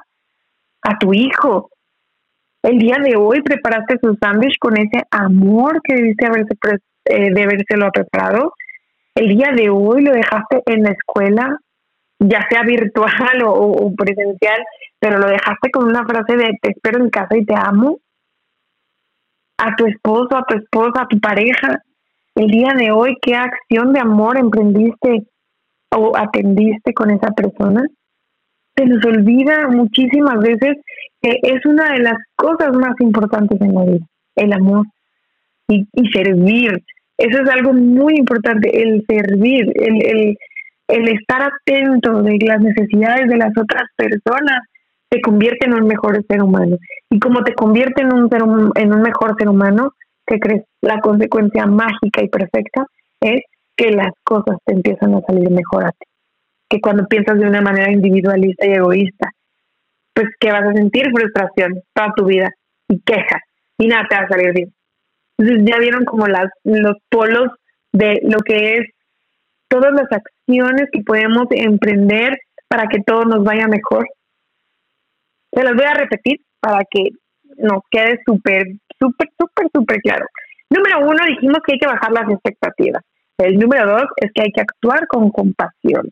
a 0.82 0.97
tu 0.97 1.13
hijo. 1.13 1.69
El 2.63 2.80
día 2.80 2.97
de 3.03 3.15
hoy 3.15 3.41
preparaste 3.41 3.97
su 4.01 4.15
sándwich 4.21 4.57
con 4.59 4.77
ese 4.77 5.03
amor 5.11 5.82
que 5.84 5.95
debiste 5.95 6.25
haberse 6.25 6.55
eh, 7.05 7.32
de 7.32 7.91
preparado. 7.93 8.53
El 9.15 9.30
día 9.30 9.51
de 9.55 9.69
hoy 9.69 10.03
lo 10.03 10.11
dejaste 10.11 10.61
en 10.65 10.84
la 10.84 10.91
escuela 10.91 11.59
ya 12.19 12.45
sea 12.49 12.63
virtual 12.63 13.41
o, 13.45 13.93
presencial, 13.97 14.63
pero 14.99 15.17
lo 15.17 15.27
dejaste 15.27 15.71
con 15.71 15.86
una 15.86 16.05
frase 16.05 16.36
de 16.36 16.57
te 16.61 16.71
espero 16.71 16.99
en 16.99 17.09
casa 17.09 17.38
y 17.38 17.45
te 17.45 17.55
amo, 17.55 17.99
a 19.57 19.75
tu 19.75 19.86
esposo, 19.88 20.38
a 20.38 20.45
tu 20.45 20.57
esposa, 20.57 21.01
a 21.01 21.07
tu 21.07 21.19
pareja, 21.19 21.82
el 22.40 22.48
día 22.48 22.74
de 22.78 22.90
hoy, 22.92 23.18
¿qué 23.22 23.36
acción 23.36 23.92
de 23.92 24.00
amor 24.00 24.38
emprendiste 24.38 25.24
o 25.92 26.16
atendiste 26.16 26.94
con 26.94 27.12
esa 27.12 27.32
persona? 27.32 27.86
Se 28.78 28.86
nos 28.86 29.04
olvida 29.04 29.68
muchísimas 29.68 30.40
veces 30.40 30.78
que 31.22 31.38
es 31.44 31.66
una 31.66 31.92
de 31.92 32.00
las 32.00 32.16
cosas 32.38 32.72
más 32.78 32.96
importantes 33.02 33.60
en 33.60 33.76
la 33.76 33.84
vida, 33.84 34.06
el 34.38 34.54
amor 34.54 34.86
y, 35.68 35.86
servir. 36.14 36.82
Eso 37.18 37.42
es 37.44 37.50
algo 37.50 37.74
muy 37.74 38.16
importante, 38.16 38.84
el 38.84 39.04
servir, 39.06 39.74
el, 39.76 40.06
el, 40.06 40.38
el 40.88 41.08
estar 41.10 41.42
atento 41.42 42.22
de 42.24 42.38
las 42.42 42.62
necesidades 42.62 43.28
de 43.28 43.36
las 43.36 43.52
otras 43.58 43.84
personas 43.98 44.62
te 45.10 45.20
convierte 45.20 45.66
en 45.66 45.74
un 45.74 45.88
mejor 45.88 46.24
ser 46.26 46.42
humano. 46.42 46.78
Y 47.10 47.20
como 47.20 47.44
te 47.44 47.54
convierte 47.54 48.02
en 48.02 48.14
un, 48.14 48.30
ser, 48.30 48.44
en 48.76 48.94
un 48.94 49.02
mejor 49.02 49.36
ser 49.38 49.50
humano, 49.50 49.92
¿qué 50.30 50.39
crees? 50.39 50.63
La 50.82 51.01
consecuencia 51.01 51.65
mágica 51.65 52.23
y 52.23 52.30
perfecta 52.30 52.86
es 53.19 53.41
que 53.75 53.91
las 53.91 54.13
cosas 54.23 54.57
te 54.65 54.73
empiezan 54.73 55.15
a 55.15 55.21
salir 55.21 55.49
mejor 55.49 55.86
a 55.86 55.91
ti. 55.91 56.05
Que 56.69 56.80
cuando 56.80 57.07
piensas 57.07 57.39
de 57.39 57.47
una 57.47 57.61
manera 57.61 57.91
individualista 57.91 58.67
y 58.67 58.73
egoísta, 58.73 59.32
pues 60.13 60.27
que 60.39 60.51
vas 60.51 60.63
a 60.63 60.73
sentir 60.73 61.09
frustración 61.11 61.82
toda 61.93 62.13
tu 62.15 62.25
vida 62.25 62.49
y 62.88 62.99
quejas 63.01 63.41
y 63.77 63.88
nada 63.88 64.05
te 64.07 64.15
va 64.15 64.21
a 64.21 64.30
salir 64.30 64.53
bien. 64.53 64.73
Entonces 65.38 65.65
ya 65.65 65.80
vieron 65.80 66.05
como 66.05 66.27
las, 66.27 66.49
los 66.63 66.97
polos 67.09 67.49
de 67.91 68.19
lo 68.23 68.39
que 68.39 68.77
es 68.77 68.88
todas 69.67 69.93
las 69.93 70.07
acciones 70.11 70.89
que 70.91 71.01
podemos 71.01 71.45
emprender 71.51 72.38
para 72.67 72.88
que 72.88 73.01
todo 73.01 73.23
nos 73.25 73.43
vaya 73.43 73.67
mejor. 73.67 74.05
Se 75.53 75.63
los 75.63 75.73
voy 75.73 75.86
a 75.86 75.93
repetir 75.93 76.41
para 76.59 76.84
que 76.89 77.09
nos 77.60 77.82
quede 77.91 78.20
súper, 78.26 78.64
súper, 78.99 79.30
súper, 79.38 79.68
súper 79.74 80.01
claro. 80.01 80.26
Número 80.70 80.99
uno, 80.99 81.26
dijimos 81.26 81.60
que 81.66 81.74
hay 81.74 81.80
que 81.80 81.88
bajar 81.88 82.12
las 82.12 82.30
expectativas. 82.30 83.03
El 83.38 83.57
número 83.57 83.88
dos 83.88 84.05
es 84.18 84.32
que 84.34 84.41
hay 84.43 84.51
que 84.51 84.62
actuar 84.62 85.07
con 85.07 85.32
compasión. 85.32 86.10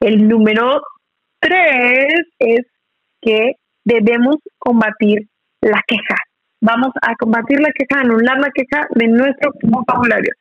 El 0.00 0.28
número 0.28 0.80
tres 1.40 2.24
es 2.38 2.66
que 3.20 3.52
debemos 3.84 4.36
combatir 4.58 5.26
la 5.60 5.80
queja. 5.86 6.16
Vamos 6.60 6.92
a 7.02 7.14
combatir 7.16 7.60
la 7.60 7.70
queja, 7.72 8.00
anular 8.00 8.38
la 8.38 8.50
queja 8.50 8.86
de 8.94 9.08
nuestro 9.08 9.52
vocabulario. 9.62 10.32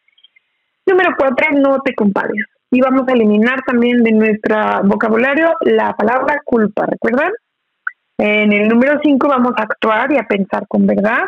Número 0.86 1.12
cuatro, 1.18 1.48
no 1.54 1.80
te 1.82 1.94
compares. 1.94 2.46
Y 2.72 2.82
vamos 2.82 3.08
a 3.08 3.14
eliminar 3.14 3.62
también 3.66 4.04
de 4.04 4.12
nuestro 4.12 4.84
vocabulario 4.84 5.54
la 5.62 5.94
palabra 5.94 6.42
culpa, 6.46 6.86
¿recuerdan? 6.86 7.32
En 8.18 8.52
el 8.52 8.68
número 8.68 9.00
cinco 9.04 9.28
vamos 9.28 9.54
a 9.58 9.64
actuar 9.64 10.12
y 10.12 10.18
a 10.18 10.24
pensar 10.24 10.66
con 10.68 10.86
verdad. 10.86 11.26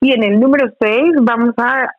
Y 0.00 0.12
en 0.12 0.22
el 0.22 0.38
número 0.40 0.70
seis 0.80 1.12
vamos 1.20 1.54
a 1.56 1.90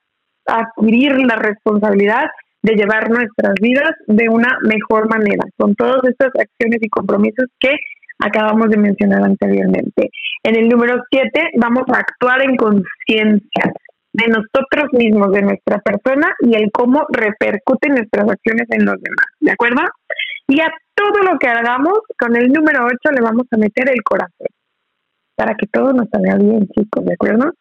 adquirir 0.46 1.18
la 1.26 1.36
responsabilidad 1.36 2.26
de 2.64 2.76
llevar 2.76 3.10
nuestras 3.10 3.56
vidas 3.62 3.92
de 4.08 4.30
una 4.30 4.58
mejor 4.62 5.10
manera, 5.10 5.44
con 5.58 5.76
todas 5.76 6.04
estas 6.04 6.30
acciones 6.40 6.80
y 6.82 6.90
compromisos 6.90 7.48
que 7.60 7.76
acabamos 8.20 8.70
de 8.70 8.78
mencionar 8.78 9.24
anteriormente. 9.24 10.10
En 10.44 10.56
el 10.56 10.70
número 10.70 11.02
siete 11.10 11.50
vamos 11.58 11.84
a 11.94 12.00
actuar 12.00 12.42
en 12.44 12.56
conciencia 12.56 13.74
de 14.14 14.28
nosotros 14.28 14.92
mismos, 14.94 15.32
de 15.32 15.42
nuestra 15.42 15.80
persona 15.80 16.34
y 16.42 16.56
el 16.56 16.72
cómo 16.72 17.06
repercuten 17.10 17.96
nuestras 17.96 18.30
acciones 18.30 18.68
en 18.72 18.86
los 18.86 18.96
demás, 19.02 19.26
¿de 19.40 19.52
acuerdo? 19.52 19.82
Y 20.52 20.60
a 20.60 20.70
todo 20.94 21.24
lo 21.24 21.40
que 21.40 21.48
hagamos, 21.48 22.00
con 22.20 22.36
el 22.36 22.52
número 22.52 22.86
8 22.86 23.16
le 23.16 23.22
vamos 23.22 23.46
a 23.52 23.56
meter 23.56 23.88
el 23.88 24.04
corazón, 24.04 24.48
para 25.34 25.56
que 25.56 25.66
todo 25.68 25.94
nos 25.94 26.10
salga 26.10 26.36
bien, 26.36 26.68
chicos, 26.68 27.06
¿de 27.06 27.14
acuerdo? 27.14 27.54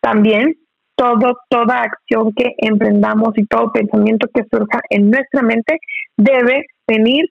También 0.00 0.56
todo, 0.96 1.38
toda 1.48 1.82
acción 1.82 2.32
que 2.34 2.54
emprendamos 2.58 3.38
y 3.38 3.46
todo 3.46 3.70
pensamiento 3.70 4.26
que 4.34 4.42
surja 4.50 4.80
en 4.90 5.12
nuestra 5.12 5.42
mente 5.42 5.78
debe 6.16 6.66
venir 6.88 7.26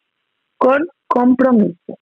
con 0.57 0.87
compromiso. 1.05 1.97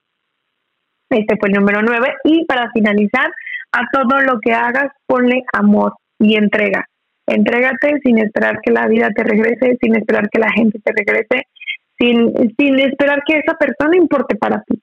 Este 1.10 1.36
fue 1.40 1.48
el 1.48 1.56
número 1.56 1.82
9. 1.82 2.14
Y 2.22 2.44
para 2.44 2.70
finalizar, 2.70 3.32
a 3.72 3.80
todo 3.92 4.20
lo 4.20 4.38
que 4.38 4.52
hagas, 4.52 4.92
ponle 5.06 5.42
amor 5.54 5.94
y 6.20 6.36
entrega. 6.36 6.86
Entrégate 7.26 7.98
sin 8.04 8.18
esperar 8.18 8.60
que 8.62 8.70
la 8.70 8.86
vida 8.86 9.08
te 9.12 9.24
regrese, 9.24 9.76
sin 9.80 9.96
esperar 9.96 10.28
que 10.30 10.38
la 10.38 10.52
gente 10.52 10.78
te 10.78 10.92
regrese, 10.92 11.48
sin, 12.00 12.32
sin 12.56 12.78
esperar 12.80 13.22
que 13.26 13.38
esa 13.38 13.54
persona 13.54 13.96
importe 13.96 14.34
para 14.36 14.62
ti. 14.62 14.80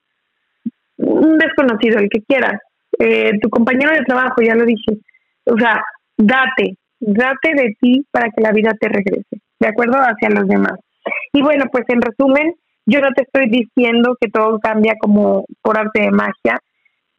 Un 0.97 1.37
desconocido, 1.37 1.99
el 1.99 2.09
que 2.09 2.21
quieras, 2.21 2.61
eh, 2.99 3.31
tu 3.41 3.49
compañero 3.49 3.91
de 3.91 4.05
trabajo, 4.05 4.41
ya 4.41 4.55
lo 4.55 4.65
dije. 4.65 4.97
O 5.45 5.57
sea, 5.57 5.81
date, 6.17 6.77
date 6.99 7.53
de 7.55 7.75
ti 7.79 8.05
para 8.11 8.29
que 8.29 8.41
la 8.41 8.51
vida 8.51 8.71
te 8.79 8.87
regrese, 8.87 9.41
¿de 9.59 9.67
acuerdo? 9.67 9.97
Hacia 9.97 10.29
los 10.29 10.47
demás. 10.47 10.79
Y 11.33 11.41
bueno, 11.41 11.65
pues 11.71 11.85
en 11.87 12.01
resumen, 12.01 12.53
yo 12.85 13.01
no 13.01 13.09
te 13.13 13.23
estoy 13.23 13.49
diciendo 13.49 14.15
que 14.19 14.29
todo 14.29 14.59
cambia 14.59 14.95
como 14.99 15.45
por 15.61 15.77
arte 15.77 16.01
de 16.01 16.11
magia, 16.11 16.59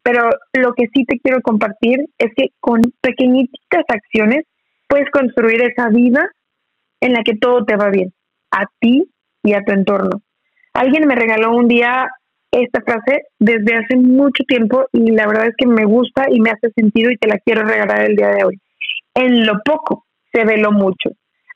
pero 0.03 0.29
lo 0.53 0.73
que 0.73 0.85
sí 0.93 1.05
te 1.05 1.19
quiero 1.19 1.41
compartir 1.41 2.05
es 2.17 2.31
que 2.35 2.47
con 2.59 2.81
pequeñitas 3.01 3.83
acciones 3.87 4.45
puedes 4.87 5.09
construir 5.11 5.61
esa 5.63 5.89
vida 5.89 6.29
en 7.01 7.13
la 7.13 7.23
que 7.23 7.35
todo 7.35 7.63
te 7.65 7.75
va 7.75 7.89
bien, 7.89 8.11
a 8.51 8.65
ti 8.79 9.09
y 9.43 9.53
a 9.53 9.63
tu 9.63 9.71
entorno. 9.71 10.21
Alguien 10.73 11.07
me 11.07 11.15
regaló 11.15 11.55
un 11.55 11.67
día 11.67 12.09
esta 12.51 12.81
frase 12.81 13.23
desde 13.37 13.75
hace 13.75 13.95
mucho 13.95 14.43
tiempo 14.45 14.85
y 14.91 15.11
la 15.11 15.27
verdad 15.27 15.47
es 15.47 15.55
que 15.57 15.67
me 15.67 15.85
gusta 15.85 16.25
y 16.29 16.39
me 16.39 16.51
hace 16.51 16.71
sentido 16.71 17.11
y 17.11 17.17
te 17.17 17.27
la 17.27 17.37
quiero 17.39 17.63
regalar 17.63 18.01
el 18.01 18.15
día 18.15 18.29
de 18.29 18.43
hoy. 18.43 18.59
En 19.13 19.45
lo 19.45 19.59
poco 19.63 20.05
se 20.31 20.45
ve 20.45 20.57
lo 20.57 20.71
mucho. 20.71 21.09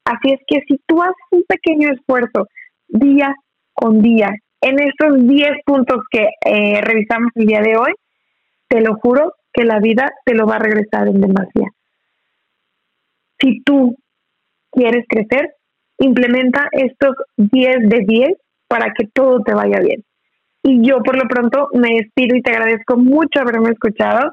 Así 0.05 0.33
es 0.33 0.39
que 0.47 0.61
si 0.67 0.79
tú 0.85 1.01
haces 1.01 1.15
un 1.31 1.43
pequeño 1.47 1.89
esfuerzo 1.91 2.47
día 2.87 3.33
con 3.73 4.01
día 4.01 4.29
en 4.61 4.79
estos 4.79 5.27
10 5.27 5.49
puntos 5.65 6.03
que 6.09 6.29
eh, 6.45 6.81
revisamos 6.81 7.31
el 7.35 7.45
día 7.45 7.61
de 7.61 7.75
hoy, 7.75 7.93
te 8.67 8.81
lo 8.81 8.95
juro 8.95 9.33
que 9.51 9.65
la 9.65 9.79
vida 9.79 10.11
te 10.25 10.33
lo 10.33 10.47
va 10.47 10.55
a 10.55 10.59
regresar 10.59 11.07
en 11.07 11.21
demasía. 11.21 11.69
Si 13.39 13.61
tú 13.63 13.95
quieres 14.71 15.05
crecer, 15.07 15.53
implementa 15.99 16.67
estos 16.71 17.15
10 17.37 17.89
de 17.89 17.99
10 18.05 18.29
para 18.67 18.93
que 18.93 19.07
todo 19.13 19.41
te 19.41 19.53
vaya 19.53 19.79
bien. 19.79 20.03
Y 20.63 20.87
yo 20.87 20.99
por 21.03 21.17
lo 21.17 21.27
pronto 21.27 21.67
me 21.73 21.95
despido 21.95 22.37
y 22.37 22.41
te 22.41 22.51
agradezco 22.51 22.97
mucho 22.97 23.41
haberme 23.41 23.71
escuchado 23.71 24.31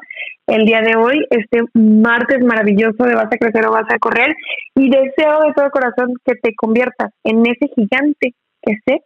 el 0.50 0.64
día 0.64 0.80
de 0.80 0.96
hoy, 0.96 1.24
este 1.30 1.61
martes 1.74 2.44
maravilloso 2.44 3.04
de 3.04 3.14
vas 3.14 3.26
a 3.32 3.36
crecer 3.36 3.66
o 3.66 3.70
vas 3.70 3.86
a 3.88 3.98
correr. 3.98 4.34
Y 4.74 4.90
deseo 4.90 5.42
de 5.46 5.52
todo 5.54 5.70
corazón 5.70 6.14
que 6.24 6.34
te 6.34 6.54
conviertas 6.56 7.12
en 7.24 7.46
ese 7.46 7.68
gigante 7.74 8.34
que 8.62 8.74
sé 8.84 9.00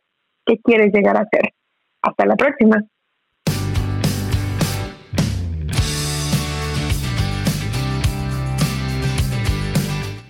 que 0.47 0.59
quieres 0.59 0.93
llegar 0.93 1.17
a 1.17 1.29
ser. 1.31 1.51
Hasta 2.03 2.27
la 2.27 2.37
próxima. 2.37 2.83